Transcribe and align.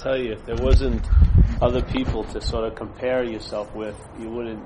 tell 0.00 0.16
you, 0.16 0.32
if 0.32 0.44
there 0.46 0.56
wasn't 0.56 1.06
other 1.60 1.82
people 1.82 2.24
to 2.24 2.40
sort 2.40 2.64
of 2.64 2.74
compare 2.74 3.22
yourself 3.22 3.74
with, 3.74 3.96
you 4.18 4.30
wouldn't. 4.30 4.64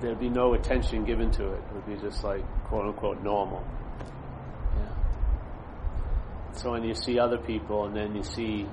There'd 0.00 0.18
be 0.18 0.28
no 0.28 0.54
attention 0.54 1.04
given 1.04 1.30
to 1.32 1.52
it. 1.52 1.58
It 1.58 1.72
would 1.74 1.86
be 1.86 1.96
just 1.96 2.24
like 2.24 2.42
quote 2.64 2.86
unquote 2.86 3.22
normal. 3.22 3.64
Yeah. 4.76 6.52
So 6.54 6.72
when 6.72 6.84
you 6.84 6.94
see 6.94 7.18
other 7.18 7.38
people, 7.38 7.86
and 7.86 7.94
then 7.94 8.16
you 8.16 8.24
see, 8.24 8.66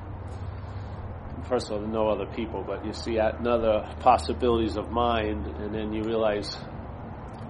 first 1.47 1.69
of 1.69 1.81
all, 1.81 1.87
no 1.87 2.09
other 2.09 2.25
people, 2.25 2.63
but 2.65 2.83
you 2.85 2.93
see 2.93 3.19
other 3.19 3.87
possibilities 3.99 4.77
of 4.77 4.89
mind, 4.89 5.45
and 5.45 5.75
then 5.75 5.93
you 5.93 6.01
realize. 6.03 6.55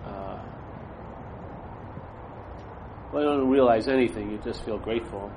Uh, 0.05 0.41
well, 3.13 3.23
you 3.23 3.29
don't 3.29 3.49
realize 3.49 3.87
anything. 3.87 4.31
You 4.31 4.39
just 4.43 4.65
feel 4.65 4.79
grateful 4.79 5.31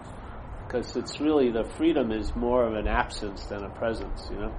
because 0.71 0.95
it's 0.95 1.21
really 1.21 1.50
the 1.50 1.64
freedom 1.76 2.13
is 2.13 2.35
more 2.36 2.64
of 2.64 2.75
an 2.75 2.86
absence 2.86 3.44
than 3.46 3.64
a 3.64 3.71
presence, 3.71 4.29
you 4.31 4.39
know. 4.39 4.54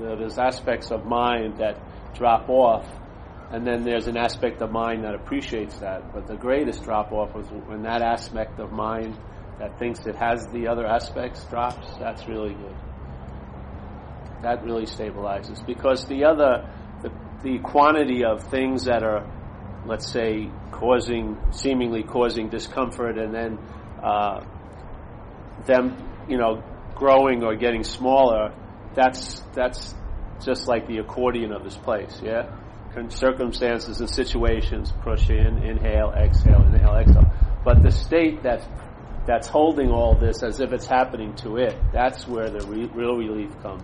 There's 0.00 0.36
aspects 0.38 0.90
of 0.90 1.06
mind 1.06 1.58
that 1.58 1.78
drop 2.14 2.48
off, 2.48 2.86
and 3.52 3.64
then 3.64 3.84
there's 3.84 4.08
an 4.08 4.16
aspect 4.16 4.60
of 4.62 4.72
mind 4.72 5.04
that 5.04 5.14
appreciates 5.14 5.78
that. 5.78 6.12
But 6.12 6.26
the 6.26 6.36
greatest 6.36 6.82
drop 6.82 7.12
off 7.12 7.36
is 7.36 7.46
when 7.66 7.82
that 7.82 8.02
aspect 8.02 8.58
of 8.58 8.72
mind 8.72 9.16
that 9.60 9.78
thinks 9.78 10.04
it 10.06 10.16
has 10.16 10.44
the 10.48 10.66
other 10.66 10.86
aspects 10.86 11.44
drops. 11.44 11.86
That's 12.00 12.26
really 12.26 12.54
good. 12.54 12.76
That 14.42 14.64
really 14.64 14.86
stabilizes 14.86 15.64
because 15.64 16.04
the 16.06 16.24
other 16.24 16.68
the 17.44 17.58
quantity 17.58 18.24
of 18.24 18.42
things 18.50 18.86
that 18.86 19.04
are, 19.04 19.24
let's 19.86 20.10
say, 20.10 20.50
causing, 20.72 21.38
seemingly 21.52 22.02
causing 22.02 22.48
discomfort, 22.48 23.18
and 23.18 23.32
then 23.32 23.58
uh, 24.02 24.44
them, 25.66 25.96
you 26.28 26.38
know, 26.38 26.64
growing 26.94 27.44
or 27.44 27.54
getting 27.54 27.84
smaller, 27.84 28.52
that's 28.94 29.40
that's 29.54 29.94
just 30.44 30.66
like 30.66 30.86
the 30.86 30.98
accordion 30.98 31.52
of 31.52 31.62
this 31.62 31.76
place, 31.76 32.20
yeah. 32.22 32.50
Circumstances 33.08 33.98
and 33.98 34.08
situations, 34.08 34.92
push 35.02 35.28
in, 35.28 35.58
inhale, 35.64 36.12
exhale, 36.12 36.62
inhale, 36.62 36.94
exhale. 36.94 37.32
But 37.64 37.82
the 37.82 37.90
state 37.90 38.42
that's 38.42 38.64
that's 39.26 39.48
holding 39.48 39.90
all 39.90 40.14
this 40.14 40.42
as 40.42 40.60
if 40.60 40.72
it's 40.72 40.86
happening 40.86 41.34
to 41.36 41.56
it, 41.56 41.76
that's 41.92 42.28
where 42.28 42.50
the 42.50 42.64
re- 42.66 42.90
real 42.94 43.16
relief 43.16 43.50
comes. 43.62 43.82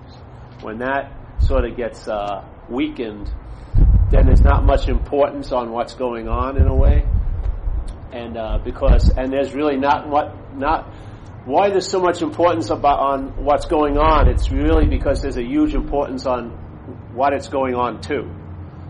When 0.62 0.78
that 0.78 1.12
sort 1.40 1.64
of 1.64 1.76
gets 1.76 2.06
uh, 2.06 2.46
weakened, 2.68 3.32
then 4.10 4.26
there's 4.26 4.42
not 4.42 4.64
much 4.64 4.88
importance 4.88 5.52
on 5.52 5.70
what's 5.70 5.94
going 5.94 6.28
on 6.28 6.56
in 6.56 6.66
a 6.66 6.74
way, 6.74 7.06
and 8.12 8.36
uh, 8.36 8.58
because 8.64 9.08
and 9.16 9.32
there's 9.32 9.54
really 9.54 9.76
not 9.76 10.08
what 10.08 10.56
not 10.56 10.92
why 11.44 11.70
there's 11.70 11.88
so 11.88 12.00
much 12.00 12.20
importance 12.22 12.70
about 12.70 12.98
on 12.98 13.44
what's 13.44 13.66
going 13.66 13.96
on. 13.98 14.28
It's 14.28 14.50
really 14.50 14.86
because 14.86 15.22
there's 15.22 15.38
a 15.38 15.44
huge 15.44 15.74
importance 15.74 16.26
on 16.26 16.50
what 17.14 17.32
it's 17.32 17.48
going 17.48 17.74
on 17.74 18.00
to. 18.02 18.28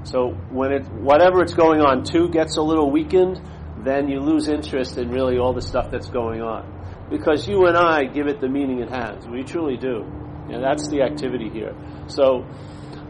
So 0.04 0.30
when 0.50 0.72
it 0.72 0.88
whatever 0.90 1.42
it's 1.42 1.54
going 1.54 1.80
on 1.80 2.04
to 2.04 2.28
gets 2.28 2.56
a 2.56 2.62
little 2.62 2.90
weakened, 2.90 3.40
then 3.84 4.08
you 4.08 4.20
lose 4.20 4.48
interest 4.48 4.98
in 4.98 5.10
really 5.10 5.38
all 5.38 5.52
the 5.52 5.62
stuff 5.62 5.90
that's 5.90 6.08
going 6.08 6.40
on. 6.40 7.08
Because 7.10 7.46
you 7.46 7.66
and 7.66 7.76
I 7.76 8.04
give 8.04 8.26
it 8.26 8.40
the 8.40 8.48
meaning 8.48 8.80
it 8.80 8.88
has. 8.88 9.26
We 9.26 9.42
truly 9.42 9.76
do. 9.76 10.04
And 10.48 10.62
that's 10.62 10.88
the 10.88 11.02
activity 11.02 11.50
here. 11.50 11.74
So 12.06 12.46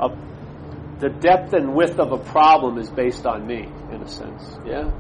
a 0.01 0.09
the 1.01 1.09
depth 1.09 1.55
and 1.55 1.75
width 1.75 1.99
of 1.99 2.13
a 2.13 2.19
problem 2.19 2.79
is 2.79 2.91
based 2.91 3.27
on 3.27 3.47
me, 3.47 3.67
in 3.91 4.03
a 4.03 4.09
sense. 4.09 4.59
Yeah? 4.67 4.91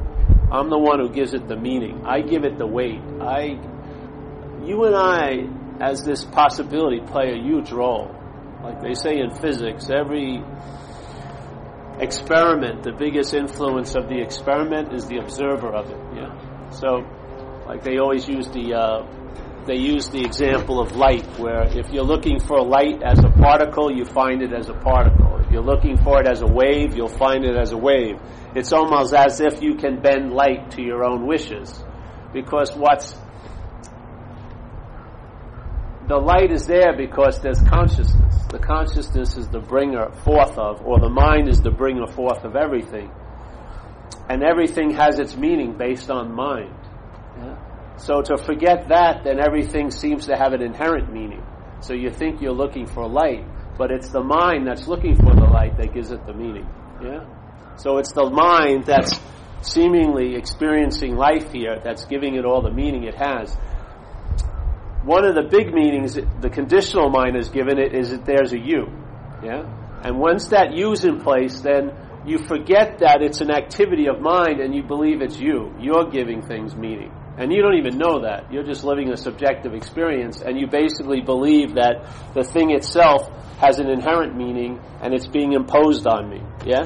I'm 0.51 0.71
the 0.71 0.79
one 0.79 0.99
who 0.99 1.11
gives 1.11 1.35
it 1.35 1.47
the 1.47 1.57
meaning. 1.57 2.07
I 2.07 2.23
give 2.23 2.45
it 2.45 2.59
the 2.59 2.67
weight. 2.67 3.01
I, 3.21 3.61
you 4.65 4.85
and 4.85 4.97
I, 4.97 5.45
as 5.81 6.03
this 6.03 6.25
possibility, 6.25 7.01
play 7.01 7.33
a 7.33 7.43
huge 7.43 7.71
role. 7.71 8.17
Like 8.63 8.81
they 8.83 8.95
say 8.95 9.19
in 9.19 9.31
physics, 9.31 9.91
every 9.91 10.43
experiment, 11.99 12.83
the 12.83 12.93
biggest 12.93 13.35
influence 13.35 13.95
of 13.95 14.09
the 14.09 14.21
experiment 14.21 14.95
is 14.95 15.07
the 15.07 15.19
observer 15.19 15.69
of 15.69 15.91
it. 15.91 16.01
Yeah. 16.17 16.71
So, 16.71 17.05
like 17.67 17.85
they 17.85 17.99
always 17.99 18.27
use 18.27 18.49
the 18.49 18.75
uh, 18.75 19.20
they 19.71 19.77
use 19.77 20.09
the 20.09 20.25
example 20.25 20.81
of 20.81 20.97
light, 20.97 21.25
where 21.39 21.63
if 21.79 21.93
you're 21.93 22.03
looking 22.03 22.41
for 22.41 22.61
light 22.61 23.05
as 23.05 23.21
a 23.21 23.29
particle, 23.29 23.89
you 23.89 24.05
find 24.05 24.43
it 24.43 24.53
as 24.53 24.69
a 24.69 24.75
particle. 24.75 25.39
If 25.39 25.53
you're 25.53 25.63
looking 25.63 25.97
for 25.97 26.21
it 26.21 26.27
as 26.27 26.43
a 26.43 26.47
wave, 26.47 26.97
you'll 26.97 27.07
find 27.07 27.45
it 27.45 27.57
as 27.57 27.71
a 27.71 27.77
wave. 27.77 28.17
It's 28.57 28.73
almost 28.73 29.15
as 29.15 29.41
if 29.41 29.63
you 29.63 29.77
can 29.77 30.03
bend 30.03 30.33
light 30.33 30.73
to 30.73 30.83
your 30.83 31.05
own 31.05 31.25
wishes. 31.25 31.85
Because 32.33 32.75
what's 32.75 33.15
the 36.09 36.19
light 36.19 36.51
is 36.51 36.67
there 36.67 36.97
because 36.97 37.41
there's 37.41 37.63
consciousness. 37.63 38.35
The 38.51 38.59
consciousness 38.59 39.37
is 39.37 39.47
the 39.51 39.61
bringer 39.61 40.11
forth 40.25 40.59
of, 40.59 40.85
or 40.85 40.99
the 40.99 41.09
mind 41.09 41.49
is 41.49 41.61
the 41.61 41.71
bringer 41.71 42.09
forth 42.09 42.43
of 42.43 42.57
everything. 42.57 43.13
And 44.29 44.43
everything 44.43 44.91
has 44.95 45.21
its 45.21 45.37
meaning 45.37 45.79
based 45.79 46.11
on 46.11 46.35
mind. 46.35 46.75
So 48.01 48.23
to 48.23 48.39
forget 48.39 48.89
that, 48.89 49.25
then 49.25 49.39
everything 49.39 49.91
seems 49.91 50.27
to 50.27 50.37
have 50.37 50.55
an 50.55 50.63
inherent 50.63 51.13
meaning. 51.13 51.45
So 51.81 51.93
you 51.93 52.09
think 52.11 52.41
you're 52.41 52.53
looking 52.53 52.87
for 52.87 53.07
light, 53.07 53.45
but 53.77 53.91
it's 53.91 54.09
the 54.11 54.23
mind 54.23 54.67
that's 54.67 54.89
looking 54.89 55.17
for 55.17 55.35
the 55.35 55.45
light 55.45 55.77
that 55.77 55.93
gives 55.93 56.11
it 56.11 56.25
the 56.27 56.33
meaning. 56.33 56.67
Yeah? 57.03 57.27
So 57.77 57.99
it's 57.99 58.13
the 58.13 58.31
mind 58.31 58.87
that's 58.87 59.21
seemingly 59.61 60.35
experiencing 60.37 61.17
life 61.17 61.53
here 61.53 61.79
that's 61.85 62.07
giving 62.07 62.37
it 62.37 62.47
all 62.47 62.63
the 62.63 62.71
meaning 62.71 63.05
it 63.05 63.17
has. 63.17 63.55
One 65.05 65.27
of 65.27 65.35
the 65.35 65.43
big 65.43 65.73
meanings 65.75 66.15
the 66.15 66.51
conditional 66.51 67.11
mind 67.11 67.37
has 67.37 67.51
given 67.51 67.79
it 67.79 67.95
is 67.95 68.11
that 68.11 68.25
there's 68.25 68.55
a 68.55 68.59
you. 68.59 68.87
Yeah? 69.45 69.65
And 70.03 70.19
once 70.19 70.49
that 70.49 70.73
you's 70.73 71.05
in 71.05 71.21
place, 71.21 71.61
then 71.61 71.93
you 72.25 72.39
forget 72.39 73.01
that 73.01 73.21
it's 73.21 73.43
an 73.43 73.51
activity 73.51 74.09
of 74.09 74.21
mind 74.21 74.61
and 74.61 74.75
you 74.75 74.83
believe 74.83 75.21
it's 75.21 75.39
you. 75.39 75.75
You're 75.79 76.09
giving 76.11 76.41
things 76.41 76.75
meaning. 76.75 77.13
And 77.41 77.51
you 77.51 77.63
don't 77.63 77.79
even 77.79 77.97
know 77.97 78.21
that. 78.21 78.53
You're 78.53 78.65
just 78.65 78.85
living 78.85 79.11
a 79.11 79.17
subjective 79.17 79.73
experience, 79.73 80.43
and 80.43 80.61
you 80.61 80.67
basically 80.67 81.23
believe 81.23 81.77
that 81.77 82.07
the 82.35 82.45
thing 82.45 82.71
itself 82.71 83.31
has 83.59 83.79
an 83.79 83.89
inherent 83.89 84.37
meaning 84.37 84.79
and 85.03 85.15
it's 85.15 85.27
being 85.27 85.55
imposed 85.55 86.07
on 86.07 86.29
me. 86.29 86.43
Yeah? 86.67 86.85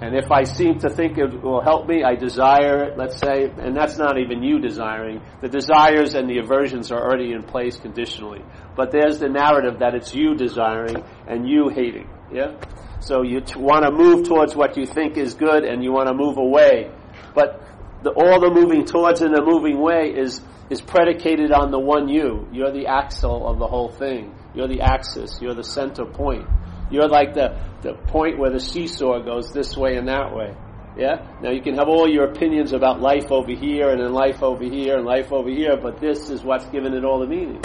And 0.00 0.16
if 0.16 0.32
I 0.32 0.42
seem 0.42 0.80
to 0.80 0.88
think 0.88 1.16
it 1.16 1.42
will 1.42 1.62
help 1.62 1.88
me, 1.88 2.02
I 2.02 2.16
desire 2.16 2.84
it, 2.84 2.98
let's 2.98 3.18
say, 3.18 3.50
and 3.56 3.76
that's 3.76 3.98
not 3.98 4.18
even 4.18 4.42
you 4.42 4.58
desiring. 4.58 5.20
The 5.42 5.48
desires 5.48 6.14
and 6.14 6.28
the 6.28 6.38
aversions 6.38 6.90
are 6.90 7.00
already 7.00 7.32
in 7.32 7.44
place 7.44 7.78
conditionally. 7.78 8.42
But 8.76 8.90
there's 8.90 9.20
the 9.20 9.28
narrative 9.28 9.78
that 9.78 9.94
it's 9.94 10.12
you 10.12 10.34
desiring 10.34 11.04
and 11.28 11.48
you 11.48 11.68
hating. 11.68 12.08
Yeah? 12.32 12.58
So 12.98 13.22
you 13.22 13.40
t- 13.40 13.58
want 13.58 13.84
to 13.84 13.92
move 13.92 14.26
towards 14.26 14.56
what 14.56 14.76
you 14.76 14.86
think 14.86 15.16
is 15.16 15.34
good 15.34 15.64
and 15.64 15.84
you 15.84 15.92
want 15.92 16.08
to 16.08 16.14
move 16.14 16.36
away. 16.36 16.90
But 17.34 17.62
the, 18.02 18.10
all 18.10 18.40
the 18.40 18.50
moving 18.50 18.84
towards 18.84 19.20
and 19.20 19.34
the 19.34 19.42
moving 19.42 19.80
way 19.80 20.14
is 20.14 20.40
is 20.70 20.80
predicated 20.80 21.50
on 21.50 21.70
the 21.70 21.78
one 21.78 22.08
you. 22.08 22.46
You're 22.52 22.72
the 22.72 22.86
axle 22.86 23.48
of 23.48 23.58
the 23.58 23.66
whole 23.66 23.88
thing. 23.88 24.34
You're 24.54 24.68
the 24.68 24.82
axis. 24.82 25.38
You're 25.40 25.54
the 25.54 25.64
center 25.64 26.04
point. 26.04 26.46
You're 26.90 27.08
like 27.08 27.34
the, 27.34 27.58
the 27.82 27.94
point 27.94 28.38
where 28.38 28.50
the 28.50 28.60
seesaw 28.60 29.22
goes 29.22 29.52
this 29.52 29.76
way 29.76 29.96
and 29.96 30.08
that 30.08 30.34
way. 30.34 30.54
Yeah? 30.96 31.26
Now 31.42 31.50
you 31.50 31.62
can 31.62 31.74
have 31.76 31.88
all 31.88 32.08
your 32.08 32.24
opinions 32.24 32.72
about 32.72 33.00
life 33.00 33.30
over 33.30 33.52
here 33.52 33.90
and 33.90 34.00
then 34.00 34.12
life 34.12 34.42
over 34.42 34.64
here 34.64 34.96
and 34.96 35.06
life 35.06 35.32
over 35.32 35.48
here, 35.48 35.76
but 35.80 36.00
this 36.00 36.28
is 36.28 36.42
what's 36.42 36.66
given 36.66 36.92
it 36.94 37.04
all 37.04 37.20
the 37.20 37.26
meaning. 37.26 37.62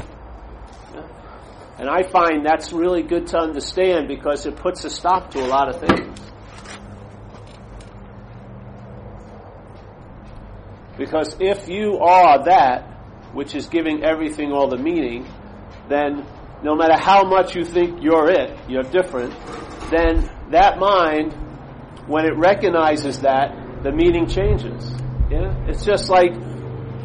Yeah? 0.93 1.07
And 1.79 1.89
I 1.89 2.03
find 2.03 2.45
that's 2.45 2.71
really 2.71 3.01
good 3.01 3.27
to 3.27 3.37
understand 3.37 4.07
because 4.07 4.45
it 4.45 4.55
puts 4.55 4.85
a 4.85 4.89
stop 4.89 5.31
to 5.31 5.39
a 5.39 5.47
lot 5.47 5.67
of 5.69 5.81
things. 5.81 6.19
Because 11.03 11.35
if 11.41 11.67
you 11.67 11.97
are 11.97 12.45
that, 12.45 12.87
which 13.33 13.55
is 13.55 13.67
giving 13.67 14.05
everything 14.05 14.53
all 14.53 14.69
the 14.69 14.77
meaning, 14.77 15.27
then 15.89 16.25
no 16.63 16.75
matter 16.75 16.97
how 16.97 17.25
much 17.25 17.57
you 17.57 17.65
think 17.65 18.01
you're 18.01 18.29
it, 18.31 18.57
you're 18.69 18.83
different, 18.83 19.33
then 19.91 20.29
that 20.51 20.79
mind, 20.79 21.33
when 22.07 22.23
it 22.23 22.37
recognizes 22.37 23.19
that, 23.19 23.83
the 23.83 23.91
meaning 23.91 24.27
changes. 24.27 24.93
Yeah? 25.29 25.67
It's 25.67 25.83
just 25.83 26.09
like, 26.09 26.31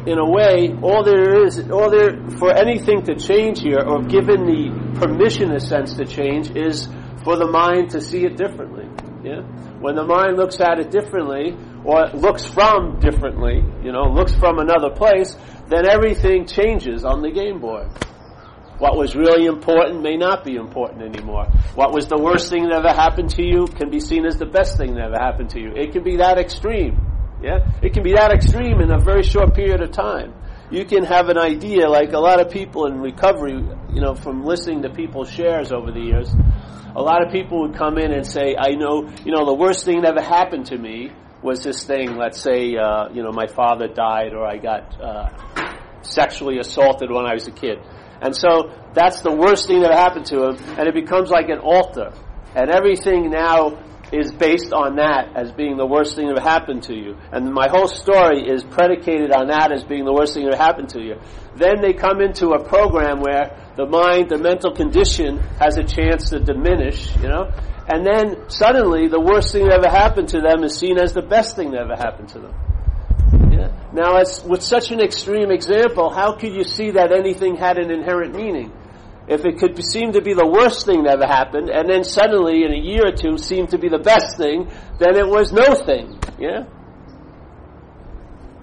in 0.07 0.17
a 0.17 0.29
way, 0.31 0.73
all 0.81 1.03
there 1.03 1.45
is, 1.45 1.59
all 1.69 1.89
there, 1.91 2.25
for 2.37 2.55
anything 2.55 3.03
to 3.03 3.15
change 3.15 3.59
here, 3.59 3.81
or 3.85 4.03
given 4.03 4.45
the 4.45 4.97
permission, 4.97 5.51
a 5.51 5.59
sense, 5.59 5.95
to 5.95 6.05
change, 6.05 6.51
is 6.51 6.87
for 7.25 7.35
the 7.35 7.47
mind 7.47 7.89
to 7.89 7.99
see 7.99 8.23
it 8.23 8.37
differently. 8.37 8.87
Yeah? 9.25 9.41
When 9.81 9.95
the 9.95 10.05
mind 10.05 10.37
looks 10.37 10.61
at 10.61 10.79
it 10.79 10.89
differently, 10.89 11.57
or 11.83 12.09
looks 12.13 12.45
from 12.45 12.99
differently, 12.99 13.63
you 13.83 13.91
know, 13.91 14.03
looks 14.03 14.35
from 14.35 14.59
another 14.59 14.89
place, 14.89 15.35
then 15.67 15.87
everything 15.87 16.45
changes 16.45 17.05
on 17.05 17.21
the 17.21 17.31
game 17.31 17.59
board. 17.59 17.87
What 18.79 18.95
was 18.97 19.13
really 19.13 19.45
important 19.45 20.01
may 20.01 20.15
not 20.15 20.45
be 20.45 20.55
important 20.55 21.01
anymore. 21.01 21.45
What 21.75 21.93
was 21.93 22.07
the 22.07 22.17
worst 22.17 22.49
thing 22.49 22.63
that 22.63 22.73
ever 22.73 22.93
happened 22.93 23.29
to 23.31 23.43
you 23.43 23.67
can 23.67 23.89
be 23.89 23.99
seen 23.99 24.25
as 24.25 24.37
the 24.37 24.45
best 24.45 24.77
thing 24.77 24.95
that 24.95 25.03
ever 25.03 25.19
happened 25.19 25.49
to 25.51 25.59
you. 25.59 25.73
It 25.75 25.91
can 25.91 26.03
be 26.03 26.17
that 26.17 26.37
extreme. 26.37 26.97
Yeah? 27.43 27.59
It 27.81 27.93
can 27.93 28.03
be 28.03 28.13
that 28.13 28.31
extreme 28.31 28.79
in 28.79 28.89
a 28.89 28.99
very 28.99 29.23
short 29.23 29.53
period 29.53 29.81
of 29.81 29.91
time. 29.91 30.33
You 30.71 30.85
can 30.85 31.03
have 31.03 31.29
an 31.29 31.37
idea, 31.37 31.89
like 31.89 32.13
a 32.13 32.19
lot 32.19 32.39
of 32.39 32.51
people 32.51 32.85
in 32.85 33.01
recovery, 33.01 33.53
you 33.91 34.01
know, 34.01 34.15
from 34.15 34.45
listening 34.45 34.83
to 34.83 34.89
people's 34.89 35.29
shares 35.29 35.71
over 35.71 35.91
the 35.91 35.99
years, 35.99 36.33
a 36.95 37.01
lot 37.01 37.25
of 37.25 37.31
people 37.33 37.61
would 37.61 37.75
come 37.75 37.97
in 37.97 38.11
and 38.11 38.25
say, 38.25 38.55
I 38.57 38.75
know, 38.75 39.09
you 39.25 39.31
know, 39.33 39.45
the 39.45 39.53
worst 39.53 39.83
thing 39.83 40.01
that 40.01 40.17
ever 40.17 40.21
happened 40.21 40.67
to 40.67 40.77
me 40.77 41.11
was 41.41 41.63
this 41.63 41.83
thing, 41.83 42.17
let's 42.17 42.41
say, 42.41 42.75
uh, 42.75 43.09
you 43.13 43.23
know, 43.23 43.31
my 43.31 43.47
father 43.47 43.87
died 43.87 44.33
or 44.33 44.45
I 44.45 44.57
got 44.57 45.01
uh, 45.01 45.29
sexually 46.01 46.59
assaulted 46.59 47.09
when 47.11 47.25
I 47.25 47.33
was 47.33 47.47
a 47.47 47.51
kid. 47.51 47.79
And 48.21 48.35
so 48.35 48.71
that's 48.93 49.21
the 49.21 49.31
worst 49.31 49.67
thing 49.67 49.81
that 49.81 49.93
happened 49.93 50.25
to 50.27 50.49
him, 50.49 50.57
and 50.77 50.87
it 50.87 50.93
becomes 50.93 51.29
like 51.29 51.47
an 51.49 51.59
altar. 51.59 52.11
And 52.53 52.69
everything 52.69 53.29
now 53.29 53.83
is 54.11 54.31
based 54.31 54.73
on 54.73 54.95
that 54.95 55.37
as 55.37 55.51
being 55.51 55.77
the 55.77 55.85
worst 55.85 56.15
thing 56.15 56.33
that 56.33 56.41
happened 56.41 56.83
to 56.83 56.95
you. 56.95 57.15
And 57.31 57.53
my 57.53 57.69
whole 57.69 57.87
story 57.87 58.49
is 58.49 58.63
predicated 58.63 59.31
on 59.31 59.47
that 59.47 59.71
as 59.71 59.83
being 59.83 60.03
the 60.03 60.13
worst 60.13 60.33
thing 60.33 60.49
that 60.49 60.57
happened 60.57 60.89
to 60.89 61.01
you. 61.01 61.15
Then 61.55 61.81
they 61.81 61.93
come 61.93 62.19
into 62.19 62.49
a 62.49 62.63
program 62.63 63.21
where 63.21 63.71
the 63.77 63.85
mind, 63.85 64.29
the 64.29 64.37
mental 64.37 64.73
condition 64.73 65.37
has 65.59 65.77
a 65.77 65.83
chance 65.83 66.31
to 66.31 66.39
diminish, 66.39 67.15
you 67.17 67.29
know, 67.29 67.51
and 67.89 68.05
then 68.05 68.49
suddenly 68.49 69.07
the 69.07 69.19
worst 69.19 69.51
thing 69.51 69.67
that 69.67 69.79
ever 69.79 69.89
happened 69.89 70.29
to 70.29 70.41
them 70.41 70.63
is 70.63 70.77
seen 70.77 70.99
as 70.99 71.13
the 71.13 71.23
best 71.23 71.55
thing 71.55 71.71
that 71.71 71.81
ever 71.81 71.95
happened 71.95 72.29
to 72.29 72.39
them. 72.39 72.53
Yeah? 73.51 73.71
Now, 73.91 74.17
as, 74.17 74.43
with 74.43 74.61
such 74.61 74.91
an 74.91 75.01
extreme 75.01 75.49
example, 75.49 76.11
how 76.11 76.33
could 76.33 76.53
you 76.53 76.63
see 76.63 76.91
that 76.91 77.11
anything 77.11 77.55
had 77.55 77.79
an 77.79 77.89
inherent 77.89 78.35
meaning? 78.35 78.71
If 79.27 79.43
it 79.43 79.57
could 79.57 79.83
seem 79.83 80.13
to 80.13 80.21
be 80.21 80.33
the 80.33 80.45
worst 80.45 80.85
thing 80.85 81.03
that 81.03 81.13
ever 81.13 81.25
happened, 81.25 81.69
and 81.69 81.89
then 81.89 82.03
suddenly 82.03 82.63
in 82.63 82.71
a 82.71 82.77
year 82.77 83.07
or 83.07 83.11
two 83.11 83.39
seem 83.39 83.65
to 83.67 83.79
be 83.79 83.89
the 83.89 83.97
best 83.97 84.37
thing, 84.37 84.69
then 84.99 85.17
it 85.17 85.27
was 85.27 85.51
no 85.51 85.73
thing. 85.73 86.19
Yeah? 86.37 86.65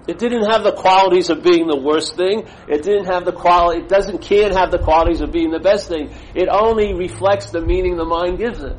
It 0.07 0.19
didn't 0.19 0.49
have 0.49 0.63
the 0.63 0.71
qualities 0.71 1.29
of 1.29 1.43
being 1.43 1.67
the 1.67 1.75
worst 1.75 2.15
thing. 2.15 2.47
It 2.69 2.81
didn't 2.81 3.05
have 3.05 3.25
the 3.25 3.33
quality, 3.33 3.81
it 3.81 3.89
doesn't, 3.89 4.21
can't 4.21 4.55
have 4.55 4.71
the 4.71 4.79
qualities 4.79 5.19
of 5.19 5.33
being 5.33 5.51
the 5.51 5.59
best 5.59 5.89
thing. 5.89 6.15
It 6.33 6.47
only 6.49 6.93
reflects 6.93 7.51
the 7.51 7.59
meaning 7.59 7.97
the 7.97 8.05
mind 8.05 8.37
gives 8.37 8.63
it. 8.63 8.77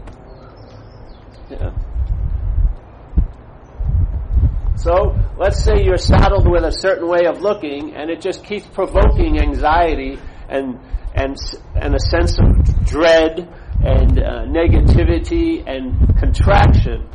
Yeah. 1.51 1.71
So 4.77 5.17
let's 5.37 5.65
say 5.65 5.83
you're 5.83 5.97
saddled 5.97 6.49
with 6.49 6.65
a 6.65 6.73
certain 6.73 7.09
way 7.09 7.27
of 7.27 7.41
looking, 7.41 7.95
and 7.97 8.11
it 8.11 8.21
just 8.21 8.45
keeps 8.45 8.67
provoking 8.67 9.41
anxiety 9.41 10.19
and 10.49 10.79
and 11.15 11.37
and 11.75 11.95
a 11.95 12.01
sense 12.01 12.39
of 12.39 12.87
dread 12.87 13.49
and 13.83 14.19
uh, 14.19 14.45
negativity 14.47 15.65
and 15.67 16.17
contraction. 16.19 17.09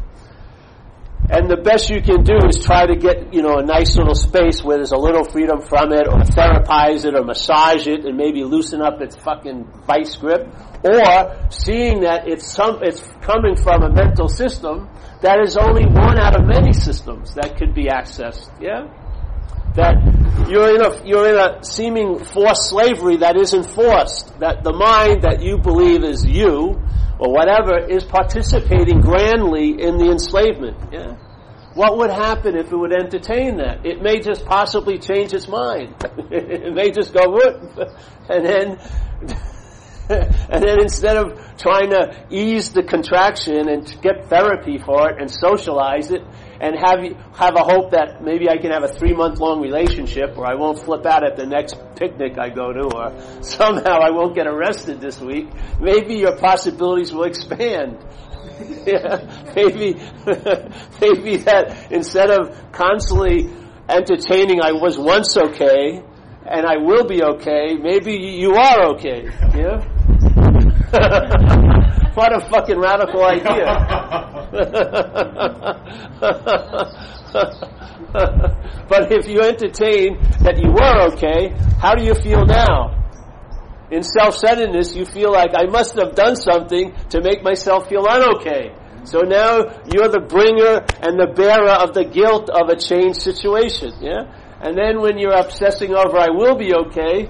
And 1.29 1.49
the 1.49 1.55
best 1.55 1.89
you 1.89 2.01
can 2.01 2.23
do 2.23 2.35
is 2.49 2.63
try 2.63 2.85
to 2.85 2.95
get, 2.95 3.33
you 3.33 3.41
know, 3.41 3.57
a 3.57 3.63
nice 3.63 3.95
little 3.95 4.15
space 4.15 4.61
where 4.61 4.77
there's 4.77 4.91
a 4.91 4.97
little 4.97 5.23
freedom 5.23 5.61
from 5.61 5.93
it, 5.93 6.05
or 6.07 6.19
therapize 6.19 7.05
it, 7.05 7.15
or 7.15 7.23
massage 7.23 7.87
it, 7.87 8.05
and 8.05 8.17
maybe 8.17 8.43
loosen 8.43 8.81
up 8.81 8.99
its 8.99 9.15
fucking 9.15 9.65
vice 9.87 10.17
grip. 10.17 10.47
Or 10.83 11.47
seeing 11.49 12.01
that 12.01 12.27
it's 12.27 12.51
some, 12.51 12.83
it's 12.83 13.01
coming 13.21 13.55
from 13.55 13.83
a 13.83 13.89
mental 13.89 14.27
system 14.27 14.89
that 15.21 15.39
is 15.39 15.55
only 15.55 15.85
one 15.85 16.19
out 16.19 16.35
of 16.35 16.45
many 16.45 16.73
systems 16.73 17.33
that 17.35 17.55
could 17.57 17.73
be 17.73 17.85
accessed. 17.85 18.51
Yeah? 18.59 18.91
That 19.75 19.95
you're 20.49 20.75
in 20.75 20.81
a, 20.81 21.07
you're 21.07 21.29
in 21.29 21.39
a 21.39 21.63
seeming 21.63 22.19
forced 22.19 22.69
slavery 22.69 23.17
that 23.17 23.37
isn't 23.37 23.69
forced. 23.69 24.37
That 24.39 24.63
the 24.63 24.73
mind 24.73 25.23
that 25.23 25.41
you 25.41 25.57
believe 25.57 26.03
is 26.03 26.25
you, 26.25 26.83
or 27.23 27.31
whatever, 27.31 27.79
is 27.79 28.03
participating 28.03 28.99
grandly 28.99 29.81
in 29.81 29.97
the 29.97 30.11
enslavement. 30.11 30.75
Yeah? 30.91 31.15
What 31.73 31.97
would 31.97 32.11
happen 32.11 32.57
if 32.57 32.71
it 32.71 32.75
would 32.75 32.91
entertain 32.91 33.57
that? 33.57 33.85
It 33.85 34.01
may 34.01 34.19
just 34.19 34.45
possibly 34.45 34.99
change 34.99 35.33
its 35.33 35.47
mind. 35.47 35.95
it 36.31 36.73
may 36.73 36.91
just 36.91 37.13
go, 37.13 37.39
and 38.29 38.45
then 38.45 38.77
and 40.09 40.61
then 40.61 40.81
instead 40.81 41.15
of 41.15 41.39
trying 41.57 41.91
to 41.91 42.25
ease 42.29 42.73
the 42.73 42.83
contraction 42.83 43.69
and 43.69 44.01
get 44.01 44.27
therapy 44.27 44.77
for 44.77 45.09
it 45.09 45.21
and 45.21 45.31
socialize 45.31 46.11
it 46.11 46.21
and 46.59 46.75
have 46.77 47.00
have 47.35 47.55
a 47.55 47.63
hope 47.63 47.91
that 47.91 48.23
maybe 48.23 48.50
I 48.50 48.57
can 48.57 48.71
have 48.71 48.83
a 48.83 48.88
three 48.88 49.13
month 49.13 49.39
long 49.39 49.61
relationship 49.61 50.38
or 50.38 50.45
I 50.45 50.55
won't 50.55 50.79
flip 50.79 51.05
out 51.05 51.23
at 51.23 51.35
the 51.35 51.45
next 51.45 51.75
picnic 51.95 52.38
I 52.39 52.50
go 52.50 52.73
to 52.73 52.95
or 52.95 53.41
somehow 53.44 54.00
I 54.00 54.11
won't 54.11 54.35
get 54.35 54.47
arrested 54.47 55.01
this 55.01 55.19
week, 55.19 55.47
maybe 55.79 56.15
your 56.15 56.38
possibilities 56.38 57.11
will 57.13 57.23
expand. 57.23 57.97
yeah, 58.85 59.51
maybe 59.55 59.94
maybe 61.01 61.38
that 61.38 61.91
instead 61.91 62.29
of 62.29 62.71
constantly 62.71 63.49
entertaining 63.89 64.61
I 64.61 64.71
was 64.73 64.97
once 64.97 65.35
okay 65.38 66.03
and 66.45 66.65
I 66.65 66.77
will 66.77 67.06
be 67.06 67.23
okay, 67.23 67.75
maybe 67.75 68.13
you 68.13 68.53
are 68.56 68.95
okay. 68.95 69.29
Yeah? 69.56 69.93
what 72.13 72.31
a 72.31 72.40
fucking 72.51 72.78
radical 72.78 73.24
idea. 73.24 73.66
but 78.88 79.12
if 79.12 79.28
you 79.28 79.42
entertain 79.42 80.19
that 80.44 80.60
you 80.62 80.69
were 80.69 81.01
okay, 81.13 81.50
how 81.81 81.95
do 81.95 82.04
you 82.04 82.13
feel 82.13 82.45
now? 82.45 82.94
In 83.90 84.04
self-centeredness, 84.04 84.95
you 84.95 85.06
feel 85.06 85.31
like 85.31 85.56
I 85.56 85.66
must 85.66 85.95
have 85.95 86.13
done 86.13 86.36
something 86.36 86.94
to 87.10 87.22
make 87.22 87.42
myself 87.42 87.90
feel 87.90 88.06
unokay. 88.06 88.78
So 89.07 89.22
now 89.22 89.81
you're 89.92 90.10
the 90.10 90.22
bringer 90.30 90.86
and 91.01 91.19
the 91.19 91.34
bearer 91.36 91.74
of 91.74 91.95
the 91.95 92.06
guilt 92.06 92.51
of 92.51 92.69
a 92.69 92.75
changed 92.78 93.22
situation. 93.22 93.94
Yeah? 94.00 94.30
And 94.62 94.78
then 94.78 95.01
when 95.01 95.18
you're 95.18 95.34
obsessing 95.34 95.95
over 95.95 96.18
I 96.18 96.30
will 96.30 96.56
be 96.56 96.72
okay, 96.74 97.28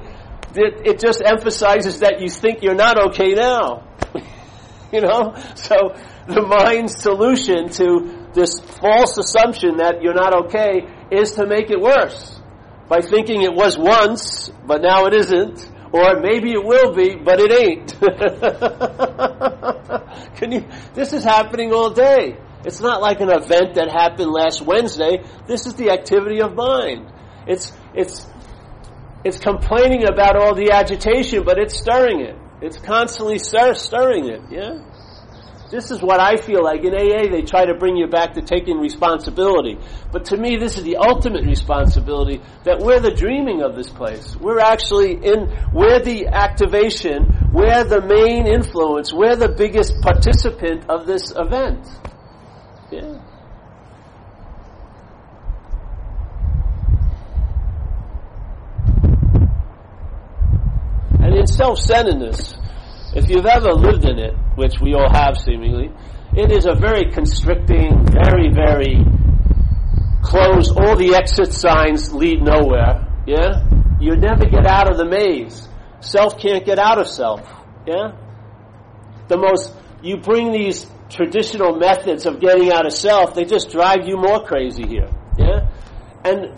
it, 0.56 0.88
it 0.88 1.00
just 1.00 1.22
emphasizes 1.24 2.00
that 2.00 2.22
you 2.22 2.30
think 2.30 2.62
you're 2.62 2.76
not 2.76 2.98
okay 3.10 3.34
now. 3.34 3.88
you 4.92 5.02
know? 5.02 5.36
So 5.56 5.96
the 6.28 6.42
mind's 6.42 7.02
solution 7.02 7.70
to 7.70 8.28
this 8.34 8.60
false 8.60 9.18
assumption 9.18 9.78
that 9.78 10.02
you're 10.02 10.14
not 10.14 10.46
okay 10.46 10.88
is 11.12 11.34
to 11.34 11.46
make 11.46 11.70
it 11.70 11.80
worse. 11.80 12.40
By 12.88 13.02
thinking 13.02 13.42
it 13.42 13.54
was 13.54 13.78
once, 13.78 14.50
but 14.66 14.82
now 14.82 15.06
it 15.06 15.14
isn't. 15.14 15.70
Or 15.92 16.20
maybe 16.20 16.52
it 16.52 16.64
will 16.64 16.94
be, 16.94 17.16
but 17.16 17.40
it 17.40 17.52
ain't. 17.52 18.00
Can 20.38 20.52
you, 20.52 20.66
this 20.96 21.14
is 21.14 21.24
happening 21.24 21.72
all 21.72 21.92
day. 21.92 22.38
It's 22.66 22.82
not 22.82 23.02
like 23.02 23.22
an 23.22 23.30
event 23.30 23.76
that 23.76 23.92
happened 23.92 24.32
last 24.32 24.62
Wednesday. 24.62 25.24
This 25.46 25.68
is 25.68 25.76
the 25.76 25.92
activity 25.92 26.42
of 26.42 26.56
mind. 26.56 27.12
It's, 27.46 27.72
it's 27.94 28.26
it's 29.24 29.40
complaining 29.40 30.06
about 30.06 30.36
all 30.36 30.56
the 30.56 30.72
agitation, 30.72 31.44
but 31.44 31.58
it's 31.58 31.78
stirring 31.78 32.22
it. 32.22 32.36
It's 32.62 32.78
constantly 32.78 33.40
stir- 33.40 33.74
stirring 33.74 34.30
it, 34.30 34.42
yeah? 34.50 34.80
This 35.74 35.90
is 35.90 36.04
what 36.04 36.20
I 36.20 36.38
feel 36.38 36.64
like. 36.64 36.84
In 36.84 36.94
AA, 36.94 37.32
they 37.32 37.42
try 37.42 37.66
to 37.66 37.74
bring 37.74 37.96
you 37.96 38.06
back 38.06 38.34
to 38.36 38.44
taking 38.44 38.78
responsibility. 38.78 39.80
But 40.12 40.26
to 40.26 40.38
me, 40.38 40.58
this 40.58 40.78
is 40.78 40.84
the 40.84 40.98
ultimate 40.98 41.46
responsibility 41.46 42.42
that 42.64 42.78
we're 42.80 43.00
the 43.00 43.10
dreaming 43.10 43.64
of 43.64 43.76
this 43.76 43.90
place. 43.90 44.36
We're 44.36 44.60
actually 44.60 45.14
in, 45.14 45.52
we're 45.74 46.00
the 46.00 46.28
activation, 46.28 47.50
we're 47.52 47.84
the 47.86 48.02
main 48.02 48.46
influence, 48.46 49.12
we're 49.12 49.36
the 49.36 49.50
biggest 49.50 50.00
participant 50.02 50.90
of 50.90 51.08
this 51.08 51.34
event. 51.36 51.88
Yeah. 52.92 53.23
In 61.34 61.48
self-centeredness, 61.48 62.56
if 63.16 63.28
you've 63.28 63.46
ever 63.46 63.74
lived 63.74 64.06
in 64.06 64.20
it, 64.20 64.34
which 64.56 64.80
we 64.80 64.94
all 64.94 65.10
have 65.12 65.36
seemingly, 65.38 65.92
it 66.36 66.52
is 66.52 66.66
a 66.66 66.74
very 66.76 67.12
constricting, 67.12 68.06
very, 68.06 68.54
very 68.54 69.04
closed, 70.22 70.72
all 70.78 70.96
the 70.96 71.16
exit 71.16 71.52
signs 71.54 72.14
lead 72.14 72.42
nowhere. 72.42 73.08
Yeah? 73.26 73.68
You 74.00 74.16
never 74.16 74.46
get 74.46 74.66
out 74.68 74.92
of 74.92 74.98
the 74.98 75.06
maze. 75.06 75.68
Self 76.02 76.40
can't 76.40 76.66
get 76.66 76.78
out 76.80 77.00
of 77.00 77.08
self. 77.08 77.42
Yeah? 77.88 78.14
The 79.28 79.38
most, 79.38 79.74
you 80.04 80.18
bring 80.18 80.52
these 80.52 80.86
traditional 81.10 81.78
methods 81.78 82.26
of 82.26 82.40
getting 82.40 82.72
out 82.72 82.86
of 82.86 82.94
self, 82.94 83.34
they 83.34 83.46
just 83.46 83.72
drive 83.72 84.06
you 84.08 84.18
more 84.18 84.44
crazy 84.44 84.86
here. 84.86 85.10
Yeah? 85.38 85.70
And 86.24 86.54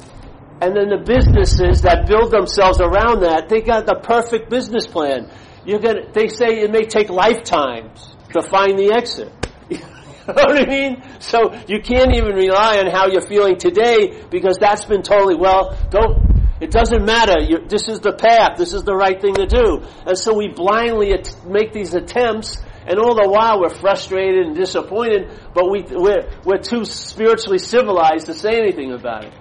and 0.62 0.76
then 0.76 0.90
the 0.90 1.04
businesses 1.06 1.82
that 1.82 2.08
build 2.08 2.32
themselves 2.32 2.80
around 2.80 3.22
that, 3.22 3.50
they 3.50 3.62
got 3.62 3.86
the 3.86 3.96
perfect 3.96 4.50
business 4.50 4.88
plan. 4.88 5.30
You're 5.66 5.80
gonna, 5.80 6.12
they 6.14 6.28
say 6.28 6.62
it 6.62 6.72
may 6.72 6.86
take 6.86 7.10
lifetimes 7.10 8.16
to 8.34 8.42
find 8.42 8.78
the 8.78 8.94
exit. 8.94 9.32
you 9.70 9.78
know 9.80 10.34
what 10.34 10.62
I 10.62 10.66
mean? 10.66 11.04
So 11.20 11.54
you 11.68 11.82
can't 11.82 12.16
even 12.16 12.36
rely 12.36 12.80
on 12.80 12.88
how 12.88 13.08
you're 13.08 13.22
feeling 13.28 13.58
today 13.58 14.24
because 14.30 14.58
that's 14.60 14.86
been 14.86 15.02
totally, 15.02 15.36
well, 15.36 15.78
don't, 15.90 16.36
It 16.62 16.72
doesn't 16.72 17.04
matter. 17.04 17.42
You're, 17.42 17.68
this 17.68 17.90
is 17.90 18.00
the 18.00 18.14
path. 18.14 18.58
This 18.58 18.74
is 18.74 18.84
the 18.84 18.96
right 18.96 19.20
thing 19.20 19.36
to 19.36 19.46
do. 19.46 19.84
And 20.08 20.18
so 20.18 20.34
we 20.34 20.48
blindly 20.48 21.12
at- 21.12 21.46
make 21.46 21.74
these 21.74 21.94
attempts, 21.94 22.64
and 22.88 22.98
all 22.98 23.16
the 23.16 23.28
while 23.30 23.60
we're 23.60 23.70
frustrated 23.70 24.46
and 24.46 24.56
disappointed, 24.56 25.32
but 25.54 25.70
we, 25.70 25.84
we're, 25.90 26.30
we're 26.46 26.62
too 26.62 26.86
spiritually 26.86 27.58
civilized 27.58 28.28
to 28.28 28.34
say 28.34 28.58
anything 28.58 28.94
about 28.94 29.26
it. 29.26 29.34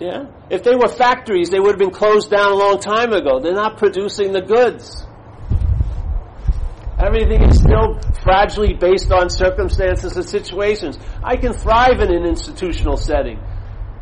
Yeah? 0.00 0.28
If 0.48 0.62
they 0.62 0.74
were 0.74 0.88
factories, 0.88 1.50
they 1.50 1.60
would 1.60 1.72
have 1.72 1.78
been 1.78 1.90
closed 1.90 2.30
down 2.30 2.52
a 2.52 2.54
long 2.54 2.80
time 2.80 3.12
ago. 3.12 3.38
They're 3.38 3.52
not 3.52 3.76
producing 3.76 4.32
the 4.32 4.40
goods. 4.40 5.06
Everything 6.98 7.42
is 7.42 7.58
still 7.58 8.00
fragilely 8.24 8.78
based 8.78 9.12
on 9.12 9.28
circumstances 9.28 10.16
and 10.16 10.24
situations. 10.24 10.98
I 11.22 11.36
can 11.36 11.52
thrive 11.52 12.00
in 12.00 12.14
an 12.14 12.24
institutional 12.24 12.96
setting. 12.96 13.40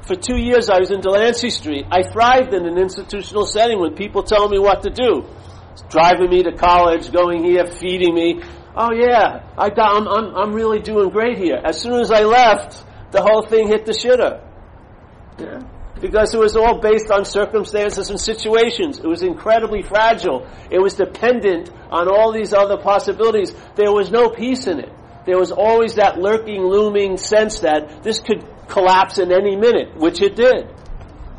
For 0.02 0.14
two 0.14 0.36
years 0.36 0.70
I 0.70 0.78
was 0.78 0.90
in 0.92 1.00
Delancey 1.00 1.50
Street. 1.50 1.86
I 1.90 2.02
thrived 2.02 2.54
in 2.54 2.66
an 2.66 2.78
institutional 2.78 3.44
setting 3.44 3.80
when 3.80 3.94
people 3.94 4.22
tell 4.22 4.48
me 4.48 4.58
what 4.58 4.82
to 4.82 4.90
do. 4.90 5.26
Driving 5.90 6.30
me 6.30 6.42
to 6.44 6.52
college, 6.52 7.12
going 7.12 7.44
here, 7.44 7.66
feeding 7.66 8.14
me. 8.14 8.40
Oh 8.76 8.92
yeah, 8.92 9.48
I 9.56 9.70
got, 9.70 9.96
I'm, 9.96 10.08
I'm, 10.08 10.34
I'm 10.36 10.52
really 10.52 10.80
doing 10.80 11.10
great 11.10 11.38
here. 11.38 11.60
As 11.62 11.80
soon 11.80 12.00
as 12.00 12.10
I 12.10 12.22
left, 12.22 12.84
the 13.10 13.22
whole 13.22 13.42
thing 13.42 13.68
hit 13.68 13.84
the 13.84 13.92
shitter. 13.92 14.44
Yeah 15.38 15.77
because 16.00 16.34
it 16.34 16.38
was 16.38 16.56
all 16.56 16.80
based 16.80 17.10
on 17.10 17.24
circumstances 17.24 18.10
and 18.10 18.20
situations. 18.20 18.98
It 18.98 19.06
was 19.06 19.22
incredibly 19.22 19.82
fragile. 19.82 20.46
It 20.70 20.80
was 20.80 20.94
dependent 20.94 21.70
on 21.90 22.08
all 22.08 22.32
these 22.32 22.52
other 22.52 22.78
possibilities. 22.78 23.54
There 23.76 23.92
was 23.92 24.10
no 24.10 24.30
peace 24.30 24.66
in 24.66 24.80
it. 24.80 24.92
There 25.26 25.38
was 25.38 25.52
always 25.52 25.96
that 25.96 26.18
lurking, 26.18 26.62
looming 26.62 27.16
sense 27.18 27.60
that 27.60 28.02
this 28.02 28.20
could 28.20 28.44
collapse 28.68 29.18
in 29.18 29.32
any 29.32 29.56
minute, 29.56 29.96
which 29.96 30.22
it 30.22 30.36
did. 30.36 30.68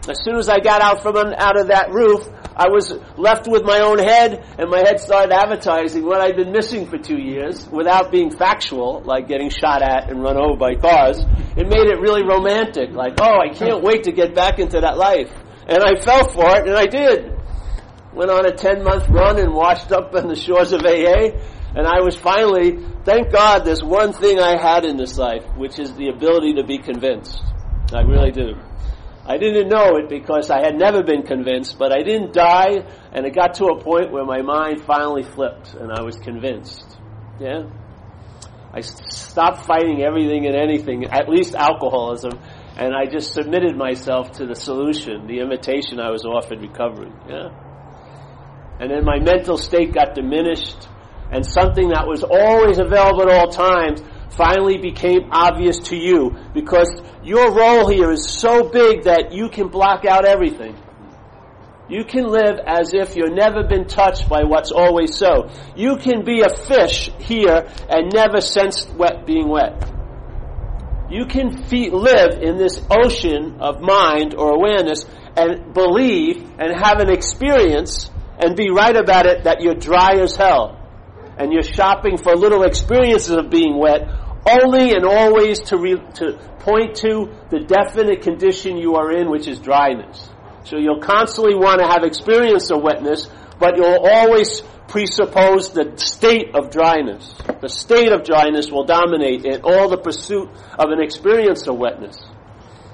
As 0.08 0.24
soon 0.24 0.38
as 0.38 0.50
I 0.50 0.60
got 0.60 0.82
out 0.82 1.02
from 1.02 1.18
out 1.18 1.60
of 1.60 1.68
that 1.68 1.92
roof, 1.92 2.28
I 2.60 2.68
was 2.68 2.92
left 3.16 3.48
with 3.48 3.64
my 3.64 3.80
own 3.80 4.00
head, 4.00 4.44
and 4.60 4.70
my 4.70 4.80
head 4.80 5.00
started 5.00 5.32
advertising 5.32 6.04
what 6.06 6.20
I'd 6.20 6.36
been 6.36 6.52
missing 6.52 6.88
for 6.88 6.98
two 6.98 7.18
years 7.18 7.66
without 7.70 8.12
being 8.12 8.32
factual, 8.32 9.02
like 9.06 9.30
getting 9.30 9.50
shot 9.50 9.82
at 9.82 10.12
and 10.12 10.22
run 10.22 10.36
over 10.36 10.58
by 10.58 10.76
cars. 10.76 11.20
It 11.56 11.70
made 11.70 11.88
it 11.88 12.02
really 12.02 12.24
romantic, 12.24 12.92
like, 12.92 13.14
oh, 13.22 13.40
I 13.40 13.54
can't 13.54 13.82
wait 13.82 14.04
to 14.04 14.12
get 14.12 14.36
back 14.36 14.60
into 14.60 14.82
that 14.82 14.98
life. 14.98 15.32
And 15.70 15.82
I 15.82 16.02
fell 16.02 16.28
for 16.28 16.58
it, 16.58 16.68
and 16.68 16.76
I 16.76 16.86
did. 16.86 17.32
Went 18.14 18.30
on 18.30 18.46
a 18.46 18.52
10 18.52 18.84
month 18.84 19.08
run 19.08 19.40
and 19.40 19.54
washed 19.54 19.94
up 19.94 20.14
on 20.14 20.28
the 20.28 20.36
shores 20.36 20.74
of 20.74 20.82
AA, 20.82 21.40
and 21.78 21.88
I 21.88 22.02
was 22.02 22.18
finally, 22.18 22.86
thank 23.06 23.32
God, 23.32 23.60
there's 23.64 23.82
one 23.82 24.12
thing 24.12 24.38
I 24.38 24.62
had 24.62 24.84
in 24.84 24.98
this 24.98 25.18
life, 25.18 25.46
which 25.56 25.80
is 25.80 25.94
the 25.94 26.10
ability 26.10 26.56
to 26.56 26.66
be 26.66 26.78
convinced. 26.78 27.42
I 27.94 28.02
really 28.02 28.32
do. 28.32 28.56
I 29.30 29.38
didn't 29.38 29.70
know 29.70 29.98
it 29.98 30.10
because 30.10 30.50
I 30.50 30.60
had 30.60 30.76
never 30.76 31.04
been 31.04 31.22
convinced, 31.22 31.78
but 31.78 31.92
I 31.92 32.02
didn't 32.02 32.34
die, 32.34 32.84
and 33.14 33.28
it 33.28 33.36
got 33.36 33.54
to 33.56 33.66
a 33.66 33.80
point 33.80 34.12
where 34.12 34.26
my 34.26 34.42
mind 34.42 34.82
finally 34.82 35.22
flipped, 35.22 35.76
and 35.76 35.92
I 35.92 36.02
was 36.02 36.16
convinced. 36.18 36.98
Yeah? 37.40 37.70
I 38.74 38.82
stopped 38.82 39.68
fighting 39.68 40.02
everything 40.02 40.48
and 40.48 40.56
anything, 40.56 41.06
at 41.06 41.30
least 41.30 41.54
alcoholism, 41.54 42.40
and 42.76 42.96
I 42.96 43.06
just 43.06 43.34
submitted 43.34 43.78
myself 43.78 44.32
to 44.34 44.48
the 44.48 44.56
solution, 44.56 45.28
the 45.28 45.42
invitation 45.42 46.00
I 46.00 46.10
was 46.10 46.26
offered 46.26 46.62
recovery. 46.62 47.12
Yeah? 47.30 47.50
And 48.80 48.90
then 48.90 49.06
my 49.06 49.20
mental 49.20 49.60
state 49.60 49.94
got 49.94 50.16
diminished, 50.16 50.88
and 51.32 51.46
something 51.46 51.90
that 51.90 52.08
was 52.08 52.24
always 52.24 52.80
available 52.80 53.30
at 53.30 53.38
all 53.38 53.52
times 53.52 54.02
finally 54.32 54.78
became 54.78 55.30
obvious 55.32 55.80
to 55.80 55.96
you 55.96 56.36
because 56.54 56.90
your 57.24 57.54
role 57.54 57.90
here 57.90 58.12
is 58.12 58.30
so 58.30 58.70
big 58.70 59.04
that 59.04 59.34
you 59.34 59.50
can 59.50 59.68
block 59.68 60.06
out 60.06 60.26
everything. 60.26 60.76
You 61.90 62.06
can 62.06 62.26
live 62.26 62.60
as 62.66 62.94
if 62.94 63.16
you've 63.16 63.34
never 63.34 63.64
been 63.64 63.88
touched 63.88 64.30
by 64.30 64.44
what's 64.44 64.72
always 64.72 65.16
so. 65.16 65.50
You 65.76 65.98
can 65.98 66.24
be 66.24 66.42
a 66.42 66.56
fish 66.56 67.10
here 67.20 67.68
and 67.90 68.14
never 68.14 68.42
sense 68.42 68.88
wet 68.90 69.26
being 69.26 69.48
wet. 69.48 69.92
You 71.10 71.26
can 71.26 71.50
live 71.70 72.40
in 72.44 72.58
this 72.58 72.80
ocean 72.92 73.58
of 73.60 73.82
mind 73.82 74.36
or 74.36 74.54
awareness 74.54 75.04
and 75.36 75.74
believe 75.74 76.38
and 76.60 76.80
have 76.80 77.00
an 77.00 77.10
experience 77.10 78.12
and 78.38 78.56
be 78.56 78.70
right 78.70 78.96
about 78.96 79.26
it 79.26 79.46
that 79.46 79.62
you're 79.62 79.74
dry 79.74 80.20
as 80.22 80.36
hell 80.36 80.76
and 81.40 81.52
you're 81.52 81.64
shopping 81.64 82.18
for 82.18 82.36
little 82.36 82.64
experiences 82.64 83.32
of 83.32 83.50
being 83.50 83.78
wet 83.78 84.02
only 84.50 84.94
and 84.94 85.06
always 85.06 85.60
to, 85.70 85.78
re- 85.78 86.04
to 86.16 86.34
point 86.60 86.96
to 86.98 87.34
the 87.50 87.60
definite 87.60 88.22
condition 88.22 88.78
you 88.78 88.96
are 88.96 89.12
in, 89.12 89.30
which 89.30 89.48
is 89.48 89.60
dryness. 89.60 90.30
So 90.66 90.78
you'll 90.78 91.02
constantly 91.02 91.56
want 91.56 91.80
to 91.82 91.88
have 91.88 92.04
experience 92.04 92.72
of 92.72 92.82
wetness, 92.82 93.28
but 93.60 93.78
you'll 93.78 94.06
always 94.06 94.62
presuppose 94.88 95.72
the 95.72 95.94
state 95.98 96.56
of 96.56 96.72
dryness. 96.72 97.34
The 97.62 97.70
state 97.70 98.12
of 98.12 98.24
dryness 98.24 98.70
will 98.72 98.86
dominate 98.86 99.46
in 99.46 99.62
all 99.64 99.90
the 99.90 99.98
pursuit 99.98 100.50
of 100.78 100.90
an 100.90 101.02
experience 101.02 101.68
of 101.68 101.78
wetness. 101.78 102.18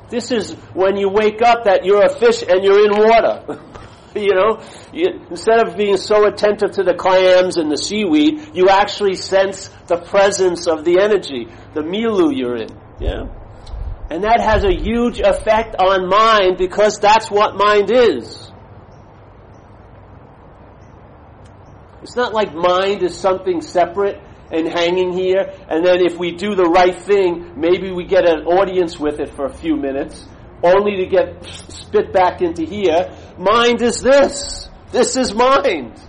This 0.09 0.31
is 0.31 0.53
when 0.73 0.97
you 0.97 1.09
wake 1.09 1.41
up 1.41 1.63
that 1.65 1.85
you're 1.85 2.03
a 2.03 2.09
fish 2.09 2.43
and 2.43 2.63
you're 2.63 2.85
in 2.85 2.91
water. 2.91 3.59
you 4.21 4.33
know, 4.33 4.61
you, 4.93 5.07
instead 5.29 5.67
of 5.67 5.75
being 5.75 5.97
so 5.97 6.25
attentive 6.25 6.71
to 6.71 6.83
the 6.83 6.93
clams 6.93 7.57
and 7.57 7.69
the 7.69 7.77
seaweed, 7.77 8.51
you 8.53 8.69
actually 8.69 9.15
sense 9.15 9.69
the 9.87 9.97
presence 9.97 10.67
of 10.67 10.85
the 10.85 10.99
energy, 11.01 11.47
the 11.73 11.83
milieu 11.83 12.31
you're 12.31 12.55
in. 12.55 12.69
Yeah? 12.99 13.27
And 14.09 14.23
that 14.23 14.39
has 14.39 14.63
a 14.63 14.73
huge 14.73 15.19
effect 15.19 15.75
on 15.79 16.07
mind 16.07 16.57
because 16.57 16.99
that's 16.99 17.29
what 17.29 17.55
mind 17.55 17.91
is. 17.91 18.51
It's 22.01 22.15
not 22.15 22.33
like 22.33 22.53
mind 22.53 23.01
is 23.01 23.17
something 23.17 23.61
separate 23.61 24.21
and 24.51 24.67
hanging 24.67 25.11
here, 25.11 25.51
and 25.67 25.83
then 25.83 26.05
if 26.05 26.19
we 26.19 26.31
do 26.31 26.53
the 26.53 26.65
right 26.65 27.01
thing, 27.01 27.53
maybe 27.57 27.91
we 27.91 28.05
get 28.05 28.29
an 28.29 28.45
audience 28.45 28.99
with 28.99 29.19
it 29.19 29.35
for 29.35 29.45
a 29.45 29.53
few 29.53 29.75
minutes, 29.75 30.27
only 30.63 30.97
to 30.97 31.05
get 31.05 31.45
spit 31.69 32.11
back 32.13 32.41
into 32.41 32.63
here. 32.63 33.15
Mind 33.37 33.81
is 33.81 34.01
this. 34.01 34.69
This 34.91 35.17
is 35.17 35.33
mind. 35.33 35.99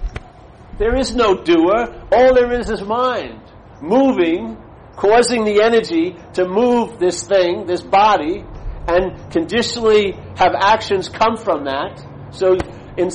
There 0.78 0.96
is 0.96 1.14
no 1.14 1.42
doer. 1.42 2.06
All 2.12 2.34
there 2.34 2.52
is 2.52 2.70
is 2.70 2.82
mind. 2.82 3.40
Moving, 3.80 4.56
causing 4.96 5.44
the 5.44 5.62
energy 5.62 6.16
to 6.34 6.48
move 6.48 6.98
this 6.98 7.24
thing, 7.26 7.66
this 7.66 7.82
body, 7.82 8.44
and 8.88 9.30
conditionally 9.32 10.12
have 10.36 10.52
actions 10.54 11.08
come 11.08 11.36
from 11.36 11.64
that. 11.64 12.04
So, 12.30 12.56
in, 12.96 13.10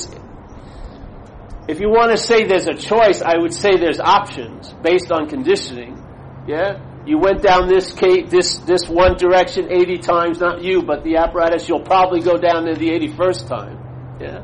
if 1.68 1.80
you 1.80 1.90
want 1.90 2.12
to 2.12 2.18
say 2.18 2.46
there's 2.46 2.68
a 2.68 2.74
choice, 2.74 3.22
I 3.22 3.38
would 3.38 3.54
say 3.54 3.78
there's 3.78 4.00
options 4.00 4.74
based 4.82 5.12
on 5.12 5.30
conditioning. 5.30 5.98
Yeah? 6.48 6.90
You 7.05 7.17
went 7.17 7.41
down 7.41 7.67
this 7.67 7.93
this 7.93 8.58
this 8.58 8.88
one 8.88 9.17
direction 9.17 9.72
80 9.72 9.98
times, 10.00 10.39
not 10.39 10.62
you, 10.63 10.84
but 10.84 11.03
the 11.03 11.17
apparatus. 11.17 11.67
You'll 11.67 11.81
probably 11.81 12.22
go 12.22 12.38
down 12.38 12.65
there 12.65 12.75
the 12.75 12.89
81st 12.89 13.48
time. 13.48 14.17
Yeah, 14.20 14.43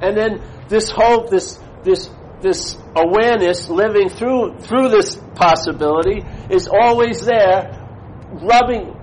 and 0.00 0.16
then 0.16 0.42
this 0.68 0.90
hope, 0.90 1.30
this 1.30 1.58
this 1.82 2.08
this 2.40 2.76
awareness, 2.94 3.68
living 3.68 4.08
through 4.08 4.58
through 4.58 4.90
this 4.90 5.16
possibility, 5.34 6.22
is 6.48 6.68
always 6.68 7.24
there, 7.24 7.88
rubbing. 8.30 8.94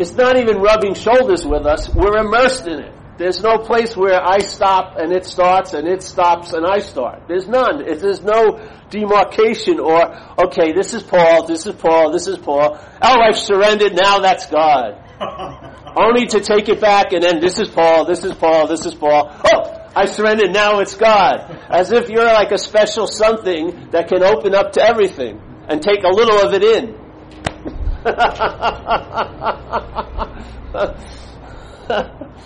It's 0.00 0.12
not 0.12 0.36
even 0.36 0.58
rubbing 0.58 0.94
shoulders 0.94 1.46
with 1.46 1.64
us. 1.64 1.88
We're 1.94 2.18
immersed 2.18 2.66
in 2.66 2.80
it. 2.80 2.95
There's 3.18 3.42
no 3.42 3.58
place 3.58 3.96
where 3.96 4.22
I 4.22 4.38
stop 4.38 4.96
and 4.98 5.10
it 5.10 5.24
starts 5.24 5.72
and 5.72 5.88
it 5.88 6.02
stops 6.02 6.52
and 6.52 6.66
I 6.66 6.80
start. 6.80 7.22
There's 7.28 7.48
none. 7.48 7.82
There's 7.84 8.20
no 8.20 8.60
demarcation 8.90 9.80
or, 9.80 10.14
okay, 10.38 10.72
this 10.72 10.92
is 10.92 11.02
Paul, 11.02 11.46
this 11.46 11.66
is 11.66 11.74
Paul, 11.74 12.12
this 12.12 12.26
is 12.26 12.36
Paul. 12.36 12.78
Oh, 13.02 13.20
I've 13.20 13.38
surrendered, 13.38 13.94
now 13.94 14.18
that's 14.18 14.46
God. 14.46 15.02
Only 15.96 16.26
to 16.26 16.40
take 16.40 16.68
it 16.68 16.78
back 16.78 17.12
and 17.12 17.22
then 17.22 17.40
this 17.40 17.58
is 17.58 17.70
Paul, 17.70 18.04
this 18.04 18.22
is 18.22 18.34
Paul, 18.34 18.66
this 18.66 18.84
is 18.84 18.94
Paul. 18.94 19.34
Oh, 19.44 19.90
I 19.96 20.04
surrendered, 20.04 20.52
now 20.52 20.80
it's 20.80 20.94
God. 20.94 21.58
As 21.70 21.92
if 21.92 22.10
you're 22.10 22.24
like 22.24 22.52
a 22.52 22.58
special 22.58 23.06
something 23.06 23.88
that 23.92 24.08
can 24.08 24.22
open 24.22 24.54
up 24.54 24.72
to 24.72 24.82
everything 24.82 25.40
and 25.68 25.80
take 25.80 26.04
a 26.04 26.08
little 26.08 26.38
of 26.38 26.52
it 26.52 26.62
in. 26.62 26.94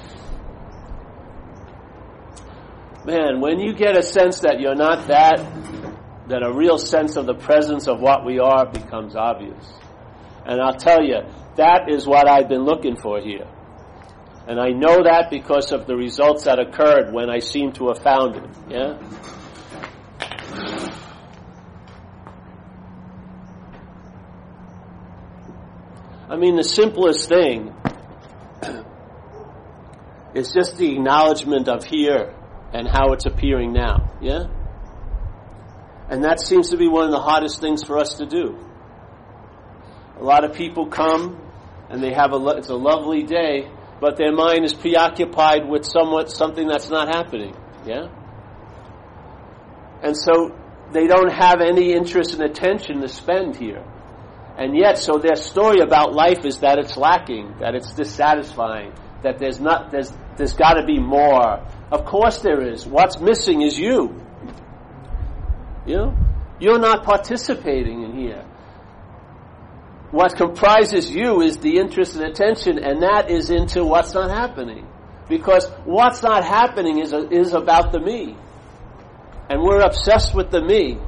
Man, 3.05 3.41
when 3.41 3.61
you 3.61 3.73
get 3.73 3.97
a 3.97 4.03
sense 4.03 4.41
that 4.41 4.61
you're 4.61 4.75
not 4.75 5.09
that, 5.09 5.39
then 6.29 6.43
a 6.43 6.53
real 6.53 6.77
sense 6.77 7.17
of 7.17 7.25
the 7.25 7.35
presence 7.35 7.89
of 7.89 7.99
what 7.99 8.27
we 8.27 8.39
are 8.39 8.67
becomes 8.67 9.17
obvious. 9.17 9.65
And 10.45 10.61
I'll 10.61 10.77
tell 10.77 11.03
you, 11.03 11.21
that 11.57 11.89
is 11.89 12.07
what 12.07 12.29
I've 12.29 12.49
been 12.49 12.65
looking 12.65 12.97
for 12.97 13.19
here. 13.19 13.49
And 14.47 14.61
I 14.61 14.71
know 14.71 15.03
that 15.05 15.31
because 15.31 15.73
of 15.73 15.87
the 15.87 15.97
results 15.97 16.45
that 16.45 16.59
occurred 16.59 17.13
when 17.13 17.31
I 17.31 17.39
seem 17.39 17.73
to 17.73 17.89
have 17.89 18.01
found 18.01 18.37
it. 18.37 18.51
Yeah? 18.69 18.99
I 26.29 26.37
mean, 26.37 26.57
the 26.57 26.65
simplest 26.65 27.29
thing 27.31 27.75
is 30.35 30.53
just 30.53 30.77
the 30.77 30.93
acknowledgement 30.93 31.67
of 31.67 31.85
here 31.85 32.35
and 32.73 32.87
how 32.89 33.13
it's 33.13 33.27
appearing 33.27 33.73
now. 33.73 34.13
Yeah? 34.21 34.45
And 36.09 36.25
that 36.25 36.41
seems 36.41 36.71
to 36.71 36.77
be 36.77 36.89
one 36.89 37.05
of 37.05 37.11
the 37.11 37.21
hardest 37.21 37.61
things 37.61 37.85
for 37.85 37.99
us 37.99 38.15
to 38.15 38.27
do. 38.27 38.59
A 40.19 40.25
lot 40.25 40.45
of 40.45 40.55
people 40.55 40.87
come 40.87 41.41
and 41.89 42.03
they 42.03 42.13
have 42.13 42.33
a, 42.33 42.47
it's 42.57 42.69
a 42.69 42.75
lovely 42.75 43.23
day, 43.23 43.71
but 44.01 44.17
their 44.17 44.33
mind 44.33 44.65
is 44.65 44.75
preoccupied 44.75 45.69
with 45.69 45.85
somewhat 45.85 46.31
something 46.31 46.67
that's 46.67 46.91
not 46.91 47.09
happening. 47.09 47.55
Yeah? 47.87 48.09
And 50.03 50.17
so 50.17 50.57
they 50.93 51.07
don't 51.07 51.33
have 51.33 51.61
any 51.61 51.93
interest 51.93 52.35
and 52.35 52.43
attention 52.43 53.01
to 53.01 53.09
spend 53.09 53.57
here. 53.57 53.85
And 54.57 54.77
yet, 54.77 54.99
so 54.99 55.19
their 55.19 55.37
story 55.37 55.81
about 55.81 56.13
life 56.13 56.45
is 56.45 56.59
that 56.59 56.79
it's 56.79 56.97
lacking, 56.97 57.55
that 57.61 57.75
it's 57.75 57.95
dissatisfying, 57.95 58.93
that 59.23 59.39
there's 59.39 59.61
not, 59.61 59.91
there's, 59.91 60.13
there's 60.37 60.55
gotta 60.55 60.85
be 60.85 60.99
more. 60.99 61.67
Of 61.93 62.05
course 62.05 62.41
there 62.41 62.63
is. 62.63 62.87
What's 62.87 63.21
missing 63.21 63.63
is 63.63 63.79
you. 63.79 64.21
You 65.87 65.97
know? 65.97 66.17
You're 66.59 66.79
not 66.79 67.05
participating 67.05 68.03
in 68.03 68.17
here. 68.17 68.45
What 70.11 70.37
comprises 70.37 71.11
you 71.11 71.41
is 71.41 71.59
the 71.59 71.79
interest 71.79 72.17
and 72.17 72.25
attention, 72.25 72.79
and 72.79 73.03
that 73.03 73.31
is 73.31 73.51
into 73.51 73.85
what's 73.85 74.13
not 74.13 74.31
happening. 74.31 74.87
Because 75.29 75.69
what's 75.85 76.23
not 76.23 76.45
happening 76.45 76.99
is, 76.99 77.13
a, 77.13 77.29
is 77.31 77.53
about 77.53 77.93
the 77.93 78.01
me. 78.01 78.37
And 79.49 79.63
we're 79.63 79.81
obsessed 79.81 80.35
with 80.35 80.51
the 80.51 80.61
me. 80.61 80.99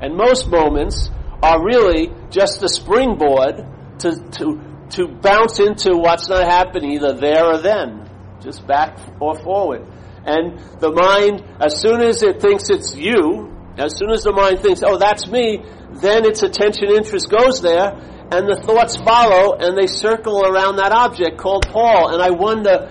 And 0.00 0.16
most 0.16 0.48
moments 0.48 1.10
are 1.42 1.64
really 1.64 2.10
just 2.30 2.62
a 2.62 2.68
springboard 2.68 3.66
to, 4.00 4.16
to, 4.38 4.60
to 4.90 5.08
bounce 5.08 5.60
into 5.60 5.96
what's 5.96 6.28
not 6.28 6.44
happening 6.44 6.92
either 6.92 7.12
there 7.14 7.44
or 7.44 7.58
then. 7.58 8.08
Just 8.40 8.66
back 8.66 8.98
or 9.20 9.38
forward. 9.40 9.86
And 10.24 10.58
the 10.80 10.92
mind, 10.92 11.44
as 11.60 11.80
soon 11.80 12.00
as 12.00 12.22
it 12.22 12.40
thinks 12.40 12.68
it's 12.68 12.94
you, 12.94 13.56
as 13.78 13.96
soon 13.96 14.10
as 14.10 14.24
the 14.24 14.32
mind 14.32 14.60
thinks, 14.60 14.82
oh, 14.84 14.98
that's 14.98 15.26
me, 15.28 15.62
then 15.92 16.24
its 16.24 16.42
attention 16.42 16.90
interest 16.90 17.30
goes 17.30 17.60
there, 17.62 17.92
and 18.32 18.46
the 18.46 18.60
thoughts 18.62 18.96
follow, 18.96 19.56
and 19.56 19.76
they 19.76 19.86
circle 19.86 20.44
around 20.44 20.76
that 20.76 20.92
object 20.92 21.38
called 21.38 21.66
Paul. 21.68 22.12
And 22.12 22.22
I 22.22 22.30
wonder, 22.30 22.88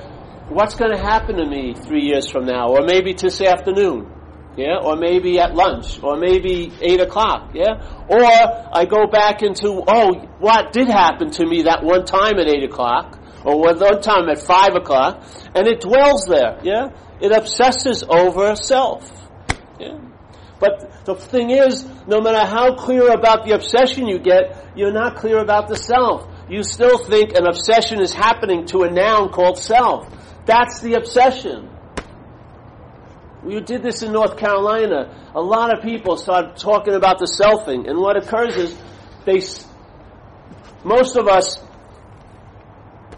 what's 0.50 0.76
going 0.76 0.92
to 0.92 1.02
happen 1.02 1.38
to 1.38 1.46
me 1.46 1.74
three 1.74 2.04
years 2.04 2.30
from 2.30 2.46
now, 2.46 2.70
or 2.70 2.82
maybe 2.82 3.14
this 3.14 3.42
afternoon? 3.42 4.12
Yeah, 4.58 4.78
or 4.82 4.96
maybe 4.96 5.40
at 5.40 5.56
lunch, 5.56 6.02
or 6.04 6.18
maybe 6.18 6.72
eight 6.82 7.00
o'clock, 7.00 7.52
yeah, 7.54 8.06
or 8.08 8.24
I 8.24 8.86
go 8.86 9.08
back 9.08 9.42
into 9.42 9.84
oh, 9.88 10.16
what 10.40 10.74
did 10.74 10.88
happen 10.88 11.32
to 11.32 11.46
me 11.46 11.64
that 11.64 11.84
one 11.84 12.06
time 12.06 12.40
at 12.40 12.48
eight 12.48 12.64
o'clock, 12.64 13.20
or 13.46 13.60
one 13.60 13.78
time 14.02 14.30
at 14.30 14.40
five 14.40 14.76
o'clock, 14.76 15.24
and 15.56 15.68
it 15.68 15.82
dwells 15.82 16.26
there, 16.26 16.60
yeah, 16.64 16.90
it 17.22 17.32
obsesses 17.32 18.04
over 18.08 18.56
self, 18.56 19.10
yeah. 19.80 19.98
But 20.60 21.06
the 21.06 21.16
thing 21.16 21.52
is, 21.52 21.86
no 22.06 22.20
matter 22.20 22.46
how 22.46 22.76
clear 22.76 23.12
about 23.12 23.46
the 23.46 23.56
obsession 23.56 24.08
you 24.08 24.20
get, 24.20 24.72
you're 24.76 24.92
not 24.92 25.16
clear 25.16 25.40
about 25.40 25.70
the 25.70 25.78
self. 25.78 26.28
You 26.50 26.64
still 26.64 26.98
think 26.98 27.32
an 27.34 27.48
obsession 27.48 28.02
is 28.02 28.14
happening 28.14 28.66
to 28.68 28.82
a 28.84 28.92
noun 28.92 29.30
called 29.30 29.58
self. 29.58 30.10
That's 30.46 30.82
the 30.82 30.96
obsession. 30.96 31.70
We 33.44 33.60
did 33.62 33.84
this 33.84 34.02
in 34.04 34.12
North 34.12 34.38
Carolina. 34.38 35.32
A 35.34 35.42
lot 35.42 35.76
of 35.76 35.84
people 35.84 36.18
started 36.18 36.58
talking 36.58 36.94
about 36.94 37.20
the 37.20 37.26
selfing, 37.26 37.90
and 37.90 37.98
what 38.00 38.18
occurs 38.18 38.56
is 38.56 38.78
they, 39.26 39.42
most 40.84 41.16
of 41.16 41.28
us, 41.28 41.58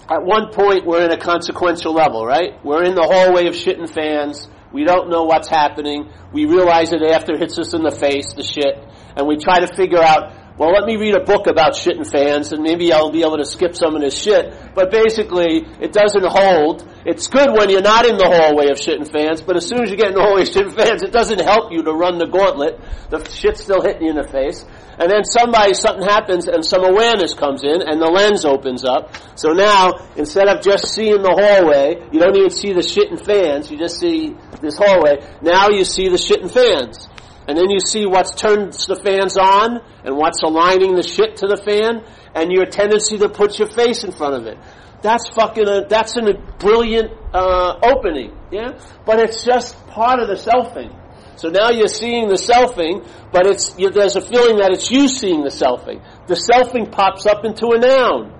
at 0.10 0.24
one 0.24 0.52
point, 0.52 0.86
we're 0.86 1.06
in 1.06 1.12
a 1.12 1.18
consequential 1.18 1.94
level, 1.94 2.26
right? 2.26 2.64
We're 2.64 2.84
in 2.84 2.96
the 2.96 3.04
hallway 3.04 3.48
of 3.48 3.56
shitting 3.56 3.90
fans. 3.90 4.48
We 4.72 4.84
don't 4.84 5.10
know 5.10 5.24
what's 5.24 5.48
happening. 5.48 6.12
We 6.34 6.46
realize 6.46 6.94
it 6.94 7.02
after 7.02 7.34
it 7.34 7.40
hits 7.40 7.58
us 7.58 7.74
in 7.74 7.82
the 7.82 7.92
face, 7.92 8.34
the 8.34 8.44
shit, 8.44 8.78
and 9.16 9.28
we 9.28 9.38
try 9.38 9.60
to 9.60 9.74
figure 9.76 10.02
out 10.02 10.34
well, 10.62 10.74
let 10.74 10.86
me 10.86 10.96
read 10.96 11.16
a 11.16 11.24
book 11.24 11.48
about 11.48 11.74
shitting 11.74 12.06
fans, 12.06 12.52
and 12.52 12.62
maybe 12.62 12.94
I'll 12.94 13.12
be 13.12 13.22
able 13.22 13.38
to 13.38 13.46
skip 13.46 13.76
some 13.76 13.96
of 13.96 14.02
this 14.02 14.22
shit. 14.22 14.54
But 14.76 14.92
basically, 14.92 15.66
it 15.82 15.92
doesn't 15.92 16.24
hold. 16.24 16.88
It's 17.04 17.26
good 17.26 17.50
when 17.58 17.72
you're 17.72 17.82
not 17.82 18.06
in 18.06 18.16
the 18.16 18.30
hallway 18.30 18.70
of 18.70 18.78
shitting 18.78 19.12
fans, 19.12 19.42
but 19.42 19.58
as 19.58 19.66
soon 19.66 19.82
as 19.82 19.90
you 19.90 19.98
get 19.98 20.10
in 20.10 20.14
the 20.14 20.22
hallway 20.22 20.44
of 20.44 20.50
shitting 20.50 20.76
fans, 20.76 21.02
it 21.02 21.12
doesn't 21.12 21.42
help 21.42 21.72
you 21.72 21.82
to 21.82 21.92
run 21.92 22.20
the 22.20 22.28
gauntlet. 22.28 22.80
The 23.10 23.28
shit's 23.28 23.64
still 23.64 23.82
hitting 23.82 24.04
you 24.04 24.10
in 24.12 24.18
the 24.18 24.28
face. 24.28 24.64
And 25.00 25.10
then 25.10 25.24
somebody, 25.24 25.74
something 25.74 26.06
happens, 26.06 26.48
and 26.48 26.64
some 26.64 26.86
awareness 26.86 27.34
comes 27.34 27.64
in, 27.64 27.82
and 27.82 28.00
the 28.00 28.06
lens 28.06 28.46
opens 28.46 28.86
up. 28.86 29.18
So 29.34 29.54
now, 29.54 30.14
instead 30.16 30.48
of 30.48 30.62
just 30.62 30.94
seeing 30.94 31.24
the 31.24 31.34
hallway, 31.34 32.06
you 32.14 32.20
don't 32.20 32.38
even 32.38 32.52
see 32.52 32.72
the 32.72 32.86
shitting 32.86 33.18
fans, 33.18 33.72
you 33.72 33.80
just 33.80 34.00
see 34.00 34.38
this 34.62 34.78
hallway. 34.78 35.26
Now 35.42 35.70
you 35.70 35.84
see 35.86 36.08
the 36.10 36.22
shitting 36.22 36.54
fans. 36.54 37.10
And 37.48 37.58
then 37.58 37.70
you 37.70 37.80
see 37.80 38.06
what's 38.06 38.34
turned 38.36 38.74
the 38.74 39.00
fans 39.04 39.38
on 39.38 39.82
and 40.04 40.16
what's 40.16 40.42
aligning 40.44 40.96
the 40.96 41.04
shit 41.04 41.38
to 41.38 41.48
the 41.48 41.58
fan 41.58 42.04
and 42.36 42.52
your 42.52 42.66
tendency 42.66 43.18
to 43.18 43.30
put 43.30 43.58
your 43.60 43.70
face 43.72 44.04
in 44.04 44.12
front 44.12 44.36
of 44.36 44.46
it. 44.46 44.58
That's 45.02 45.28
fucking 45.30 45.68
a, 45.68 45.88
that's 45.88 46.16
a 46.16 46.34
brilliant 46.60 47.12
uh, 47.34 47.80
opening, 47.84 48.38
yeah? 48.52 48.80
But 49.06 49.20
it's 49.20 49.44
just 49.44 49.76
part 49.88 50.20
of 50.20 50.28
the 50.28 50.36
selfing. 50.36 50.96
So 51.38 51.50
now 51.50 51.72
you're 51.72 51.88
seeing 51.88 52.28
the 52.28 52.36
selfing, 52.36 53.08
but 53.32 53.48
it's 53.48 53.74
you, 53.80 53.90
there's 53.90 54.16
a 54.16 54.22
feeling 54.22 54.58
that 54.58 54.72
it's 54.72 54.92
you 54.92 55.08
seeing 55.08 55.44
the 55.44 55.50
selfing. 55.50 56.00
The 56.28 56.36
selfing 56.36 56.92
pops 56.92 57.26
up 57.26 57.44
into 57.44 57.70
a 57.72 57.80
noun. 57.80 58.38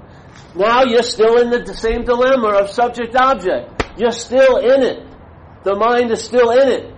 Now 0.56 0.84
you're 0.84 1.02
still 1.02 1.42
in 1.42 1.50
the 1.50 1.74
same 1.74 2.04
dilemma 2.04 2.60
of 2.62 2.70
subject 2.70 3.16
object. 3.16 3.84
You're 3.98 4.12
still 4.12 4.58
in 4.58 4.84
it. 4.84 5.08
The 5.64 5.76
mind 5.76 6.12
is 6.12 6.24
still 6.24 6.52
in 6.52 6.68
it. 6.68 6.96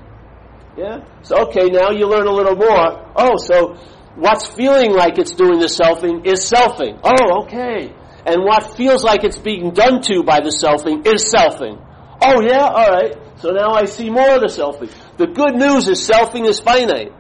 Yeah? 0.78 1.06
So, 1.22 1.48
okay, 1.48 1.70
now 1.70 1.92
you 1.92 2.08
learn 2.08 2.28
a 2.28 2.32
little 2.32 2.56
more. 2.56 3.12
Oh, 3.16 3.38
so 3.38 3.76
what's 4.16 4.48
feeling 4.48 4.92
like 4.94 5.18
it's 5.18 5.34
doing 5.34 5.60
the 5.60 5.68
selfing 5.68 6.26
is 6.26 6.50
selfing. 6.50 7.00
Oh, 7.04 7.44
okay. 7.44 7.94
And 8.26 8.44
what 8.44 8.76
feels 8.76 9.04
like 9.04 9.24
it's 9.24 9.38
being 9.38 9.72
done 9.72 10.02
to 10.04 10.24
by 10.24 10.40
the 10.40 10.50
selfing 10.50 11.06
is 11.06 11.32
selfing. 11.34 11.80
Oh, 12.22 12.42
yeah? 12.42 12.68
Alright. 12.68 13.18
So 13.38 13.50
now 13.50 13.72
I 13.72 13.86
see 13.86 14.10
more 14.10 14.36
of 14.36 14.42
the 14.42 14.48
selfing. 14.48 14.92
The 15.18 15.28
good 15.28 15.56
news 15.56 15.88
is 15.88 16.08
selfing 16.08 16.48
is 16.48 16.60
finite. 16.60 17.12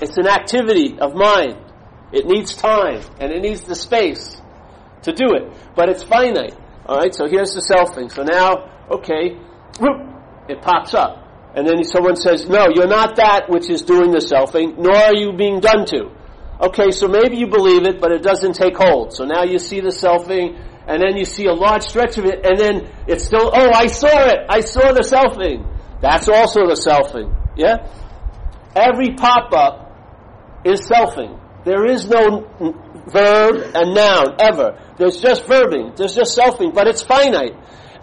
It's 0.00 0.18
an 0.18 0.26
activity 0.26 0.98
of 0.98 1.14
mind. 1.14 1.56
It 2.12 2.26
needs 2.26 2.54
time 2.56 3.00
and 3.20 3.32
it 3.32 3.40
needs 3.40 3.62
the 3.62 3.76
space 3.76 4.40
to 5.02 5.12
do 5.12 5.34
it. 5.34 5.52
But 5.76 5.88
it's 5.88 6.02
finite. 6.02 6.56
Alright, 6.86 7.14
so 7.14 7.26
here's 7.28 7.54
the 7.54 7.60
selfing. 7.60 8.10
So 8.10 8.24
now, 8.24 8.88
okay, 8.90 9.38
it 10.48 10.60
pops 10.60 10.94
up. 10.94 11.21
And 11.54 11.66
then 11.66 11.84
someone 11.84 12.16
says, 12.16 12.46
no, 12.48 12.68
you're 12.74 12.88
not 12.88 13.16
that 13.16 13.50
which 13.50 13.68
is 13.68 13.82
doing 13.82 14.10
the 14.10 14.18
selfing, 14.18 14.78
nor 14.78 14.96
are 14.96 15.14
you 15.14 15.32
being 15.32 15.60
done 15.60 15.84
to. 15.86 16.10
Okay, 16.60 16.90
so 16.90 17.08
maybe 17.08 17.36
you 17.36 17.46
believe 17.46 17.84
it, 17.84 18.00
but 18.00 18.12
it 18.12 18.22
doesn't 18.22 18.54
take 18.54 18.76
hold. 18.76 19.12
So 19.14 19.24
now 19.24 19.42
you 19.42 19.58
see 19.58 19.80
the 19.80 19.88
selfing, 19.88 20.58
and 20.86 21.02
then 21.02 21.16
you 21.16 21.24
see 21.24 21.46
a 21.46 21.52
large 21.52 21.82
stretch 21.82 22.16
of 22.16 22.24
it, 22.24 22.46
and 22.46 22.58
then 22.58 22.90
it's 23.06 23.24
still, 23.24 23.50
oh, 23.52 23.70
I 23.74 23.86
saw 23.88 24.26
it! 24.28 24.38
I 24.48 24.60
saw 24.60 24.92
the 24.92 25.02
selfing! 25.02 25.68
That's 26.00 26.28
also 26.28 26.66
the 26.66 26.74
selfing. 26.74 27.36
Yeah? 27.56 27.86
Every 28.74 29.14
pop-up 29.14 30.62
is 30.64 30.88
selfing. 30.88 31.38
There 31.64 31.84
is 31.84 32.08
no 32.08 32.48
verb 33.06 33.72
and 33.74 33.94
noun, 33.94 34.36
ever. 34.40 34.80
There's 34.96 35.20
just 35.20 35.44
verbing. 35.44 35.96
There's 35.96 36.14
just 36.14 36.36
selfing, 36.36 36.74
but 36.74 36.88
it's 36.88 37.02
finite. 37.02 37.54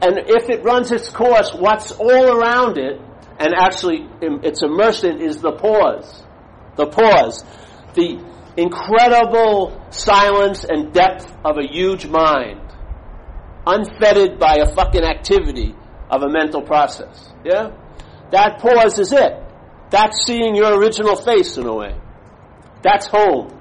And 0.01 0.17
if 0.27 0.49
it 0.49 0.63
runs 0.63 0.91
its 0.91 1.09
course, 1.09 1.51
what's 1.53 1.91
all 1.91 2.37
around 2.37 2.77
it 2.77 3.01
and 3.39 3.53
actually 3.55 4.07
it's 4.21 4.61
immersed 4.61 5.03
in 5.05 5.21
is 5.21 5.37
the 5.37 5.53
pause. 5.53 6.23
The 6.75 6.87
pause. 6.87 7.43
The 7.93 8.23
incredible 8.57 9.81
silence 9.91 10.65
and 10.65 10.93
depth 10.93 11.33
of 11.45 11.57
a 11.57 11.65
huge 11.65 12.05
mind. 12.05 12.61
Unfettered 13.65 14.39
by 14.39 14.57
a 14.57 14.75
fucking 14.75 15.03
activity 15.03 15.73
of 16.09 16.21
a 16.23 16.29
mental 16.29 16.61
process. 16.61 17.31
Yeah? 17.45 17.71
That 18.31 18.59
pause 18.59 18.99
is 18.99 19.13
it. 19.13 19.33
That's 19.89 20.25
seeing 20.25 20.55
your 20.55 20.77
original 20.77 21.15
face 21.15 21.57
in 21.57 21.65
a 21.65 21.73
way. 21.73 21.95
That's 22.83 23.07
home. 23.07 23.57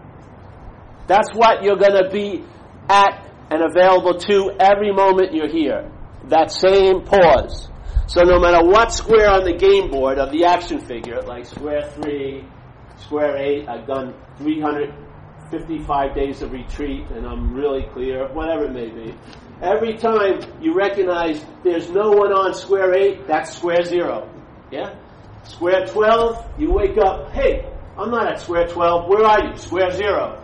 That's 1.06 1.32
what 1.34 1.62
you're 1.62 1.76
gonna 1.76 2.10
be 2.10 2.44
at 2.88 3.26
and 3.50 3.62
available 3.62 4.18
to 4.18 4.50
every 4.60 4.92
moment 4.92 5.34
you're 5.34 5.48
here. 5.48 5.90
That 6.24 6.50
same 6.50 7.02
pause. 7.04 7.68
So 8.08 8.22
no 8.22 8.40
matter 8.40 8.64
what 8.66 8.90
square 8.90 9.28
on 9.28 9.44
the 9.44 9.52
game 9.52 9.90
board 9.90 10.18
of 10.18 10.32
the 10.32 10.46
action 10.46 10.80
figure, 10.80 11.20
like 11.20 11.44
square 11.44 11.90
3, 12.02 12.42
square 12.96 13.36
8, 13.36 13.68
I've 13.68 13.86
done 13.86 14.14
355 14.38 16.14
days 16.14 16.40
of 16.40 16.50
retreat 16.52 17.04
and 17.10 17.26
I'm 17.26 17.52
really 17.52 17.82
clear, 17.92 18.26
whatever 18.32 18.64
it 18.64 18.72
may 18.72 18.88
be. 18.88 19.14
Every 19.60 19.98
time 19.98 20.40
you 20.58 20.74
recognize 20.74 21.44
there's 21.62 21.90
no 21.90 22.08
one 22.12 22.32
on 22.32 22.54
square 22.54 22.94
8, 22.94 23.26
that's 23.26 23.54
square 23.54 23.84
0. 23.84 24.26
Yeah? 24.72 24.94
Square 25.44 25.88
12, 25.88 26.46
you 26.58 26.72
wake 26.72 26.96
up, 26.96 27.30
hey, 27.32 27.70
I'm 27.98 28.10
not 28.10 28.26
at 28.26 28.40
square 28.40 28.68
12, 28.68 29.06
where 29.06 29.26
are 29.26 29.50
you? 29.50 29.56
Square 29.58 29.90
0. 29.90 30.42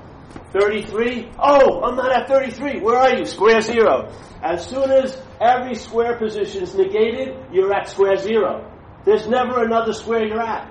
33? 0.55 1.33
Oh, 1.37 1.83
I'm 1.83 1.97
not 1.97 2.13
at 2.13 2.29
33. 2.29 2.81
Where 2.81 2.97
are 2.97 3.19
you? 3.19 3.25
Square 3.25 3.61
zero. 3.63 4.09
As 4.41 4.65
soon 4.69 4.89
as 4.89 5.21
every 5.41 5.75
square 5.75 6.17
position 6.17 6.63
is 6.63 6.77
negated, 6.77 7.35
you're 7.53 7.75
at 7.75 7.89
square 7.89 8.17
zero. 8.17 8.71
There's 9.05 9.27
never 9.27 9.65
another 9.65 9.93
square 9.93 10.25
you're 10.25 10.41
at. 10.41 10.71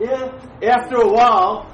Yeah? 0.00 0.32
After 0.62 0.96
a 0.96 1.08
while, 1.08 1.70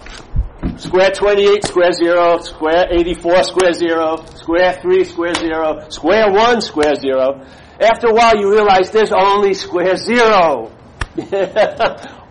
square 0.78 1.12
28, 1.12 1.64
square 1.64 1.92
zero, 1.92 2.38
square 2.38 2.86
84, 2.90 3.44
square 3.44 3.72
zero, 3.72 4.16
square 4.34 4.72
3, 4.72 5.04
square 5.04 5.34
zero, 5.34 5.88
square 5.90 6.32
1, 6.32 6.60
square 6.60 6.96
zero. 6.96 7.46
After 7.80 8.08
a 8.08 8.14
while, 8.14 8.36
you 8.36 8.50
realize 8.50 8.90
there's 8.90 9.12
only 9.12 9.54
square 9.54 9.96
zero. 9.96 10.72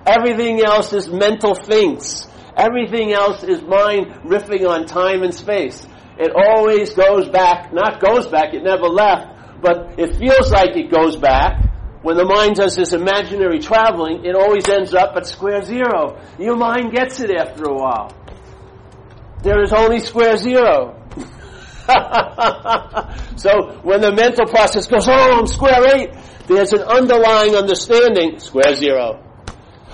Everything 0.06 0.62
else 0.66 0.92
is 0.92 1.08
mental 1.08 1.56
things. 1.56 2.28
Everything 2.56 3.12
else 3.14 3.44
is 3.44 3.62
mind 3.62 4.08
riffing 4.24 4.68
on 4.68 4.86
time 4.86 5.24
and 5.24 5.34
space. 5.34 5.88
It 6.18 6.32
always 6.36 6.94
goes 6.94 7.28
back, 7.30 7.74
not 7.74 8.00
goes 8.00 8.28
back, 8.28 8.54
it 8.54 8.64
never 8.64 8.88
left, 8.88 9.62
but 9.62 9.98
it 9.98 10.18
feels 10.18 10.52
like 10.52 10.76
it 10.76 10.92
goes 10.92 11.18
back. 11.18 11.72
When 12.04 12.18
the 12.18 12.26
mind 12.26 12.58
does 12.58 12.76
this 12.76 12.94
imaginary 12.94 13.60
traveling, 13.60 14.26
it 14.26 14.36
always 14.36 14.68
ends 14.68 14.94
up 14.94 15.16
at 15.16 15.26
square 15.26 15.64
zero. 15.64 16.22
Your 16.38 16.58
mind 16.58 16.92
gets 16.92 17.20
it 17.22 17.32
after 17.32 17.64
a 17.64 17.74
while. 17.74 18.12
There 19.42 19.64
is 19.64 19.72
only 19.74 20.00
square 20.00 20.38
zero. 20.38 21.00
so 23.36 23.80
when 23.84 24.02
the 24.02 24.12
mental 24.16 24.46
process 24.46 24.88
goes, 24.88 25.08
oh, 25.08 25.40
I'm 25.40 25.48
square 25.48 25.96
eight, 25.96 26.12
there's 26.48 26.74
an 26.74 26.82
underlying 26.82 27.56
understanding, 27.56 28.40
square 28.40 28.76
zero. 28.76 29.23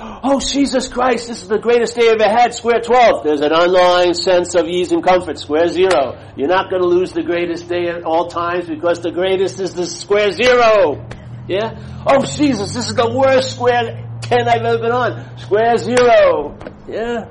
Oh, 0.01 0.39
Jesus 0.39 0.87
Christ, 0.87 1.27
this 1.27 1.41
is 1.41 1.49
the 1.49 1.59
greatest 1.59 1.95
day 1.95 2.07
I've 2.07 2.21
ever 2.21 2.29
had, 2.29 2.53
square 2.53 2.79
12. 2.79 3.23
There's 3.23 3.41
an 3.41 3.51
underlying 3.51 4.13
sense 4.13 4.55
of 4.55 4.65
ease 4.65 4.93
and 4.93 5.03
comfort, 5.03 5.37
square 5.37 5.67
zero. 5.67 6.17
You're 6.37 6.47
not 6.47 6.69
going 6.69 6.81
to 6.81 6.87
lose 6.87 7.11
the 7.11 7.23
greatest 7.23 7.67
day 7.67 7.87
at 7.87 8.03
all 8.03 8.27
times 8.27 8.67
because 8.67 9.01
the 9.01 9.11
greatest 9.11 9.59
is 9.59 9.73
the 9.73 9.85
square 9.85 10.31
zero. 10.31 11.05
Yeah? 11.49 11.77
Oh, 12.07 12.23
Jesus, 12.23 12.73
this 12.73 12.87
is 12.87 12.95
the 12.95 13.13
worst 13.13 13.55
square 13.55 14.07
10 14.21 14.47
I've 14.47 14.61
ever 14.61 14.77
been 14.77 14.91
on. 14.91 15.37
Square 15.37 15.77
zero. 15.77 16.57
Yeah? 16.87 17.25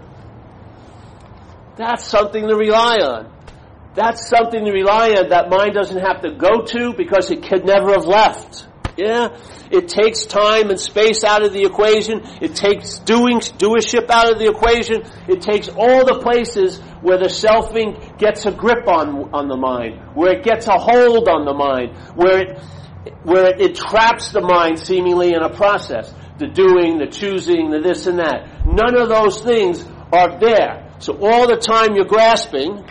That's 1.77 2.05
something 2.05 2.49
to 2.49 2.55
rely 2.55 2.97
on. 2.97 3.33
That's 3.95 4.29
something 4.29 4.65
to 4.65 4.73
rely 4.73 5.13
on 5.13 5.31
that 5.31 5.49
mind 5.49 5.73
doesn't 5.75 6.01
have 6.01 6.21
to 6.23 6.33
go 6.33 6.63
to 6.63 6.93
because 6.93 7.31
it 7.31 7.49
could 7.49 7.65
never 7.65 7.93
have 7.93 8.05
left. 8.05 8.67
Yeah? 8.99 9.39
It 9.71 9.89
takes 9.89 10.27
time 10.27 10.71
and 10.71 10.81
space 10.81 11.23
out 11.23 11.45
of 11.45 11.53
the 11.53 11.63
equation. 11.63 12.21
It 12.43 12.57
takes 12.57 12.99
doing, 12.99 13.39
doership 13.39 14.11
out 14.11 14.33
of 14.33 14.41
the 14.41 14.51
equation. 14.51 15.03
It 15.29 15.41
takes 15.41 15.69
all 15.69 16.05
the 16.05 16.19
places 16.21 16.81
where 17.01 17.17
the 17.17 17.29
selfing 17.29 18.19
gets 18.19 18.45
a 18.47 18.51
grip 18.51 18.89
on, 18.89 19.33
on 19.33 19.47
the 19.47 19.57
mind, 19.57 20.17
where 20.17 20.33
it 20.33 20.43
gets 20.43 20.67
a 20.67 20.77
hold 20.77 21.29
on 21.29 21.45
the 21.45 21.55
mind, 21.55 21.97
where 22.17 22.41
it, 22.41 22.59
where 23.23 23.55
it, 23.55 23.61
it 23.61 23.77
traps 23.77 24.33
the 24.33 24.41
mind 24.41 24.81
seemingly 24.81 25.33
in 25.33 25.43
a 25.43 25.55
process. 25.55 26.13
The 26.39 26.49
doing, 26.49 26.99
the 26.99 27.07
choosing, 27.07 27.71
the 27.71 27.79
this 27.79 28.09
and 28.09 28.19
that. 28.19 28.67
None 28.67 28.97
of 28.97 29.09
those 29.09 29.41
things 29.43 29.85
are 30.13 30.41
there. 30.41 30.91
So 30.99 31.17
all 31.23 31.47
the 31.47 31.57
time 31.57 31.95
you're 31.95 32.05
grasping, 32.05 32.85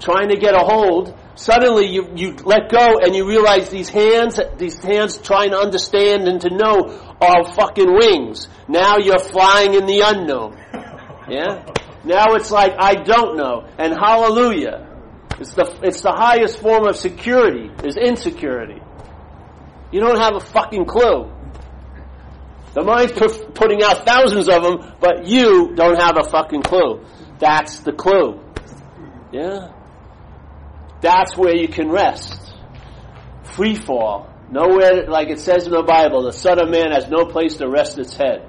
trying 0.00 0.30
to 0.30 0.36
get 0.36 0.54
a 0.54 0.64
hold, 0.64 1.18
suddenly 1.34 1.86
you, 1.86 2.08
you 2.14 2.36
let 2.44 2.70
go 2.70 2.98
and 2.98 3.14
you 3.14 3.26
realize 3.28 3.70
these 3.70 3.88
hands, 3.88 4.38
these 4.56 4.82
hands 4.82 5.18
trying 5.18 5.50
to 5.50 5.58
understand 5.58 6.28
and 6.28 6.40
to 6.42 6.50
know 6.50 7.16
are 7.20 7.52
fucking 7.52 7.92
wings. 7.92 8.48
Now 8.68 8.98
you're 8.98 9.18
flying 9.18 9.74
in 9.74 9.86
the 9.86 10.02
unknown. 10.04 10.56
Yeah? 11.28 11.64
Now 12.04 12.34
it's 12.34 12.50
like, 12.50 12.74
I 12.78 12.94
don't 12.94 13.36
know. 13.36 13.66
And 13.78 13.94
hallelujah. 13.94 14.90
It's 15.40 15.54
the, 15.54 15.78
it's 15.82 16.02
the 16.02 16.12
highest 16.12 16.60
form 16.60 16.86
of 16.86 16.96
security, 16.96 17.70
is 17.82 17.96
insecurity. 17.96 18.80
You 19.90 20.00
don't 20.00 20.18
have 20.18 20.36
a 20.36 20.40
fucking 20.40 20.86
clue. 20.86 21.30
The 22.74 22.82
mind's 22.82 23.12
putting 23.12 23.82
out 23.82 24.04
thousands 24.04 24.48
of 24.48 24.62
them, 24.62 24.94
but 25.00 25.26
you 25.26 25.74
don't 25.74 26.00
have 26.00 26.16
a 26.18 26.28
fucking 26.28 26.62
clue. 26.62 27.04
That's 27.38 27.80
the 27.80 27.92
clue. 27.92 28.40
Yeah? 29.32 29.73
That's 31.04 31.36
where 31.36 31.54
you 31.54 31.68
can 31.68 31.90
rest. 31.90 32.40
Free 33.54 33.74
fall. 33.74 34.32
Nowhere, 34.50 35.04
like 35.06 35.28
it 35.28 35.38
says 35.38 35.66
in 35.66 35.72
the 35.72 35.82
Bible, 35.82 36.22
the 36.22 36.32
Son 36.32 36.58
of 36.58 36.70
Man 36.70 36.92
has 36.92 37.10
no 37.10 37.26
place 37.26 37.58
to 37.58 37.68
rest 37.68 37.98
its 37.98 38.16
head. 38.16 38.48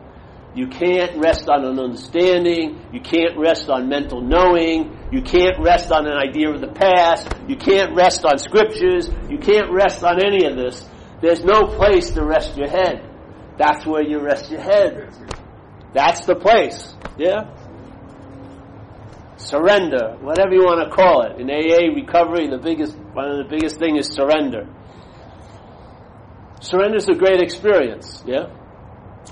You 0.55 0.67
can't 0.67 1.17
rest 1.17 1.49
on 1.49 1.65
an 1.65 1.77
understanding. 1.77 2.79
You 2.93 3.01
can't 3.01 3.37
rest 3.37 3.69
on 3.69 3.89
mental 3.89 4.21
knowing. 4.21 4.97
You 5.11 5.21
can't 5.21 5.59
rest 5.59 5.91
on 5.91 6.07
an 6.07 6.13
idea 6.13 6.49
of 6.49 6.61
the 6.61 6.71
past. 6.71 7.27
You 7.45 7.57
can't 7.57 7.93
rest 7.93 8.23
on 8.23 8.37
scriptures. 8.37 9.09
You 9.29 9.37
can't 9.37 9.69
rest 9.69 10.01
on 10.01 10.23
any 10.25 10.45
of 10.45 10.55
this. 10.55 10.87
There's 11.21 11.43
no 11.43 11.65
place 11.65 12.11
to 12.11 12.23
rest 12.23 12.55
your 12.55 12.69
head. 12.69 13.05
That's 13.57 13.85
where 13.85 14.01
you 14.01 14.21
rest 14.21 14.49
your 14.49 14.61
head. 14.61 15.13
That's 15.93 16.25
the 16.25 16.35
place. 16.35 16.95
Yeah? 17.17 17.53
Surrender, 19.37 20.17
whatever 20.21 20.53
you 20.53 20.63
want 20.63 20.87
to 20.87 20.95
call 20.95 21.23
it. 21.23 21.39
In 21.39 21.49
AA 21.49 21.93
recovery, 21.93 22.47
the 22.47 22.57
biggest 22.57 22.95
one 23.13 23.29
of 23.29 23.37
the 23.37 23.49
biggest 23.49 23.77
thing 23.77 23.97
is 23.97 24.07
surrender. 24.07 24.67
Surrender 26.61 26.97
is 26.97 27.07
a 27.07 27.15
great 27.15 27.41
experience, 27.41 28.23
yeah. 28.25 28.47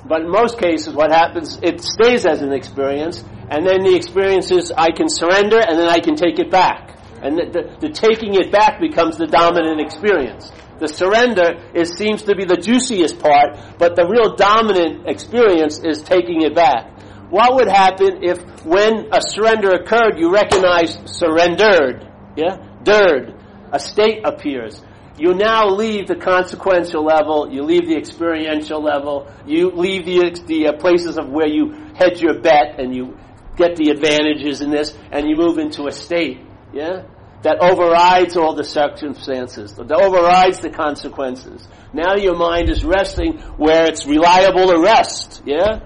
But 0.05 0.21
in 0.21 0.29
most 0.29 0.59
cases, 0.59 0.93
what 0.93 1.11
happens, 1.11 1.59
it 1.63 1.81
stays 1.81 2.25
as 2.25 2.41
an 2.41 2.51
experience, 2.51 3.23
and 3.49 3.65
then 3.65 3.83
the 3.83 3.95
experience 3.95 4.51
is 4.51 4.71
I 4.75 4.91
can 4.91 5.07
surrender, 5.07 5.59
and 5.59 5.79
then 5.79 5.87
I 5.87 5.99
can 5.99 6.15
take 6.15 6.39
it 6.39 6.51
back, 6.51 6.97
and 7.21 7.37
the, 7.37 7.45
the, 7.79 7.87
the 7.87 7.93
taking 7.93 8.35
it 8.35 8.51
back 8.51 8.81
becomes 8.81 9.17
the 9.17 9.27
dominant 9.27 9.79
experience. 9.79 10.51
The 10.79 10.87
surrender 10.87 11.63
is 11.73 11.93
seems 11.93 12.23
to 12.23 12.35
be 12.35 12.43
the 12.43 12.57
juiciest 12.57 13.19
part, 13.19 13.77
but 13.77 13.95
the 13.95 14.05
real 14.05 14.35
dominant 14.35 15.07
experience 15.07 15.79
is 15.79 16.03
taking 16.03 16.41
it 16.41 16.55
back 16.55 16.92
what 17.33 17.55
would 17.55 17.67
happen 17.67 18.23
if 18.23 18.37
when 18.63 19.11
a 19.11 19.19
surrender 19.19 19.71
occurred, 19.71 20.19
you 20.19 20.31
recognized 20.31 21.09
surrendered, 21.09 22.07
yeah, 22.37 22.57
dirt, 22.83 23.33
a 23.71 23.79
state 23.79 24.21
appears. 24.23 24.79
You 25.17 25.33
now 25.33 25.65
leave 25.67 26.07
the 26.07 26.15
consequential 26.15 27.03
level, 27.03 27.51
you 27.51 27.63
leave 27.63 27.87
the 27.87 27.97
experiential 27.97 28.83
level, 28.83 29.33
you 29.47 29.71
leave 29.71 30.05
the, 30.05 30.39
the 30.45 30.67
uh, 30.67 30.73
places 30.73 31.17
of 31.17 31.27
where 31.27 31.47
you 31.47 31.71
hedge 31.95 32.21
your 32.21 32.39
bet 32.39 32.79
and 32.79 32.93
you 32.93 33.17
get 33.57 33.77
the 33.77 33.89
advantages 33.89 34.61
in 34.61 34.69
this, 34.69 34.95
and 35.11 35.27
you 35.27 35.35
move 35.35 35.57
into 35.57 35.87
a 35.87 35.91
state, 35.91 36.39
yeah, 36.71 37.01
that 37.41 37.57
overrides 37.61 38.37
all 38.37 38.53
the 38.53 38.63
circumstances, 38.63 39.73
that 39.73 39.91
overrides 39.91 40.59
the 40.59 40.69
consequences. 40.69 41.67
Now 41.93 42.15
your 42.15 42.35
mind 42.35 42.69
is 42.69 42.85
resting 42.85 43.39
where 43.57 43.87
it's 43.87 44.05
reliable 44.05 44.67
to 44.67 44.79
rest, 44.79 45.41
yeah? 45.47 45.79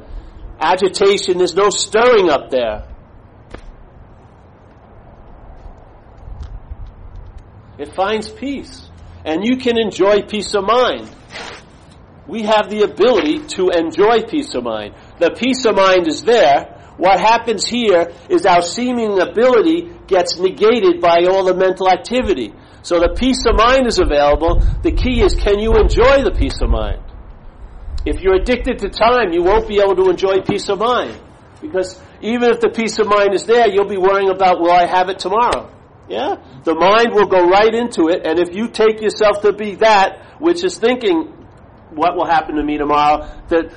Agitation, 0.60 1.38
there's 1.38 1.56
no 1.56 1.70
stirring 1.70 2.30
up 2.30 2.50
there. 2.50 2.88
It 7.78 7.94
finds 7.94 8.30
peace. 8.30 8.90
And 9.24 9.46
you 9.46 9.58
can 9.58 9.78
enjoy 9.78 10.22
peace 10.22 10.54
of 10.56 10.64
mind. 10.64 11.10
We 12.28 12.44
have 12.44 12.70
the 12.70 12.84
ability 12.84 13.40
to 13.56 13.70
enjoy 13.70 14.22
peace 14.22 14.54
of 14.56 14.64
mind. 14.64 14.96
The 15.20 15.32
peace 15.32 15.66
of 15.66 15.76
mind 15.76 16.08
is 16.08 16.24
there. 16.24 16.74
What 16.98 17.20
happens 17.20 17.66
here 17.66 18.12
is 18.30 18.46
our 18.46 18.62
seeming 18.62 19.20
ability 19.20 19.92
gets 20.08 20.38
negated 20.38 21.00
by 21.00 21.26
all 21.30 21.46
the 21.46 21.54
mental 21.54 21.90
activity. 21.90 22.54
So 22.82 23.00
the 23.00 23.16
peace 23.18 23.44
of 23.48 23.56
mind 23.56 23.86
is 23.88 24.00
available. 24.00 24.62
The 24.82 24.92
key 24.92 25.22
is 25.22 25.36
can 25.36 25.60
you 25.60 25.76
enjoy 25.76 26.24
the 26.24 26.32
peace 26.32 26.60
of 26.62 26.70
mind? 26.70 27.02
If 28.08 28.22
you're 28.22 28.36
addicted 28.36 28.80
to 28.80 28.90
time, 28.90 29.34
you 29.34 29.44
won't 29.44 29.68
be 29.68 29.80
able 29.80 29.96
to 29.96 30.10
enjoy 30.10 30.42
peace 30.42 30.70
of 30.70 30.80
mind. 30.80 31.20
Because 31.62 32.00
even 32.22 32.52
if 32.52 32.62
the 32.62 32.70
peace 32.70 33.00
of 33.00 33.08
mind 33.08 33.34
is 33.34 33.46
there, 33.46 33.68
you'll 33.68 33.90
be 33.90 33.98
worrying 33.98 34.30
about, 34.30 34.60
will 34.60 34.72
I 34.72 34.86
have 34.86 35.10
it 35.10 35.20
tomorrow? 35.20 35.70
Yeah? 36.08 36.38
The 36.64 36.74
mind 36.74 37.14
will 37.14 37.28
go 37.28 37.48
right 37.48 37.74
into 37.74 38.08
it, 38.08 38.26
and 38.26 38.40
if 38.40 38.56
you 38.56 38.70
take 38.70 39.02
yourself 39.02 39.42
to 39.42 39.52
be 39.52 39.76
that, 39.76 40.40
which 40.40 40.64
is 40.64 40.78
thinking, 40.78 41.34
what 41.92 42.16
will 42.16 42.26
happen 42.26 42.56
to 42.56 42.64
me 42.64 42.78
tomorrow, 42.78 43.28
that 43.50 43.74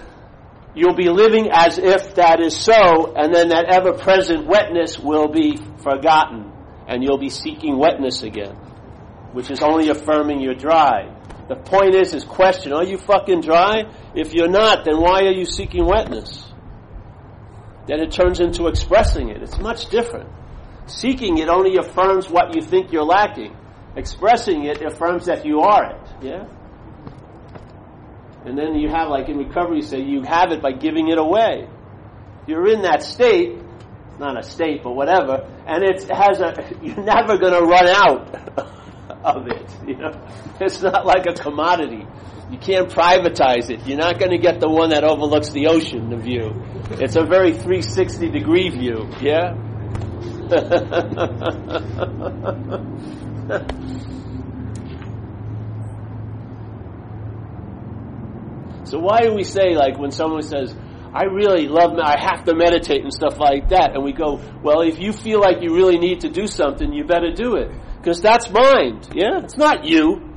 you'll 0.75 0.95
be 0.95 1.09
living 1.09 1.49
as 1.51 1.79
if 1.79 2.15
that 2.15 2.41
is 2.41 2.57
so, 2.57 3.15
and 3.17 3.35
then 3.35 3.49
that 3.49 3.67
ever 3.69 3.93
present 3.93 4.47
wetness 4.47 4.99
will 4.99 5.29
be 5.29 5.57
forgotten, 5.83 6.53
and 6.87 7.03
you'll 7.03 7.19
be 7.19 7.31
seeking 7.31 7.79
wetness 7.79 8.23
again, 8.23 8.55
which 9.33 9.51
is 9.51 9.61
only 9.63 9.89
affirming 9.89 10.41
your 10.41 10.55
dry. 10.55 11.17
The 11.51 11.57
point 11.57 11.97
is, 11.97 12.15
is 12.15 12.23
question, 12.23 12.73
are 12.73 12.85
you 12.85 12.97
fucking 12.97 13.41
dry? 13.41 13.83
If 14.15 14.35
you're 14.35 14.49
not, 14.49 14.85
then 14.85 15.01
why 15.01 15.23
are 15.23 15.33
you 15.33 15.45
seeking 15.45 15.85
wetness? 15.85 16.45
Then 17.89 17.99
it 17.99 18.13
turns 18.13 18.39
into 18.39 18.69
expressing 18.69 19.31
it. 19.31 19.43
It's 19.43 19.59
much 19.59 19.89
different. 19.89 20.31
Seeking 20.87 21.39
it 21.39 21.49
only 21.49 21.77
affirms 21.77 22.31
what 22.31 22.55
you 22.55 22.63
think 22.63 22.93
you're 22.93 23.03
lacking. 23.03 23.57
Expressing 23.97 24.63
it 24.67 24.81
affirms 24.81 25.27
that 25.27 25.45
you 25.45 25.63
are 25.63 25.97
it. 25.97 26.09
Yeah? 26.23 26.47
And 28.45 28.57
then 28.57 28.77
you 28.77 28.89
have, 28.89 29.09
like 29.09 29.29
in 29.29 29.37
recovery, 29.37 29.79
you 29.79 29.83
say 29.83 30.01
you 30.03 30.23
have 30.23 30.53
it 30.53 30.63
by 30.63 30.71
giving 30.71 31.09
it 31.09 31.19
away. 31.19 31.69
You're 32.47 32.69
in 32.69 32.83
that 32.83 33.03
state, 33.03 33.59
not 34.21 34.39
a 34.39 34.45
state, 34.45 34.85
but 34.85 34.93
whatever, 34.93 35.45
and 35.67 35.83
it 35.83 36.09
has 36.11 36.41
a, 36.41 36.55
you're 36.81 37.03
never 37.03 37.39
going 37.39 37.55
to 37.55 37.67
run 37.67 37.89
out 37.89 38.77
of 39.25 39.47
it. 39.49 39.71
You 39.87 39.97
know, 39.97 40.13
it's 40.61 40.83
not 40.83 41.07
like 41.07 41.27
a 41.27 41.35
commodity. 41.35 42.07
You 42.51 42.59
can't 42.59 42.91
privatize 42.91 43.71
it. 43.71 43.87
You're 43.87 43.99
not 43.99 44.19
going 44.19 44.33
to 44.33 44.39
get 44.39 44.61
the 44.61 44.69
one 44.69 44.91
that 44.91 45.05
overlooks 45.05 45.51
the 45.51 45.69
ocean, 45.69 46.11
the 46.11 46.17
view. 46.17 46.53
It's 46.91 47.17
a 47.17 47.23
very 47.23 47.53
360 47.53 48.29
degree 48.31 48.69
view, 48.71 49.09
yeah? 49.21 49.55
so 58.85 58.99
why 58.99 59.21
do 59.21 59.33
we 59.33 59.45
say, 59.45 59.77
like, 59.77 59.97
when 59.97 60.11
someone 60.11 60.43
says, 60.43 60.75
I 61.15 61.25
really 61.25 61.69
love, 61.69 61.97
I 61.99 62.19
have 62.19 62.45
to 62.47 62.55
meditate 62.55 63.03
and 63.03 63.13
stuff 63.13 63.39
like 63.39 63.69
that, 63.69 63.93
and 63.95 64.03
we 64.03 64.13
go, 64.13 64.41
well, 64.63 64.81
if 64.81 64.99
you 64.99 65.13
feel 65.13 65.41
like 65.41 65.59
you 65.61 65.75
really 65.75 65.99
need 65.99 66.23
to 66.23 66.29
do 66.29 66.49
something, 66.49 66.93
you 66.93 67.05
better 67.05 67.31
do 67.33 67.55
it. 67.55 67.71
Because 68.01 68.21
that's 68.21 68.51
mind, 68.51 69.09
yeah? 69.15 69.41
It's 69.43 69.57
not 69.57 69.85
you 69.85 70.31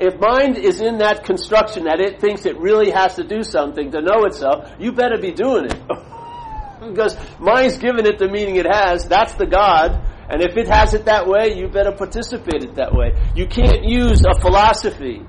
if 0.00 0.18
mind 0.20 0.58
is 0.58 0.80
in 0.80 0.98
that 0.98 1.24
construction 1.24 1.84
that 1.84 2.00
it 2.00 2.20
thinks 2.20 2.46
it 2.46 2.58
really 2.58 2.90
has 2.90 3.14
to 3.14 3.24
do 3.24 3.42
something 3.42 3.90
to 3.92 4.00
know 4.00 4.24
itself, 4.24 4.70
you 4.78 4.92
better 4.92 5.18
be 5.18 5.32
doing 5.32 5.66
it. 5.66 5.78
because 6.80 7.16
mind's 7.38 7.78
given 7.78 8.06
it 8.06 8.18
the 8.18 8.28
meaning 8.28 8.56
it 8.56 8.66
has, 8.66 9.06
that's 9.06 9.34
the 9.34 9.46
God, 9.46 10.04
and 10.28 10.42
if 10.42 10.56
it 10.56 10.68
has 10.68 10.94
it 10.94 11.06
that 11.06 11.26
way, 11.26 11.54
you 11.56 11.68
better 11.68 11.92
participate 11.92 12.62
it 12.62 12.74
that 12.74 12.92
way. 12.92 13.12
You 13.34 13.46
can't 13.46 13.84
use 13.84 14.24
a 14.28 14.38
philosophy. 14.40 15.22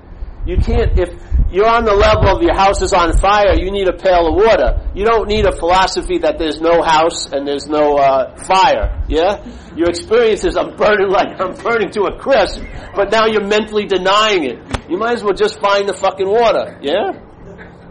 You 0.46 0.56
can't, 0.56 0.98
if 0.98 1.10
you're 1.52 1.68
on 1.68 1.84
the 1.84 1.94
level 1.94 2.28
of 2.36 2.42
your 2.42 2.54
house 2.54 2.80
is 2.80 2.92
on 2.92 3.16
fire, 3.18 3.54
you 3.54 3.70
need 3.70 3.88
a 3.88 3.92
pail 3.92 4.28
of 4.28 4.34
water. 4.34 4.88
You 4.94 5.04
don't 5.04 5.28
need 5.28 5.46
a 5.46 5.52
philosophy 5.56 6.18
that 6.18 6.38
there's 6.38 6.60
no 6.60 6.80
house 6.82 7.26
and 7.32 7.46
there's 7.46 7.66
no 7.66 7.96
uh, 7.96 8.36
fire. 8.44 9.02
Yeah? 9.08 9.44
Your 9.74 9.88
experience 9.90 10.44
is 10.44 10.56
I'm 10.56 10.76
burning 10.76 11.10
like 11.10 11.40
I'm 11.40 11.54
burning 11.54 11.90
to 11.92 12.02
a 12.04 12.18
crisp, 12.18 12.62
but 12.94 13.10
now 13.10 13.26
you're 13.26 13.46
mentally 13.46 13.86
denying 13.86 14.44
it. 14.44 14.58
You 14.88 14.96
might 14.96 15.14
as 15.14 15.24
well 15.24 15.34
just 15.34 15.60
find 15.60 15.88
the 15.88 15.94
fucking 15.94 16.28
water. 16.28 16.78
Yeah? 16.82 17.18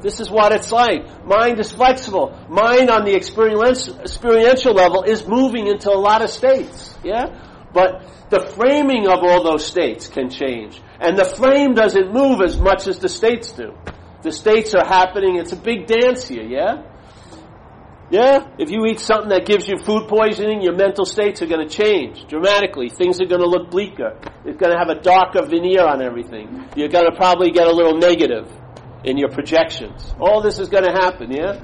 This 0.01 0.21
is 0.21 0.29
what 0.29 0.53
it's 0.53 0.71
like. 0.71 1.25
Mind 1.25 1.59
is 1.59 1.73
flexible. 1.73 2.37
Mind 2.47 2.89
on 2.89 3.03
the 3.03 3.15
experiential 3.15 4.73
level 4.73 5.03
is 5.03 5.27
moving 5.27 5.67
into 5.67 5.89
a 5.89 5.99
lot 5.99 6.21
of 6.21 6.29
states. 6.29 6.95
Yeah? 7.03 7.48
But 7.73 8.29
the 8.29 8.39
framing 8.39 9.07
of 9.07 9.19
all 9.23 9.43
those 9.43 9.65
states 9.65 10.07
can 10.07 10.29
change. 10.29 10.81
And 10.99 11.17
the 11.17 11.25
frame 11.25 11.73
doesn't 11.73 12.11
move 12.11 12.41
as 12.41 12.59
much 12.59 12.87
as 12.87 12.99
the 12.99 13.09
states 13.09 13.51
do. 13.51 13.73
The 14.21 14.31
states 14.31 14.73
are 14.75 14.85
happening, 14.85 15.37
it's 15.37 15.53
a 15.53 15.55
big 15.55 15.87
dance 15.87 16.27
here, 16.27 16.43
yeah? 16.43 16.83
Yeah? 18.11 18.47
If 18.57 18.71
you 18.71 18.85
eat 18.85 18.99
something 18.99 19.29
that 19.29 19.45
gives 19.45 19.67
you 19.67 19.77
food 19.77 20.07
poisoning, 20.07 20.61
your 20.61 20.75
mental 20.75 21.05
states 21.05 21.41
are 21.41 21.45
going 21.45 21.67
to 21.67 21.73
change 21.73 22.27
dramatically. 22.27 22.89
Things 22.89 23.21
are 23.21 23.25
going 23.25 23.41
to 23.41 23.47
look 23.47 23.69
bleaker. 23.69 24.19
It's 24.45 24.57
going 24.57 24.73
to 24.73 24.77
have 24.77 24.89
a 24.89 24.99
darker 24.99 25.45
veneer 25.45 25.85
on 25.85 26.01
everything. 26.01 26.67
You're 26.75 26.89
going 26.89 27.09
to 27.09 27.15
probably 27.15 27.51
get 27.51 27.67
a 27.67 27.71
little 27.71 27.97
negative 27.97 28.51
in 29.03 29.17
your 29.17 29.29
projections. 29.29 30.13
All 30.19 30.41
this 30.41 30.59
is 30.59 30.69
going 30.69 30.85
to 30.85 30.91
happen, 30.91 31.31
yeah? 31.31 31.61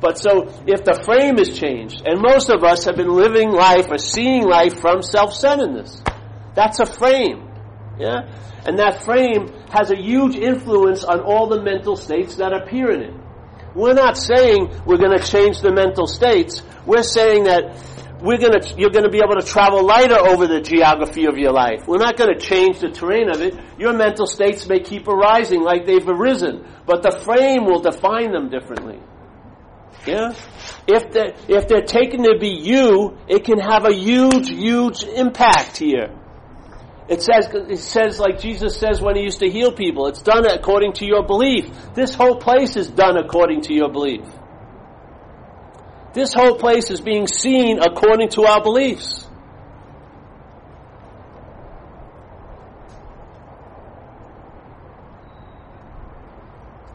But 0.00 0.18
so, 0.18 0.52
if 0.66 0.84
the 0.84 1.00
frame 1.04 1.38
is 1.38 1.58
changed, 1.58 2.02
and 2.04 2.20
most 2.20 2.50
of 2.50 2.62
us 2.62 2.84
have 2.84 2.96
been 2.96 3.08
living 3.08 3.50
life 3.50 3.86
or 3.90 3.98
seeing 3.98 4.46
life 4.46 4.78
from 4.80 5.02
self-centeredness, 5.02 6.02
that's 6.54 6.80
a 6.80 6.86
frame, 6.86 7.48
yeah? 7.98 8.28
And 8.66 8.78
that 8.78 9.04
frame 9.04 9.48
has 9.70 9.90
a 9.90 9.96
huge 9.96 10.36
influence 10.36 11.04
on 11.04 11.20
all 11.20 11.48
the 11.48 11.62
mental 11.62 11.96
states 11.96 12.36
that 12.36 12.52
appear 12.52 12.90
in 12.90 13.02
it. 13.02 13.14
We're 13.74 13.94
not 13.94 14.16
saying 14.16 14.82
we're 14.86 14.96
going 14.96 15.16
to 15.16 15.24
change 15.24 15.60
the 15.60 15.72
mental 15.72 16.06
states. 16.06 16.62
We're 16.86 17.02
saying 17.02 17.44
that 17.44 17.76
we're 18.22 18.38
going 18.38 18.58
to, 18.58 18.74
you're 18.78 18.90
going 18.90 19.04
to 19.04 19.10
be 19.10 19.20
able 19.22 19.38
to 19.38 19.46
travel 19.46 19.84
lighter 19.84 20.18
over 20.18 20.46
the 20.46 20.60
geography 20.60 21.26
of 21.26 21.36
your 21.36 21.52
life. 21.52 21.86
We're 21.86 21.98
not 21.98 22.16
going 22.16 22.32
to 22.34 22.40
change 22.40 22.80
the 22.80 22.88
terrain 22.88 23.28
of 23.28 23.42
it. 23.42 23.54
Your 23.78 23.92
mental 23.92 24.26
states 24.26 24.66
may 24.66 24.80
keep 24.80 25.06
arising 25.06 25.62
like 25.62 25.86
they've 25.86 26.08
arisen, 26.08 26.66
but 26.86 27.02
the 27.02 27.20
frame 27.22 27.66
will 27.66 27.80
define 27.80 28.32
them 28.32 28.48
differently. 28.48 28.98
Yeah? 30.06 30.34
If 30.86 31.10
they're, 31.10 31.34
if 31.48 31.68
they're 31.68 31.82
taken 31.82 32.22
to 32.22 32.38
be 32.38 32.48
you, 32.48 33.18
it 33.28 33.44
can 33.44 33.58
have 33.58 33.84
a 33.84 33.92
huge, 33.92 34.48
huge 34.50 35.02
impact 35.02 35.78
here. 35.78 36.14
It 37.08 37.22
says, 37.22 37.48
it 37.52 37.78
says 37.78 38.18
like 38.18 38.40
Jesus 38.40 38.76
says 38.78 39.00
when 39.00 39.16
he 39.16 39.22
used 39.22 39.40
to 39.40 39.48
heal 39.48 39.72
people, 39.72 40.06
it's 40.08 40.22
done 40.22 40.44
according 40.46 40.94
to 40.94 41.06
your 41.06 41.24
belief. 41.24 41.70
This 41.94 42.14
whole 42.14 42.36
place 42.36 42.76
is 42.76 42.88
done 42.88 43.16
according 43.16 43.62
to 43.62 43.74
your 43.74 43.90
belief. 43.90 44.24
This 46.14 46.32
whole 46.32 46.56
place 46.56 46.90
is 46.90 47.00
being 47.00 47.26
seen 47.26 47.78
according 47.78 48.30
to 48.30 48.44
our 48.44 48.62
beliefs. 48.62 49.28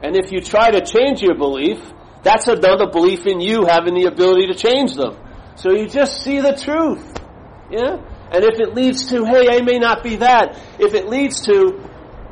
And 0.03 0.17
if 0.17 0.31
you 0.31 0.41
try 0.41 0.71
to 0.71 0.83
change 0.83 1.21
your 1.21 1.35
belief, 1.35 1.79
that's 2.23 2.47
another 2.47 2.89
belief 2.91 3.25
in 3.25 3.41
you 3.41 3.65
having 3.65 3.95
the 3.95 4.05
ability 4.05 4.47
to 4.47 4.55
change 4.55 4.95
them. 4.95 5.17
So 5.55 5.71
you 5.71 5.87
just 5.87 6.23
see 6.23 6.39
the 6.39 6.53
truth. 6.53 7.17
Yeah? 7.71 7.97
And 8.31 8.43
if 8.43 8.59
it 8.59 8.73
leads 8.73 9.09
to, 9.09 9.25
hey, 9.25 9.49
I 9.49 9.61
may 9.61 9.77
not 9.77 10.03
be 10.03 10.17
that, 10.17 10.57
if 10.79 10.93
it 10.93 11.07
leads 11.07 11.41
to, 11.45 11.79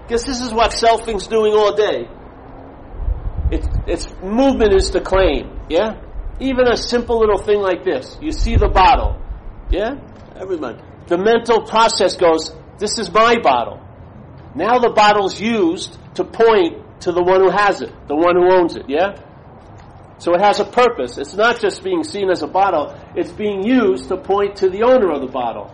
because 0.03 0.23
this 0.23 0.41
is 0.41 0.53
what 0.53 0.71
selfing's 0.71 1.27
doing 1.27 1.53
all 1.53 1.75
day. 1.75 2.07
Its, 3.51 3.67
its 3.87 4.13
movement 4.21 4.73
is 4.73 4.91
to 4.91 5.01
claim, 5.01 5.59
yeah? 5.69 6.01
Even 6.39 6.67
a 6.67 6.77
simple 6.77 7.19
little 7.19 7.37
thing 7.37 7.59
like 7.59 7.83
this. 7.83 8.17
You 8.21 8.31
see 8.31 8.55
the 8.55 8.69
bottle, 8.69 9.19
yeah? 9.71 9.95
Everyone. 10.35 10.81
The 11.07 11.17
mental 11.17 11.63
process 11.63 12.15
goes, 12.15 12.55
this 12.77 12.97
is 12.97 13.11
my 13.11 13.37
bottle. 13.41 13.81
Now 14.55 14.79
the 14.79 14.89
bottle's 14.89 15.39
used 15.39 15.97
to 16.15 16.23
point 16.23 17.01
to 17.01 17.11
the 17.11 17.23
one 17.23 17.41
who 17.41 17.49
has 17.49 17.81
it, 17.81 17.91
the 18.07 18.15
one 18.15 18.35
who 18.35 18.53
owns 18.53 18.75
it, 18.75 18.85
yeah? 18.87 19.15
So 20.19 20.33
it 20.35 20.41
has 20.41 20.59
a 20.59 20.65
purpose. 20.65 21.17
It's 21.17 21.33
not 21.33 21.59
just 21.59 21.83
being 21.83 22.03
seen 22.03 22.29
as 22.29 22.43
a 22.43 22.47
bottle, 22.47 22.95
it's 23.15 23.31
being 23.31 23.65
used 23.65 24.09
to 24.09 24.17
point 24.17 24.57
to 24.57 24.69
the 24.69 24.83
owner 24.83 25.11
of 25.11 25.21
the 25.21 25.27
bottle 25.27 25.73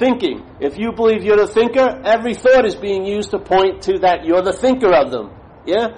thinking. 0.00 0.46
If 0.60 0.78
you 0.78 0.92
believe 0.92 1.22
you're 1.22 1.36
the 1.36 1.46
thinker, 1.46 2.00
every 2.04 2.34
thought 2.34 2.64
is 2.64 2.74
being 2.74 3.04
used 3.04 3.30
to 3.32 3.38
point 3.38 3.82
to 3.82 3.98
that 4.00 4.24
you're 4.24 4.42
the 4.42 4.52
thinker 4.52 4.92
of 4.92 5.10
them. 5.10 5.30
Yeah? 5.66 5.88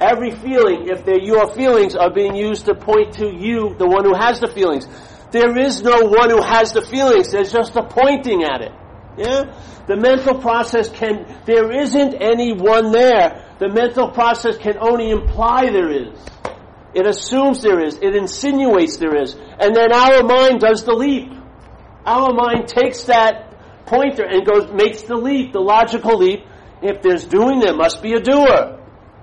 Every 0.00 0.30
feeling, 0.30 0.88
if 0.88 1.04
they're 1.04 1.20
your 1.20 1.52
feelings, 1.52 1.94
are 1.94 2.12
being 2.12 2.34
used 2.34 2.64
to 2.66 2.74
point 2.74 3.14
to 3.14 3.26
you, 3.26 3.74
the 3.78 3.86
one 3.86 4.04
who 4.04 4.14
has 4.14 4.40
the 4.40 4.48
feelings. 4.48 4.86
There 5.30 5.58
is 5.58 5.82
no 5.82 6.06
one 6.06 6.30
who 6.30 6.40
has 6.40 6.72
the 6.72 6.80
feelings. 6.80 7.30
There's 7.30 7.52
just 7.52 7.76
a 7.76 7.82
pointing 7.82 8.44
at 8.44 8.62
it. 8.62 8.72
Yeah? 9.18 9.54
The 9.86 9.96
mental 9.96 10.38
process 10.40 10.88
can, 10.88 11.26
there 11.44 11.70
isn't 11.70 12.14
any 12.14 12.54
one 12.54 12.92
there. 12.92 13.44
The 13.58 13.68
mental 13.68 14.10
process 14.10 14.56
can 14.56 14.78
only 14.80 15.10
imply 15.10 15.68
there 15.70 15.90
is. 15.90 16.18
It 16.94 17.06
assumes 17.06 17.62
there 17.62 17.80
is. 17.80 17.98
It 17.98 18.16
insinuates 18.16 18.96
there 18.96 19.16
is. 19.16 19.34
And 19.34 19.74
then 19.74 19.92
our 19.92 20.22
mind 20.22 20.60
does 20.60 20.84
the 20.84 20.94
leap. 20.94 21.32
Our 22.04 22.32
mind 22.32 22.68
takes 22.68 23.04
that 23.04 23.86
pointer 23.86 24.24
and 24.24 24.44
goes, 24.46 24.70
makes 24.72 25.02
the 25.02 25.16
leap, 25.16 25.52
the 25.52 25.60
logical 25.60 26.18
leap. 26.18 26.46
If 26.82 27.02
there's 27.02 27.24
doing, 27.26 27.60
there 27.60 27.76
must 27.76 28.02
be 28.02 28.14
a 28.14 28.20
doer. 28.20 28.78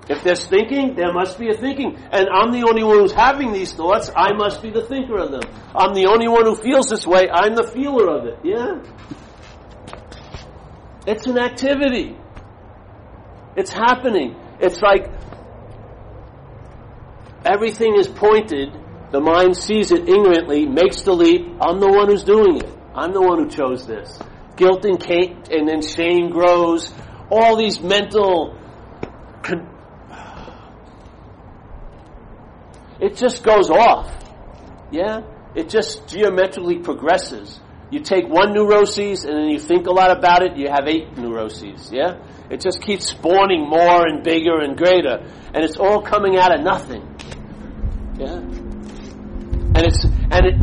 If 0.08 0.22
there's 0.22 0.46
thinking, 0.46 0.94
there 0.94 1.12
must 1.12 1.38
be 1.38 1.50
a 1.50 1.54
thinking. 1.54 1.96
And 2.10 2.28
I'm 2.32 2.50
the 2.52 2.66
only 2.66 2.82
one 2.82 2.98
who's 2.98 3.12
having 3.12 3.52
these 3.52 3.72
thoughts, 3.72 4.10
I 4.16 4.32
must 4.32 4.62
be 4.62 4.70
the 4.70 4.82
thinker 4.82 5.18
of 5.18 5.30
them. 5.30 5.42
I'm 5.74 5.92
the 5.92 6.06
only 6.06 6.28
one 6.28 6.46
who 6.46 6.54
feels 6.54 6.88
this 6.88 7.06
way, 7.06 7.28
I'm 7.30 7.54
the 7.54 7.64
feeler 7.64 8.08
of 8.08 8.24
it. 8.26 8.38
Yeah? 8.42 8.80
It's 11.06 11.26
an 11.26 11.38
activity. 11.38 12.16
It's 13.56 13.72
happening. 13.72 14.36
It's 14.60 14.80
like 14.80 15.10
everything 17.44 17.96
is 17.96 18.08
pointed 18.08 18.72
the 19.10 19.20
mind 19.20 19.56
sees 19.56 19.90
it 19.90 20.06
ignorantly, 20.08 20.66
makes 20.66 21.02
the 21.02 21.12
leap. 21.12 21.46
I'm 21.60 21.80
the 21.80 21.88
one 21.88 22.08
who's 22.08 22.24
doing 22.24 22.58
it. 22.58 22.68
I'm 22.94 23.12
the 23.12 23.22
one 23.22 23.38
who 23.38 23.48
chose 23.48 23.86
this. 23.86 24.18
Guilt 24.56 24.84
and, 24.84 25.02
and 25.50 25.68
then 25.68 25.80
shame 25.80 26.30
grows. 26.30 26.92
All 27.30 27.56
these 27.56 27.80
mental. 27.80 28.58
Con- 29.42 29.66
it 33.00 33.16
just 33.16 33.42
goes 33.42 33.70
off. 33.70 34.12
Yeah? 34.90 35.22
It 35.54 35.70
just 35.70 36.06
geometrically 36.08 36.80
progresses. 36.80 37.60
You 37.90 38.00
take 38.00 38.28
one 38.28 38.52
neuroses 38.52 39.24
and 39.24 39.34
then 39.34 39.48
you 39.48 39.58
think 39.58 39.86
a 39.86 39.90
lot 39.90 40.10
about 40.10 40.42
it, 40.42 40.56
you 40.58 40.68
have 40.68 40.86
eight 40.86 41.16
neuroses. 41.16 41.90
Yeah? 41.90 42.20
It 42.50 42.60
just 42.60 42.82
keeps 42.82 43.06
spawning 43.06 43.66
more 43.66 44.06
and 44.06 44.22
bigger 44.22 44.60
and 44.60 44.76
greater. 44.76 45.24
And 45.54 45.64
it's 45.64 45.78
all 45.78 46.02
coming 46.02 46.36
out 46.36 46.54
of 46.54 46.62
nothing. 46.62 47.17
And 49.78 49.86
it's, 49.86 50.04
and 50.04 50.44
it, 50.44 50.54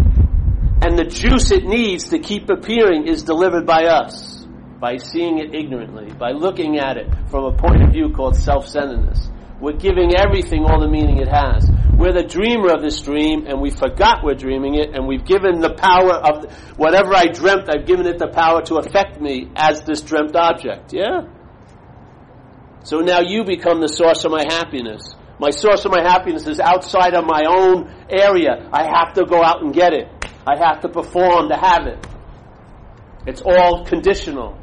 and 0.84 1.00
the 1.00 1.06
juice 1.06 1.50
it 1.52 1.64
needs 1.64 2.10
to 2.10 2.20
keep 2.20 2.50
appearing 2.50 3.08
is 3.08 3.24
delivered 3.24 3.66
by 3.66 3.86
us. 3.86 4.46
By 4.82 4.98
seeing 4.98 5.40
it 5.40 5.56
ignorantly, 5.56 6.12
by 6.12 6.32
looking 6.32 6.80
at 6.80 6.98
it 6.98 7.08
from 7.30 7.46
a 7.46 7.56
point 7.56 7.82
of 7.82 7.94
view 7.94 8.10
called 8.10 8.36
self-centeredness. 8.36 9.30
We're 9.62 9.78
giving 9.78 10.14
everything 10.18 10.66
all 10.66 10.82
the 10.82 10.90
meaning 10.90 11.20
it 11.20 11.30
has. 11.30 11.66
We're 11.98 12.12
the 12.12 12.28
dreamer 12.28 12.74
of 12.74 12.82
this 12.82 13.00
dream, 13.00 13.48
and 13.48 13.62
we 13.62 13.72
forgot 13.72 14.20
we're 14.22 14.36
dreaming 14.36 14.76
it, 14.76 14.94
and 14.94 15.08
we've 15.08 15.24
given 15.24 15.62
the 15.62 15.74
power 15.74 16.12
of 16.12 16.52
whatever 16.76 17.16
I 17.16 17.28
dreamt, 17.28 17.70
I've 17.70 17.88
given 17.88 18.06
it 18.06 18.20
the 18.20 18.28
power 18.28 18.64
to 18.64 18.76
affect 18.76 19.22
me 19.22 19.50
as 19.56 19.84
this 19.84 20.02
dreamt 20.02 20.36
object. 20.36 20.92
Yeah? 20.92 21.22
So 22.84 23.00
now 23.00 23.22
you 23.22 23.46
become 23.46 23.80
the 23.80 23.88
source 23.88 24.26
of 24.26 24.32
my 24.32 24.44
happiness. 24.44 25.16
My 25.40 25.50
source 25.50 25.84
of 25.86 25.92
my 25.92 26.02
happiness 26.02 26.48
is 26.48 26.60
outside 26.60 27.14
of 27.14 27.26
my 27.26 27.44
own 27.48 27.94
area. 28.10 28.70
I 28.72 28.84
have 28.84 29.14
to 29.16 29.26
go 29.26 29.44
out 29.44 29.62
and 29.62 29.74
get 29.74 29.94
it. 29.94 30.08
I 30.48 30.58
have 30.58 30.82
to 30.82 30.90
perform 30.90 31.50
to 31.50 31.58
have 31.58 31.88
it. 31.88 32.08
It's 33.28 33.42
all 33.42 33.86
conditional. 33.86 34.58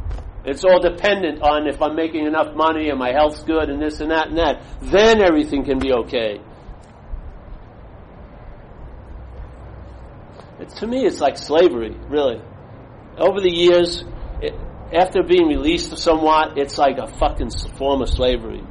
It's 0.44 0.64
all 0.64 0.80
dependent 0.80 1.42
on 1.42 1.68
if 1.68 1.80
I'm 1.82 1.94
making 1.94 2.26
enough 2.26 2.54
money 2.54 2.88
and 2.88 2.98
my 2.98 3.12
health's 3.12 3.42
good 3.42 3.68
and 3.68 3.82
this 3.82 4.00
and 4.00 4.10
that 4.10 4.28
and 4.28 4.38
that. 4.38 4.62
Then 4.80 5.20
everything 5.22 5.64
can 5.64 5.78
be 5.78 5.92
okay. 5.92 6.40
It's, 10.58 10.74
to 10.74 10.86
me, 10.86 11.04
it's 11.04 11.20
like 11.20 11.36
slavery, 11.36 11.96
really. 12.08 12.40
Over 13.18 13.40
the 13.40 13.50
years, 13.50 14.04
it, 14.40 14.54
after 14.92 15.22
being 15.22 15.48
released 15.48 15.96
somewhat, 15.98 16.56
it's 16.56 16.78
like 16.78 16.98
a 16.98 17.06
fucking 17.06 17.50
form 17.76 18.00
of 18.00 18.08
slavery. 18.08 18.62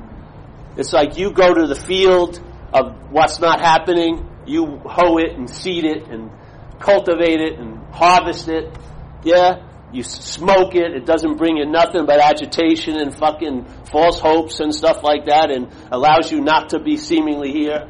It's 0.77 0.93
like 0.93 1.17
you 1.17 1.31
go 1.31 1.53
to 1.53 1.67
the 1.67 1.75
field 1.75 2.39
of 2.73 3.11
what's 3.11 3.39
not 3.39 3.59
happening, 3.59 4.27
you 4.45 4.65
hoe 4.85 5.17
it 5.17 5.33
and 5.37 5.49
seed 5.49 5.83
it 5.83 6.07
and 6.07 6.31
cultivate 6.79 7.41
it 7.41 7.59
and 7.59 7.77
harvest 7.93 8.47
it. 8.47 8.77
Yeah? 9.23 9.67
You 9.91 10.03
smoke 10.03 10.73
it, 10.73 10.93
it 10.93 11.05
doesn't 11.05 11.37
bring 11.37 11.57
you 11.57 11.65
nothing 11.65 12.05
but 12.05 12.19
agitation 12.19 12.95
and 12.95 13.13
fucking 13.13 13.65
false 13.91 14.19
hopes 14.19 14.61
and 14.61 14.73
stuff 14.73 15.03
like 15.03 15.25
that 15.25 15.51
and 15.51 15.67
allows 15.91 16.31
you 16.31 16.39
not 16.39 16.69
to 16.69 16.79
be 16.79 16.95
seemingly 16.95 17.51
here. 17.51 17.89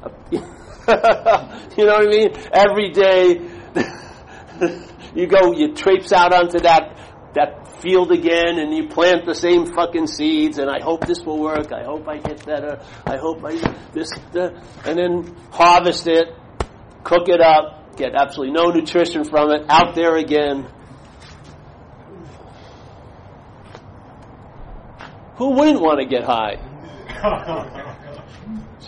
you 0.30 0.40
know 0.40 1.96
what 1.96 2.02
I 2.02 2.06
mean? 2.06 2.28
Every 2.52 2.90
day, 2.90 3.40
you 5.14 5.26
go, 5.26 5.52
you 5.52 5.74
traipse 5.74 6.12
out 6.12 6.34
onto 6.34 6.60
that, 6.60 6.98
that 7.34 7.67
field 7.80 8.12
again 8.12 8.58
and 8.58 8.74
you 8.74 8.88
plant 8.88 9.26
the 9.26 9.34
same 9.34 9.66
fucking 9.66 10.06
seeds 10.06 10.58
and 10.58 10.70
I 10.70 10.82
hope 10.82 11.06
this 11.06 11.20
will 11.24 11.38
work. 11.38 11.72
I 11.72 11.84
hope 11.84 12.08
I 12.08 12.18
get 12.18 12.44
better. 12.44 12.80
I 13.06 13.16
hope 13.16 13.44
I, 13.44 13.56
this, 13.92 14.10
the, 14.32 14.62
and 14.84 14.98
then 14.98 15.36
harvest 15.50 16.06
it, 16.06 16.28
cook 17.04 17.28
it 17.28 17.40
up, 17.40 17.96
get 17.96 18.14
absolutely 18.14 18.54
no 18.54 18.70
nutrition 18.70 19.24
from 19.24 19.50
it, 19.50 19.66
out 19.68 19.94
there 19.94 20.16
again. 20.16 20.68
Who 25.36 25.50
wouldn't 25.54 25.80
want 25.80 26.00
to 26.00 26.06
get 26.06 26.24
high? 26.24 26.56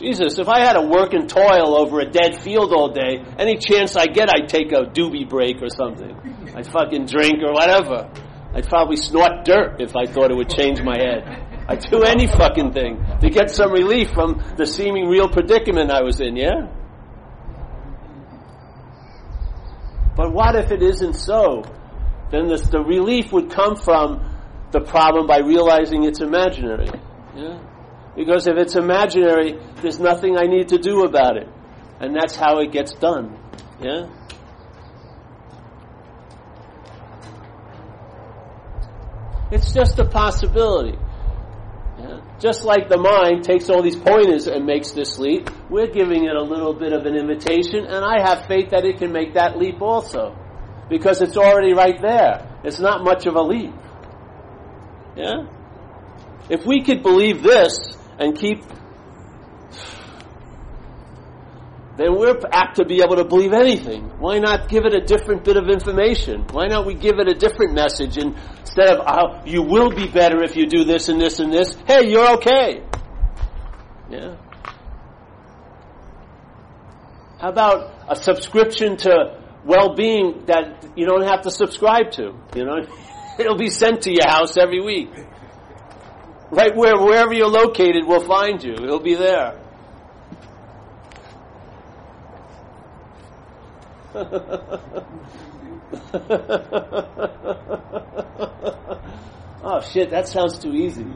Jesus, 0.00 0.38
if 0.38 0.48
I 0.48 0.60
had 0.60 0.72
to 0.72 0.82
work 0.82 1.12
and 1.12 1.28
toil 1.28 1.76
over 1.76 2.00
a 2.00 2.10
dead 2.10 2.40
field 2.40 2.72
all 2.72 2.90
day, 2.90 3.22
any 3.38 3.58
chance 3.58 3.96
I 3.96 4.06
get, 4.06 4.30
I'd 4.34 4.48
take 4.48 4.72
a 4.72 4.84
doobie 4.84 5.28
break 5.28 5.60
or 5.60 5.68
something. 5.68 6.16
I'd 6.56 6.66
fucking 6.66 7.04
drink 7.04 7.42
or 7.42 7.52
whatever. 7.52 8.10
I'd 8.52 8.68
probably 8.68 8.96
snort 8.96 9.44
dirt 9.44 9.80
if 9.80 9.94
I 9.94 10.06
thought 10.06 10.30
it 10.30 10.36
would 10.36 10.50
change 10.50 10.82
my 10.82 10.96
head. 10.96 11.22
I'd 11.68 11.80
do 11.88 12.02
any 12.02 12.26
fucking 12.26 12.72
thing 12.72 13.04
to 13.20 13.30
get 13.30 13.50
some 13.50 13.70
relief 13.70 14.10
from 14.10 14.42
the 14.56 14.66
seeming 14.66 15.08
real 15.08 15.28
predicament 15.28 15.90
I 15.90 16.02
was 16.02 16.20
in, 16.20 16.36
yeah? 16.36 16.68
But 20.16 20.32
what 20.32 20.56
if 20.56 20.72
it 20.72 20.82
isn't 20.82 21.14
so? 21.14 21.62
Then 22.30 22.48
this, 22.48 22.62
the 22.68 22.80
relief 22.80 23.32
would 23.32 23.50
come 23.50 23.76
from 23.76 24.20
the 24.72 24.80
problem 24.80 25.26
by 25.26 25.38
realizing 25.38 26.04
it's 26.04 26.20
imaginary. 26.20 26.90
Yeah? 27.34 27.60
Because 28.16 28.46
if 28.46 28.56
it's 28.56 28.74
imaginary, 28.76 29.58
there's 29.80 29.98
nothing 29.98 30.36
I 30.36 30.46
need 30.46 30.68
to 30.68 30.78
do 30.78 31.04
about 31.04 31.36
it. 31.36 31.48
And 32.00 32.14
that's 32.14 32.36
how 32.36 32.58
it 32.58 32.72
gets 32.72 32.92
done. 32.92 33.38
Yeah? 33.80 34.08
It's 39.50 39.72
just 39.72 39.98
a 39.98 40.04
possibility. 40.04 40.98
Just 42.40 42.64
like 42.64 42.88
the 42.88 42.96
mind 42.96 43.44
takes 43.44 43.68
all 43.68 43.82
these 43.82 43.96
pointers 43.96 44.46
and 44.46 44.64
makes 44.64 44.92
this 44.92 45.18
leap, 45.18 45.50
we're 45.68 45.88
giving 45.88 46.24
it 46.24 46.34
a 46.34 46.42
little 46.42 46.72
bit 46.72 46.94
of 46.94 47.04
an 47.04 47.14
invitation, 47.14 47.84
and 47.84 48.02
I 48.02 48.22
have 48.22 48.46
faith 48.46 48.70
that 48.70 48.86
it 48.86 48.98
can 48.98 49.12
make 49.12 49.34
that 49.34 49.58
leap 49.58 49.82
also. 49.82 50.34
Because 50.88 51.20
it's 51.20 51.36
already 51.36 51.74
right 51.74 52.00
there. 52.00 52.58
It's 52.64 52.80
not 52.80 53.04
much 53.04 53.26
of 53.26 53.34
a 53.34 53.42
leap. 53.42 53.74
Yeah? 55.16 55.46
If 56.48 56.64
we 56.64 56.82
could 56.82 57.02
believe 57.02 57.42
this, 57.42 57.76
and 58.18 58.36
keep, 58.36 58.64
then 62.00 62.16
we're 62.16 62.40
apt 62.50 62.76
to 62.76 62.86
be 62.86 63.02
able 63.02 63.16
to 63.16 63.24
believe 63.24 63.52
anything. 63.52 64.04
Why 64.18 64.38
not 64.38 64.70
give 64.70 64.86
it 64.86 64.94
a 64.94 65.02
different 65.02 65.44
bit 65.44 65.58
of 65.58 65.68
information? 65.68 66.46
Why 66.50 66.66
not 66.66 66.86
we 66.86 66.94
give 66.94 67.18
it 67.18 67.28
a 67.28 67.34
different 67.34 67.74
message 67.74 68.16
and 68.16 68.34
instead 68.60 68.88
of 68.88 69.04
oh, 69.06 69.42
you 69.44 69.62
will 69.62 69.90
be 69.90 70.08
better 70.08 70.42
if 70.42 70.56
you 70.56 70.66
do 70.66 70.84
this 70.84 71.10
and 71.10 71.20
this 71.20 71.40
and 71.40 71.52
this? 71.52 71.76
Hey, 71.86 72.08
you're 72.10 72.36
okay. 72.38 72.82
Yeah. 74.08 74.36
How 77.38 77.50
about 77.50 77.92
a 78.08 78.16
subscription 78.16 78.96
to 78.98 79.38
well-being 79.66 80.44
that 80.46 80.92
you 80.96 81.04
don't 81.04 81.24
have 81.24 81.42
to 81.42 81.50
subscribe 81.50 82.12
to? 82.12 82.32
You 82.56 82.64
know, 82.64 82.78
it'll 83.38 83.58
be 83.58 83.68
sent 83.68 84.02
to 84.02 84.10
your 84.10 84.26
house 84.26 84.56
every 84.56 84.80
week. 84.80 85.10
Right 86.50 86.74
where, 86.74 86.98
wherever 86.98 87.34
you're 87.34 87.46
located, 87.46 88.06
we'll 88.06 88.26
find 88.26 88.64
you. 88.64 88.72
It'll 88.72 89.00
be 89.00 89.16
there. 89.16 89.59
oh 99.62 99.80
shit, 99.92 100.10
that 100.10 100.26
sounds 100.26 100.58
too 100.58 100.72
easy. 100.72 101.06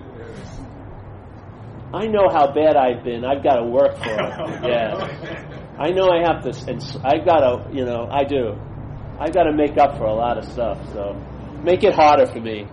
I 1.92 2.06
know 2.06 2.28
how 2.30 2.52
bad 2.52 2.76
I've 2.76 3.02
been. 3.04 3.24
I've 3.24 3.42
got 3.42 3.56
to 3.56 3.64
work 3.64 3.96
for 3.98 4.10
it. 4.10 4.64
Yeah. 4.64 5.54
I 5.78 5.90
know 5.90 6.08
I 6.08 6.22
have 6.22 6.42
to, 6.44 6.70
and 6.70 6.80
I've 7.04 7.24
got 7.24 7.40
to, 7.40 7.68
you 7.72 7.84
know, 7.84 8.08
I 8.10 8.22
do. 8.24 8.56
I've 9.18 9.32
got 9.32 9.44
to 9.44 9.52
make 9.52 9.76
up 9.76 9.96
for 9.98 10.04
a 10.04 10.14
lot 10.14 10.38
of 10.38 10.44
stuff, 10.44 10.78
so 10.92 11.14
make 11.64 11.82
it 11.82 11.94
harder 11.94 12.26
for 12.26 12.40
me. 12.40 12.66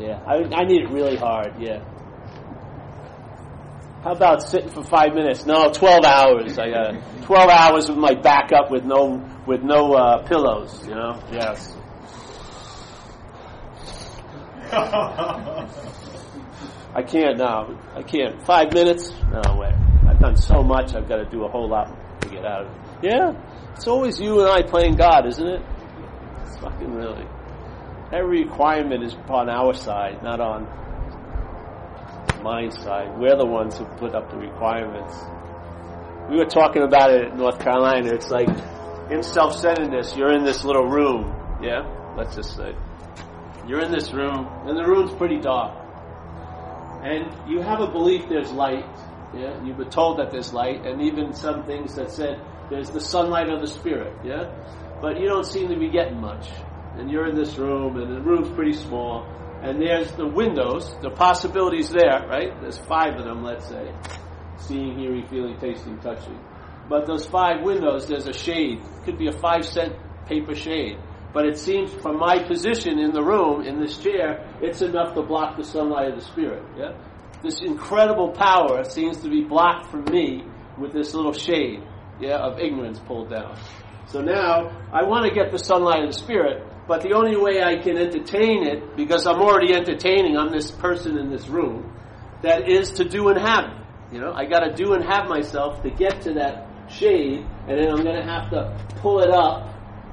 Yeah, 0.00 0.20
I, 0.26 0.36
I 0.54 0.64
need 0.64 0.82
it 0.82 0.90
really 0.90 1.16
hard. 1.16 1.60
Yeah. 1.60 1.80
How 4.08 4.14
about 4.14 4.42
sitting 4.42 4.70
for 4.70 4.82
five 4.82 5.12
minutes? 5.12 5.44
No, 5.44 5.70
twelve 5.70 6.02
hours. 6.02 6.58
I 6.58 6.70
got 6.70 6.94
twelve 7.24 7.50
hours 7.50 7.90
with 7.90 7.98
my 7.98 8.14
back 8.14 8.52
up 8.52 8.70
with 8.70 8.82
no 8.82 9.22
with 9.46 9.62
no 9.62 9.92
uh, 9.92 10.26
pillows. 10.26 10.82
You 10.88 10.94
know. 10.94 11.22
Yes. 11.30 11.76
I 14.72 15.66
can't 17.06 17.36
now. 17.36 17.78
I 17.94 18.02
can't. 18.02 18.42
Five 18.46 18.72
minutes? 18.72 19.12
No 19.30 19.56
way. 19.56 19.76
I've 20.08 20.18
done 20.18 20.36
so 20.36 20.62
much. 20.62 20.94
I've 20.94 21.06
got 21.06 21.16
to 21.16 21.26
do 21.26 21.44
a 21.44 21.48
whole 21.50 21.68
lot 21.68 21.94
to 22.22 22.30
get 22.30 22.46
out 22.46 22.64
of 22.64 22.72
it. 22.72 23.10
Yeah. 23.10 23.34
It's 23.74 23.86
always 23.86 24.18
you 24.18 24.40
and 24.40 24.48
I 24.48 24.62
playing 24.62 24.96
God, 24.96 25.26
isn't 25.26 25.46
it? 25.46 25.60
It's 26.46 26.56
fucking 26.56 26.94
really. 26.94 27.26
Every 28.10 28.44
requirement 28.44 29.04
is 29.04 29.14
on 29.28 29.50
our 29.50 29.74
side, 29.74 30.22
not 30.22 30.40
on 30.40 30.66
my 32.42 32.68
side. 32.68 33.18
We're 33.18 33.36
the 33.36 33.46
ones 33.46 33.76
who 33.78 33.84
put 33.84 34.14
up 34.14 34.30
the 34.30 34.36
requirements. 34.36 35.14
We 36.30 36.36
were 36.36 36.46
talking 36.46 36.82
about 36.82 37.10
it 37.10 37.32
in 37.32 37.38
North 37.38 37.58
Carolina. 37.58 38.12
It's 38.12 38.30
like 38.30 38.48
in 39.10 39.22
self-centeredness, 39.22 40.16
you're 40.16 40.32
in 40.32 40.44
this 40.44 40.64
little 40.64 40.86
room, 40.86 41.34
yeah? 41.62 41.82
Let's 42.16 42.36
just 42.36 42.56
say. 42.56 42.74
You're 43.66 43.80
in 43.80 43.92
this 43.92 44.12
room, 44.12 44.46
and 44.66 44.76
the 44.76 44.84
room's 44.84 45.12
pretty 45.14 45.40
dark. 45.40 45.76
And 47.02 47.32
you 47.48 47.60
have 47.60 47.80
a 47.80 47.86
belief 47.86 48.28
there's 48.28 48.50
light, 48.52 48.84
yeah? 49.34 49.62
You've 49.64 49.78
been 49.78 49.90
told 49.90 50.18
that 50.18 50.30
there's 50.30 50.52
light, 50.52 50.86
and 50.86 51.02
even 51.02 51.32
some 51.32 51.64
things 51.64 51.94
that 51.96 52.10
said 52.10 52.40
there's 52.70 52.90
the 52.90 53.00
sunlight 53.00 53.48
of 53.48 53.60
the 53.60 53.66
spirit, 53.66 54.14
yeah? 54.24 54.50
But 55.00 55.20
you 55.20 55.26
don't 55.26 55.46
seem 55.46 55.68
to 55.68 55.76
be 55.78 55.88
getting 55.88 56.20
much 56.20 56.48
and 56.98 57.10
you're 57.10 57.26
in 57.26 57.36
this 57.36 57.56
room, 57.56 57.96
and 57.96 58.14
the 58.14 58.20
room's 58.20 58.50
pretty 58.50 58.72
small, 58.72 59.24
and 59.62 59.80
there's 59.80 60.12
the 60.12 60.26
windows, 60.26 60.94
the 61.02 61.10
possibilities 61.10 61.90
there, 61.90 62.26
right? 62.28 62.58
There's 62.60 62.78
five 62.78 63.16
of 63.16 63.24
them, 63.24 63.42
let's 63.42 63.68
say. 63.68 63.92
Seeing, 64.58 64.98
hearing, 64.98 65.26
feeling, 65.26 65.58
tasting, 65.58 65.98
touching. 65.98 66.38
But 66.88 67.06
those 67.06 67.26
five 67.26 67.62
windows, 67.62 68.06
there's 68.06 68.26
a 68.26 68.32
shade. 68.32 68.80
It 68.80 69.04
could 69.04 69.18
be 69.18 69.28
a 69.28 69.32
five 69.32 69.64
cent 69.64 69.94
paper 70.26 70.54
shade. 70.54 70.98
But 71.32 71.44
it 71.46 71.58
seems 71.58 71.92
from 71.92 72.18
my 72.18 72.42
position 72.42 72.98
in 72.98 73.12
the 73.12 73.22
room, 73.22 73.62
in 73.62 73.80
this 73.80 73.98
chair, 73.98 74.48
it's 74.62 74.80
enough 74.80 75.14
to 75.14 75.22
block 75.22 75.56
the 75.56 75.64
sunlight 75.64 76.08
of 76.08 76.16
the 76.16 76.24
spirit. 76.24 76.62
Yeah? 76.76 76.92
This 77.42 77.60
incredible 77.60 78.32
power 78.32 78.84
seems 78.84 79.18
to 79.18 79.28
be 79.28 79.42
blocked 79.42 79.90
from 79.90 80.04
me 80.04 80.44
with 80.78 80.92
this 80.92 81.14
little 81.14 81.32
shade, 81.32 81.82
yeah, 82.20 82.38
of 82.38 82.58
ignorance 82.58 82.98
pulled 82.98 83.30
down. 83.30 83.58
So 84.06 84.20
now 84.20 84.70
I 84.92 85.04
want 85.04 85.26
to 85.26 85.34
get 85.34 85.52
the 85.52 85.58
sunlight 85.58 86.04
of 86.04 86.12
the 86.12 86.18
spirit, 86.18 86.66
but 86.88 87.02
the 87.02 87.12
only 87.12 87.36
way 87.36 87.62
I 87.62 87.76
can 87.76 87.98
entertain 87.98 88.66
it, 88.66 88.96
because 88.96 89.26
I'm 89.26 89.40
already 89.40 89.74
entertaining, 89.74 90.38
I'm 90.38 90.50
this 90.50 90.70
person 90.70 91.18
in 91.18 91.30
this 91.30 91.46
room, 91.46 91.94
that 92.42 92.68
is 92.68 92.92
to 92.92 93.04
do 93.04 93.28
and 93.28 93.38
have 93.38 93.76
You 94.10 94.20
know, 94.20 94.32
I 94.32 94.46
got 94.46 94.60
to 94.60 94.72
do 94.72 94.94
and 94.94 95.04
have 95.04 95.28
myself 95.28 95.82
to 95.82 95.90
get 95.90 96.22
to 96.22 96.32
that 96.34 96.66
shade, 96.88 97.44
and 97.68 97.78
then 97.78 97.90
I'm 97.90 98.02
going 98.02 98.16
to 98.16 98.24
have 98.24 98.48
to 98.50 98.74
pull 99.02 99.20
it 99.20 99.28
up, 99.30 99.68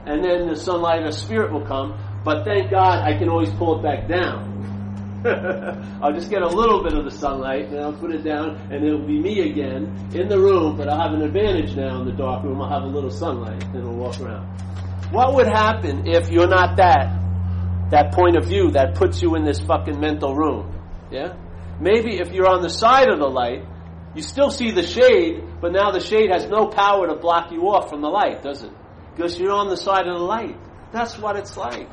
and 0.05 0.21
then 0.21 0.47
the 0.47 0.55
sunlight 0.57 1.03
or 1.03 1.11
spirit 1.11 1.53
will 1.53 1.65
come. 1.65 1.97
But 2.26 2.43
thank 2.43 2.69
God 2.71 3.07
I 3.07 3.17
can 3.17 3.30
always 3.30 3.51
pull 3.51 3.80
it 3.80 3.84
back 3.84 4.09
down. 4.09 4.51
I'll 6.03 6.13
just 6.13 6.30
get 6.30 6.41
a 6.41 6.47
little 6.47 6.84
bit 6.84 6.93
of 6.93 7.05
the 7.05 7.11
sunlight, 7.11 7.69
and 7.69 7.80
I'll 7.80 7.93
put 7.93 8.13
it 8.13 8.23
down, 8.23 8.57
and 8.69 8.84
it'll 8.86 9.07
be 9.07 9.17
me 9.17 9.49
again 9.49 10.09
in 10.13 10.28
the 10.28 10.38
room, 10.38 10.76
but 10.76 10.89
I'll 10.89 11.01
have 11.01 11.13
an 11.13 11.21
advantage 11.21 11.73
now 11.76 12.01
in 12.01 12.05
the 12.05 12.11
dark 12.11 12.43
room. 12.43 12.61
I'll 12.61 12.69
have 12.69 12.84
a 12.84 12.93
little 12.93 13.09
sunlight, 13.09 13.63
and 13.73 13.88
I'll 13.88 13.95
walk 13.95 14.19
around. 14.19 14.45
What 15.16 15.36
would 15.36 15.47
happen 15.47 16.07
if 16.07 16.30
you're 16.30 16.49
not 16.49 16.76
that? 16.76 17.89
That 17.91 18.11
point 18.11 18.36
of 18.36 18.47
view 18.47 18.72
that 18.72 18.95
puts 18.95 19.22
you 19.22 19.36
in 19.36 19.45
this 19.45 19.61
fucking 19.61 19.97
mental 19.97 20.36
room. 20.36 20.78
Yeah? 21.09 21.38
Maybe 21.80 22.20
if 22.20 22.34
you're 22.34 22.49
on 22.49 22.61
the 22.61 22.70
side 22.70 23.07
of 23.07 23.20
the 23.20 23.28
light, 23.28 23.63
you 24.13 24.22
still 24.22 24.49
see 24.49 24.72
the 24.72 24.84
shade, 24.84 25.41
but 25.61 25.72
now 25.72 25.91
the 25.91 26.01
shade 26.01 26.32
has 26.34 26.49
no 26.49 26.68
power 26.68 27.07
to 27.07 27.16
block 27.16 27.49
you 27.53 27.61
off 27.70 27.89
from 27.89 28.01
the 28.01 28.09
light, 28.09 28.43
does 28.43 28.63
it? 28.63 28.74
Because 29.16 29.39
you're 29.39 29.53
on 29.53 29.70
the 29.70 29.78
side 29.78 30.05
of 30.05 30.18
the 30.18 30.26
light. 30.26 30.57
That's 30.91 31.18
what 31.18 31.38
it's 31.38 31.55
like. 31.55 31.88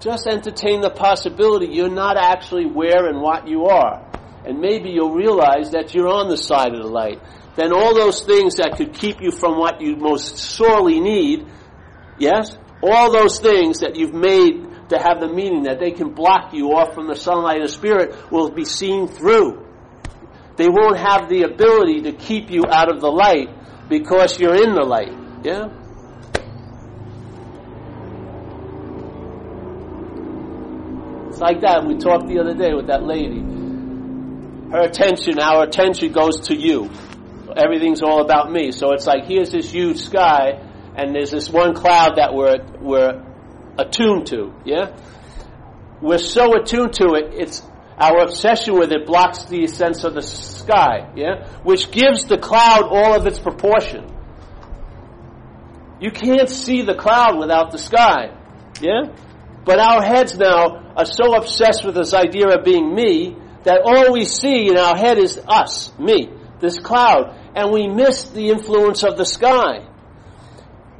Just 0.00 0.26
entertain 0.26 0.82
the 0.82 0.90
possibility 0.90 1.68
you're 1.72 1.88
not 1.88 2.18
actually 2.18 2.66
where 2.66 3.06
and 3.06 3.22
what 3.22 3.48
you 3.48 3.64
are. 3.64 4.04
And 4.44 4.60
maybe 4.60 4.90
you'll 4.90 5.14
realize 5.14 5.70
that 5.70 5.94
you're 5.94 6.08
on 6.08 6.28
the 6.28 6.36
side 6.36 6.74
of 6.74 6.82
the 6.82 6.90
light. 6.90 7.22
Then 7.58 7.72
all 7.72 7.92
those 7.92 8.22
things 8.22 8.54
that 8.58 8.76
could 8.76 8.94
keep 8.94 9.20
you 9.20 9.32
from 9.32 9.58
what 9.58 9.80
you 9.80 9.96
most 9.96 10.38
sorely 10.38 11.00
need, 11.00 11.44
yes? 12.16 12.56
All 12.84 13.10
those 13.10 13.40
things 13.40 13.80
that 13.80 13.96
you've 13.96 14.14
made 14.14 14.88
to 14.90 14.96
have 14.96 15.18
the 15.18 15.26
meaning 15.26 15.64
that 15.64 15.80
they 15.80 15.90
can 15.90 16.14
block 16.14 16.54
you 16.54 16.68
off 16.74 16.94
from 16.94 17.08
the 17.08 17.16
sunlight 17.16 17.60
of 17.60 17.70
spirit 17.70 18.30
will 18.30 18.52
be 18.52 18.64
seen 18.64 19.08
through. 19.08 19.66
They 20.54 20.68
won't 20.68 20.98
have 20.98 21.28
the 21.28 21.42
ability 21.42 22.02
to 22.02 22.12
keep 22.12 22.48
you 22.48 22.62
out 22.70 22.94
of 22.94 23.00
the 23.00 23.10
light 23.10 23.48
because 23.88 24.38
you're 24.38 24.54
in 24.54 24.74
the 24.76 24.84
light. 24.84 25.10
Yeah? 25.42 25.66
It's 31.30 31.40
like 31.40 31.62
that. 31.62 31.84
We 31.84 31.96
talked 31.98 32.28
the 32.28 32.38
other 32.38 32.54
day 32.54 32.72
with 32.72 32.86
that 32.86 33.02
lady. 33.02 33.40
Her 34.70 34.82
attention, 34.82 35.40
our 35.40 35.64
attention 35.64 36.12
goes 36.12 36.38
to 36.46 36.54
you. 36.54 36.88
Everything's 37.58 38.02
all 38.02 38.20
about 38.20 38.50
me. 38.50 38.72
So 38.72 38.92
it's 38.92 39.06
like 39.06 39.24
here's 39.26 39.50
this 39.50 39.70
huge 39.72 39.98
sky, 39.98 40.60
and 40.96 41.14
there's 41.14 41.30
this 41.30 41.50
one 41.50 41.74
cloud 41.74 42.16
that 42.16 42.34
we're 42.34 42.58
we're 42.80 43.24
attuned 43.78 44.26
to, 44.28 44.52
yeah? 44.64 44.96
We're 46.00 46.18
so 46.18 46.54
attuned 46.54 46.94
to 46.94 47.14
it, 47.14 47.34
it's 47.34 47.62
our 47.98 48.22
obsession 48.22 48.78
with 48.78 48.92
it 48.92 49.06
blocks 49.06 49.44
the 49.44 49.66
sense 49.66 50.04
of 50.04 50.14
the 50.14 50.22
sky, 50.22 51.10
yeah? 51.16 51.48
Which 51.62 51.90
gives 51.90 52.24
the 52.24 52.38
cloud 52.38 52.84
all 52.84 53.16
of 53.16 53.26
its 53.26 53.38
proportion. 53.38 54.14
You 56.00 56.10
can't 56.12 56.48
see 56.48 56.82
the 56.82 56.94
cloud 56.94 57.38
without 57.38 57.72
the 57.72 57.78
sky, 57.78 58.36
yeah? 58.80 59.14
But 59.64 59.80
our 59.80 60.02
heads 60.02 60.38
now 60.38 60.92
are 60.96 61.04
so 61.04 61.34
obsessed 61.34 61.84
with 61.84 61.94
this 61.94 62.14
idea 62.14 62.48
of 62.48 62.64
being 62.64 62.94
me 62.94 63.36
that 63.64 63.80
all 63.84 64.12
we 64.12 64.24
see 64.24 64.68
in 64.68 64.76
our 64.76 64.96
head 64.96 65.18
is 65.18 65.38
us, 65.48 65.92
me, 65.98 66.30
this 66.60 66.78
cloud, 66.78 67.36
and 67.58 67.72
we 67.72 67.88
miss 67.88 68.30
the 68.30 68.48
influence 68.50 69.02
of 69.02 69.16
the 69.16 69.26
sky 69.26 69.88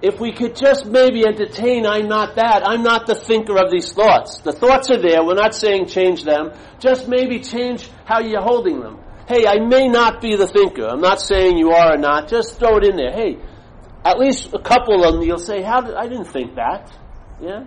if 0.00 0.20
we 0.20 0.32
could 0.32 0.54
just 0.54 0.86
maybe 0.86 1.26
entertain, 1.26 1.84
I'm 1.84 2.08
not 2.08 2.36
that, 2.36 2.62
I'm 2.64 2.82
not 2.82 3.06
the 3.06 3.16
thinker 3.16 3.56
of 3.58 3.70
these 3.70 3.92
thoughts. 3.92 4.40
The 4.40 4.52
thoughts 4.52 4.90
are 4.90 5.00
there, 5.00 5.24
we're 5.24 5.34
not 5.34 5.54
saying 5.54 5.86
change 5.86 6.22
them, 6.24 6.52
just 6.78 7.08
maybe 7.08 7.40
change 7.40 7.90
how 8.04 8.20
you're 8.20 8.42
holding 8.42 8.80
them. 8.80 9.00
Hey, 9.26 9.46
I 9.46 9.58
may 9.58 9.88
not 9.88 10.20
be 10.20 10.36
the 10.36 10.46
thinker, 10.46 10.86
I'm 10.86 11.00
not 11.00 11.20
saying 11.20 11.58
you 11.58 11.72
are 11.72 11.94
or 11.94 11.98
not, 11.98 12.28
just 12.28 12.58
throw 12.58 12.76
it 12.78 12.84
in 12.84 12.96
there. 12.96 13.12
Hey, 13.12 13.38
at 14.04 14.18
least 14.18 14.54
a 14.54 14.60
couple 14.60 15.04
of 15.04 15.14
them 15.14 15.22
you'll 15.22 15.38
say, 15.38 15.62
how 15.62 15.80
did, 15.80 15.94
I 15.94 16.06
didn't 16.06 16.26
think 16.26 16.54
that. 16.54 16.96
Yeah? 17.40 17.64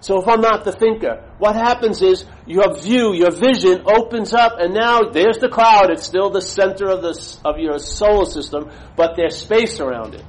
So 0.00 0.20
if 0.20 0.28
I'm 0.28 0.42
not 0.42 0.64
the 0.64 0.72
thinker, 0.72 1.24
what 1.40 1.56
happens 1.56 2.02
is 2.02 2.26
your 2.46 2.78
view, 2.78 3.14
your 3.14 3.30
vision 3.30 3.82
opens 3.86 4.34
up 4.34 4.52
and 4.58 4.74
now 4.74 5.10
there's 5.10 5.38
the 5.38 5.48
cloud, 5.48 5.90
it's 5.90 6.04
still 6.04 6.28
the 6.28 6.42
center 6.42 6.90
of 6.90 7.00
the, 7.00 7.38
of 7.44 7.58
your 7.58 7.78
solar 7.78 8.26
system, 8.26 8.70
but 8.94 9.16
there's 9.16 9.38
space 9.38 9.80
around 9.80 10.14
it. 10.14 10.24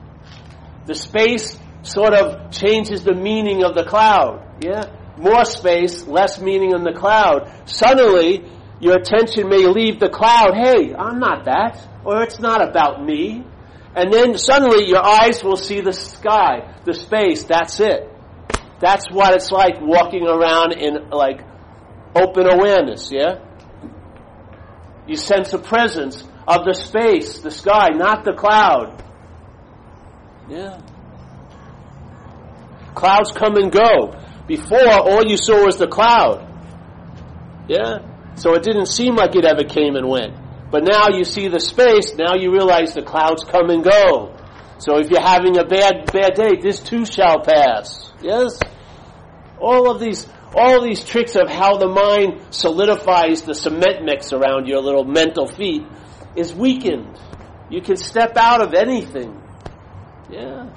The 0.86 0.96
space 0.96 1.60
sort 1.84 2.14
of 2.14 2.52
changes 2.52 3.04
the 3.04 3.14
meaning 3.14 3.64
of 3.64 3.76
the 3.76 3.84
cloud. 3.84 4.64
Yeah? 4.64 4.86
More 5.18 5.44
space, 5.44 6.08
less 6.08 6.40
meaning 6.40 6.72
in 6.72 6.84
the 6.84 6.94
cloud. 6.94 7.52
Suddenly, 7.66 8.50
your 8.80 8.96
attention 8.96 9.50
may 9.50 9.68
leave 9.68 10.00
the 10.00 10.10
cloud. 10.10 10.54
Hey, 10.56 10.94
I'm 10.96 11.20
not 11.20 11.46
that. 11.46 11.88
Or 12.06 12.24
it's 12.24 12.40
not 12.40 12.68
about 12.68 13.04
me. 13.04 13.44
And 13.96 14.14
then 14.14 14.38
suddenly 14.38 14.88
your 14.88 15.06
eyes 15.06 15.44
will 15.44 15.58
see 15.58 15.82
the 15.82 15.94
sky, 15.94 16.74
the 16.86 16.94
space. 16.94 17.44
That's 17.44 17.80
it. 17.82 18.11
That's 18.82 19.10
what 19.12 19.36
it's 19.36 19.52
like 19.52 19.76
walking 19.80 20.28
around 20.28 20.74
in 20.74 21.10
like 21.12 21.42
open 22.16 22.48
awareness, 22.48 23.12
yeah? 23.12 23.40
You 25.08 25.16
sense 25.16 25.52
the 25.52 25.60
presence 25.60 26.24
of 26.48 26.66
the 26.66 26.74
space, 26.74 27.40
the 27.40 27.52
sky, 27.52 27.90
not 27.90 28.24
the 28.24 28.34
cloud. 28.34 29.04
Yeah. 30.50 30.82
Clouds 32.96 33.32
come 33.32 33.56
and 33.56 33.72
go. 33.72 34.20
Before, 34.48 34.90
all 34.90 35.26
you 35.26 35.38
saw 35.38 35.66
was 35.66 35.78
the 35.78 35.88
cloud. 35.88 36.48
Yeah? 37.68 38.00
So 38.36 38.54
it 38.56 38.64
didn't 38.64 38.88
seem 38.88 39.16
like 39.16 39.36
it 39.36 39.46
ever 39.46 39.64
came 39.64 39.96
and 39.96 40.10
went. 40.10 40.36
But 40.72 40.84
now 40.84 41.10
you 41.10 41.24
see 41.24 41.48
the 41.48 41.60
space, 41.60 42.16
now 42.16 42.36
you 42.36 42.52
realize 42.52 42.94
the 42.94 43.04
clouds 43.04 43.44
come 43.44 43.70
and 43.70 43.84
go. 43.84 44.36
So 44.82 44.98
if 44.98 45.12
you're 45.12 45.22
having 45.22 45.60
a 45.60 45.64
bad, 45.64 46.12
bad 46.12 46.34
day, 46.34 46.60
this 46.60 46.80
too 46.80 47.06
shall 47.06 47.42
pass. 47.42 48.12
Yes? 48.20 48.58
All 49.60 49.92
of 49.92 50.00
these, 50.00 50.28
all 50.56 50.82
these 50.82 51.06
tricks 51.06 51.36
of 51.36 51.48
how 51.48 51.78
the 51.78 51.88
mind 51.88 52.42
solidifies 52.50 53.44
the 53.44 53.54
cement 53.54 54.04
mix 54.04 54.34
around 54.34 54.66
your 54.66 54.82
little 54.82 55.06
mental 55.06 55.46
feet 55.46 55.84
is 56.36 56.52
weakened. 56.52 57.16
You 57.70 57.82
can 57.82 57.96
step 57.96 58.36
out 58.38 58.62
of 58.62 58.74
anything. 58.74 59.40
Yeah. 60.32 60.72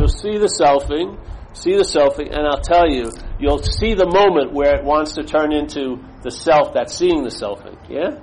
So 0.00 0.06
see 0.20 0.38
the 0.38 0.46
selfing, 0.48 1.18
see 1.52 1.76
the 1.76 1.84
selfing, 1.84 2.28
and 2.30 2.46
I'll 2.46 2.60
tell 2.60 2.88
you, 2.88 3.10
you'll 3.38 3.62
see 3.62 3.94
the 3.94 4.06
moment 4.06 4.52
where 4.52 4.76
it 4.76 4.84
wants 4.84 5.14
to 5.14 5.24
turn 5.24 5.52
into 5.52 6.02
the 6.22 6.30
self 6.30 6.74
that's 6.74 6.94
seeing 6.94 7.22
the 7.22 7.30
selfing. 7.30 7.76
Yeah? 7.88 8.20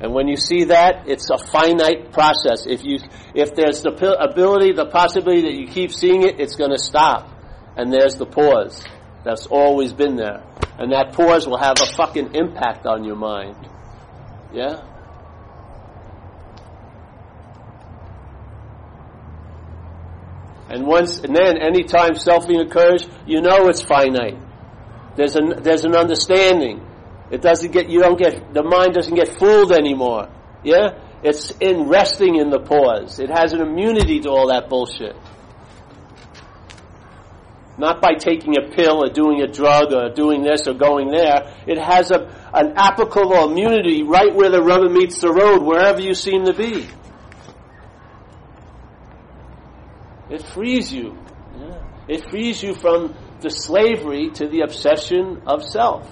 And 0.00 0.12
when 0.12 0.26
you 0.26 0.36
see 0.36 0.64
that, 0.64 1.08
it's 1.08 1.30
a 1.30 1.38
finite 1.38 2.12
process. 2.12 2.66
If 2.66 2.84
you, 2.84 2.98
if 3.34 3.54
there's 3.54 3.82
the 3.82 3.92
ability, 4.20 4.72
the 4.72 4.86
possibility 4.86 5.42
that 5.42 5.54
you 5.54 5.68
keep 5.68 5.92
seeing 5.92 6.22
it, 6.22 6.40
it's 6.40 6.56
going 6.56 6.72
to 6.72 6.78
stop. 6.78 7.30
And 7.76 7.92
there's 7.92 8.16
the 8.16 8.26
pause. 8.26 8.84
That's 9.24 9.46
always 9.46 9.92
been 9.92 10.16
there. 10.16 10.42
And 10.78 10.92
that 10.92 11.12
pause 11.12 11.46
will 11.46 11.58
have 11.58 11.76
a 11.80 11.86
fucking 11.96 12.34
impact 12.34 12.86
on 12.86 13.04
your 13.04 13.16
mind. 13.16 13.56
Yeah? 14.52 14.82
And 20.74 20.88
once, 20.88 21.20
and 21.20 21.36
then 21.36 21.56
anytime 21.56 22.14
selfing 22.14 22.60
occurs, 22.60 23.06
you 23.28 23.40
know 23.40 23.68
it's 23.68 23.80
finite. 23.80 24.36
There's 25.14 25.36
an, 25.36 25.62
there's 25.62 25.84
an 25.84 25.94
understanding. 25.94 26.84
It 27.30 27.42
doesn't 27.42 27.70
get, 27.70 27.88
you 27.88 28.00
don't 28.00 28.18
get, 28.18 28.52
the 28.52 28.64
mind 28.64 28.92
doesn't 28.92 29.14
get 29.14 29.38
fooled 29.38 29.70
anymore. 29.70 30.28
Yeah? 30.64 30.98
It's 31.22 31.52
in 31.60 31.84
resting 31.88 32.34
in 32.34 32.50
the 32.50 32.58
pause. 32.58 33.20
It 33.20 33.30
has 33.30 33.52
an 33.52 33.60
immunity 33.60 34.18
to 34.22 34.30
all 34.30 34.48
that 34.48 34.68
bullshit. 34.68 35.14
Not 37.78 38.02
by 38.02 38.14
taking 38.18 38.56
a 38.58 38.74
pill 38.74 39.04
or 39.04 39.10
doing 39.10 39.42
a 39.42 39.46
drug 39.46 39.92
or 39.92 40.10
doing 40.10 40.42
this 40.42 40.66
or 40.66 40.74
going 40.74 41.12
there. 41.12 41.54
It 41.68 41.78
has 41.78 42.10
a, 42.10 42.50
an 42.52 42.72
applicable 42.74 43.48
immunity 43.48 44.02
right 44.02 44.34
where 44.34 44.50
the 44.50 44.60
rubber 44.60 44.90
meets 44.90 45.20
the 45.20 45.30
road, 45.30 45.62
wherever 45.62 46.00
you 46.00 46.14
seem 46.14 46.46
to 46.46 46.52
be. 46.52 46.88
It 50.30 50.42
frees 50.42 50.92
you. 50.92 51.16
Yeah. 51.58 51.82
It 52.08 52.30
frees 52.30 52.62
you 52.62 52.74
from 52.74 53.14
the 53.40 53.50
slavery 53.50 54.30
to 54.34 54.48
the 54.48 54.60
obsession 54.60 55.42
of 55.46 55.62
self. 55.62 56.10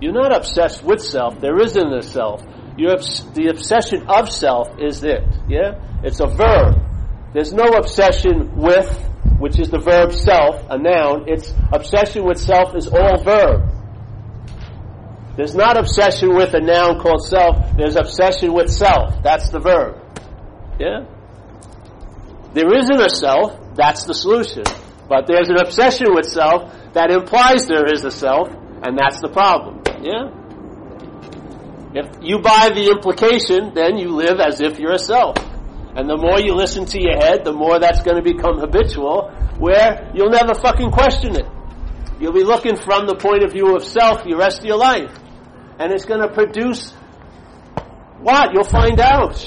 You're 0.00 0.12
not 0.12 0.34
obsessed 0.34 0.84
with 0.84 1.00
self. 1.00 1.40
There 1.40 1.60
isn't 1.60 1.92
a 1.92 2.02
self. 2.02 2.42
Obs- 2.78 3.24
the 3.32 3.48
obsession 3.48 4.06
of 4.08 4.30
self 4.30 4.78
is 4.78 5.02
it. 5.02 5.24
Yeah? 5.48 5.80
It's 6.04 6.20
a 6.20 6.28
verb. 6.28 6.80
There's 7.34 7.52
no 7.52 7.64
obsession 7.70 8.56
with, 8.56 8.88
which 9.38 9.58
is 9.58 9.70
the 9.70 9.80
verb 9.80 10.12
self, 10.12 10.62
a 10.70 10.78
noun. 10.78 11.24
It's 11.26 11.52
obsession 11.72 12.24
with 12.24 12.38
self 12.38 12.76
is 12.76 12.86
all 12.86 13.22
verb. 13.22 13.74
There's 15.36 15.54
not 15.54 15.76
obsession 15.76 16.34
with 16.34 16.54
a 16.54 16.60
noun 16.60 17.00
called 17.00 17.24
self. 17.26 17.76
There's 17.76 17.96
obsession 17.96 18.52
with 18.52 18.70
self. 18.70 19.22
That's 19.22 19.50
the 19.50 19.60
verb. 19.60 20.00
Yeah? 20.78 21.04
There 22.54 22.74
isn't 22.74 23.00
a 23.00 23.10
self. 23.10 23.74
That's 23.74 24.04
the 24.04 24.14
solution. 24.14 24.64
But 25.08 25.26
there's 25.26 25.48
an 25.48 25.58
obsession 25.58 26.08
with 26.14 26.26
self 26.26 26.72
that 26.92 27.10
implies 27.10 27.66
there 27.66 27.86
is 27.92 28.04
a 28.04 28.10
self, 28.10 28.48
and 28.82 28.98
that's 28.98 29.20
the 29.20 29.28
problem. 29.28 29.82
Yeah? 30.02 30.38
If 31.94 32.06
you 32.20 32.40
buy 32.40 32.70
the 32.74 32.90
implication, 32.92 33.72
then 33.74 33.96
you 33.96 34.10
live 34.10 34.40
as 34.40 34.60
if 34.60 34.78
you're 34.78 34.92
a 34.92 34.98
self. 34.98 35.36
And 35.96 36.08
the 36.08 36.16
more 36.16 36.38
you 36.38 36.54
listen 36.54 36.84
to 36.86 37.00
your 37.00 37.16
head, 37.16 37.44
the 37.44 37.52
more 37.52 37.78
that's 37.78 38.02
going 38.02 38.16
to 38.16 38.22
become 38.22 38.58
habitual, 38.58 39.30
where 39.58 40.10
you'll 40.14 40.30
never 40.30 40.54
fucking 40.54 40.90
question 40.90 41.34
it. 41.34 41.46
You'll 42.20 42.32
be 42.32 42.44
looking 42.44 42.76
from 42.76 43.06
the 43.06 43.14
point 43.14 43.42
of 43.42 43.52
view 43.52 43.74
of 43.74 43.84
self 43.84 44.24
the 44.24 44.36
rest 44.36 44.60
of 44.60 44.64
your 44.66 44.76
life. 44.76 45.12
And 45.78 45.92
it's 45.92 46.04
going 46.04 46.20
to 46.20 46.28
produce 46.28 46.92
what? 48.20 48.52
You'll 48.52 48.64
find 48.64 49.00
out. 49.00 49.38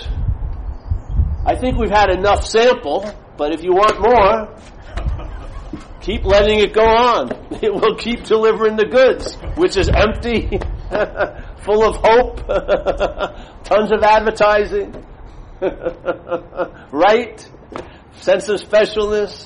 I 1.44 1.56
think 1.56 1.78
we've 1.78 1.90
had 1.90 2.12
enough 2.12 2.46
sample, 2.46 3.12
but 3.36 3.52
if 3.52 3.64
you 3.64 3.74
want 3.74 4.00
more, 4.00 4.56
keep 6.02 6.24
letting 6.24 6.60
it 6.60 6.74
go 6.74 6.84
on. 6.86 7.32
It 7.62 7.72
will 7.72 7.96
keep 7.96 8.24
delivering 8.24 8.76
the 8.76 8.86
goods, 8.86 9.36
which 9.56 9.78
is 9.78 9.88
empty, 9.88 10.50
full 11.64 11.84
of 11.84 11.98
hope, 12.04 12.38
tons 13.64 13.92
of 13.92 14.02
advertising, 14.02 15.06
right? 16.92 17.48
Sense 18.14 18.50
of 18.50 18.60
specialness, 18.62 19.46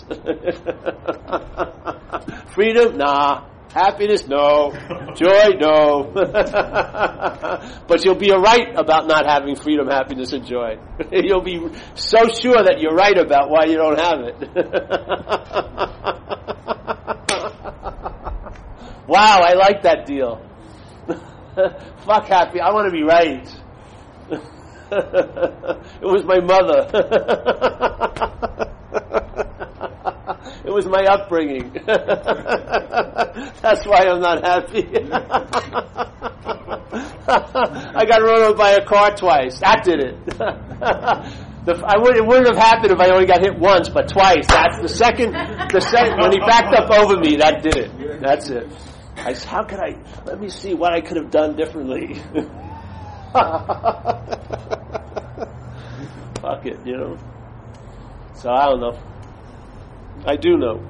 freedom, 2.53 2.97
nah. 2.97 3.49
Happiness, 3.73 4.25
no. 4.29 4.71
Joy, 5.16 5.55
no. 5.59 6.11
but 7.88 8.03
you'll 8.03 8.16
be 8.16 8.32
right 8.32 8.76
about 8.76 9.07
not 9.07 9.26
having 9.26 9.55
freedom, 9.55 9.88
happiness, 9.88 10.34
and 10.34 10.45
joy. 10.45 10.78
you'll 11.11 11.41
be 11.41 11.59
so 11.95 12.28
sure 12.28 12.61
that 12.63 12.80
you're 12.80 12.93
right 12.93 13.18
about 13.18 13.49
why 13.49 13.63
you 13.66 13.78
don't 13.78 13.97
have 13.97 14.20
it. 14.20 14.36
wow, 19.07 19.39
I 19.41 19.53
like 19.53 19.82
that 19.84 20.05
deal. 20.05 20.41
Fuck 22.05 22.26
happy, 22.26 22.59
I 22.59 22.74
want 22.74 22.88
to 22.88 22.91
be 22.91 23.03
right. 23.03 23.47
it 24.91 26.01
was 26.01 26.26
my 26.26 26.41
mother. 26.41 26.89
It 30.66 30.74
was 30.74 30.88
my 30.88 31.03
upbringing. 31.03 31.74
That's 31.86 33.86
why 33.86 34.07
I'm 34.07 34.20
not 34.20 34.43
happy. 34.43 34.82
I 37.28 38.05
got 38.05 38.22
run 38.22 38.41
over 38.41 38.55
by 38.55 38.72
a 38.72 38.86
car 38.86 39.16
twice. 39.16 39.59
That 39.59 39.84
did 39.84 39.99
it. 39.99 40.16
The, 41.66 41.74
I 41.84 41.97
would, 41.97 42.16
it 42.16 42.24
wouldn't 42.24 42.45
have 42.45 42.57
happened 42.57 42.91
if 42.91 42.99
I 42.99 43.09
only 43.09 43.26
got 43.26 43.41
hit 43.41 43.57
once, 43.57 43.89
but 43.89 44.07
twice. 44.07 44.45
That's 44.45 44.78
the 44.80 44.88
second. 44.88 45.32
The 45.32 45.82
second 45.82 46.20
when 46.20 46.32
he 46.32 46.38
backed 46.38 46.76
up 46.76 46.91
over 46.91 47.18
me, 47.20 47.38
that 47.38 47.63
did 47.63 47.76
it. 47.76 48.22
That's 48.22 48.51
it. 48.51 48.68
I 49.18 49.34
said, 49.34 49.49
"How 49.49 49.63
could 49.63 49.80
I? 49.80 49.95
Let 50.26 50.39
me 50.39 50.47
see 50.47 50.76
what 50.76 50.93
I 50.93 51.01
could 51.01 51.18
have 51.18 51.32
done 51.32 51.55
differently." 51.55 52.22
Fuck 56.39 56.68
it, 56.68 56.78
you 56.86 56.97
know. 56.97 57.18
So 58.36 58.51
I 58.51 58.68
don't 58.68 58.82
know. 58.82 58.99
I 60.28 60.36
do 60.36 60.57
know. 60.57 60.82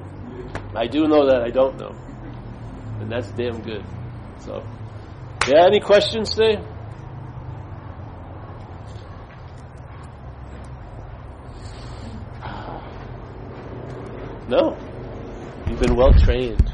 I 0.74 0.86
do 0.86 1.06
know 1.06 1.26
that 1.26 1.42
I 1.42 1.50
don't 1.50 1.78
know. 1.78 1.94
And 3.00 3.10
that's 3.10 3.30
damn 3.32 3.60
good. 3.62 3.84
So, 4.40 4.62
yeah, 5.48 5.66
any 5.66 5.80
questions 5.80 6.34
today? 6.34 6.62
No. 14.48 14.76
You've 15.66 15.80
been 15.80 15.96
well 15.96 16.12
trained. 16.12 16.72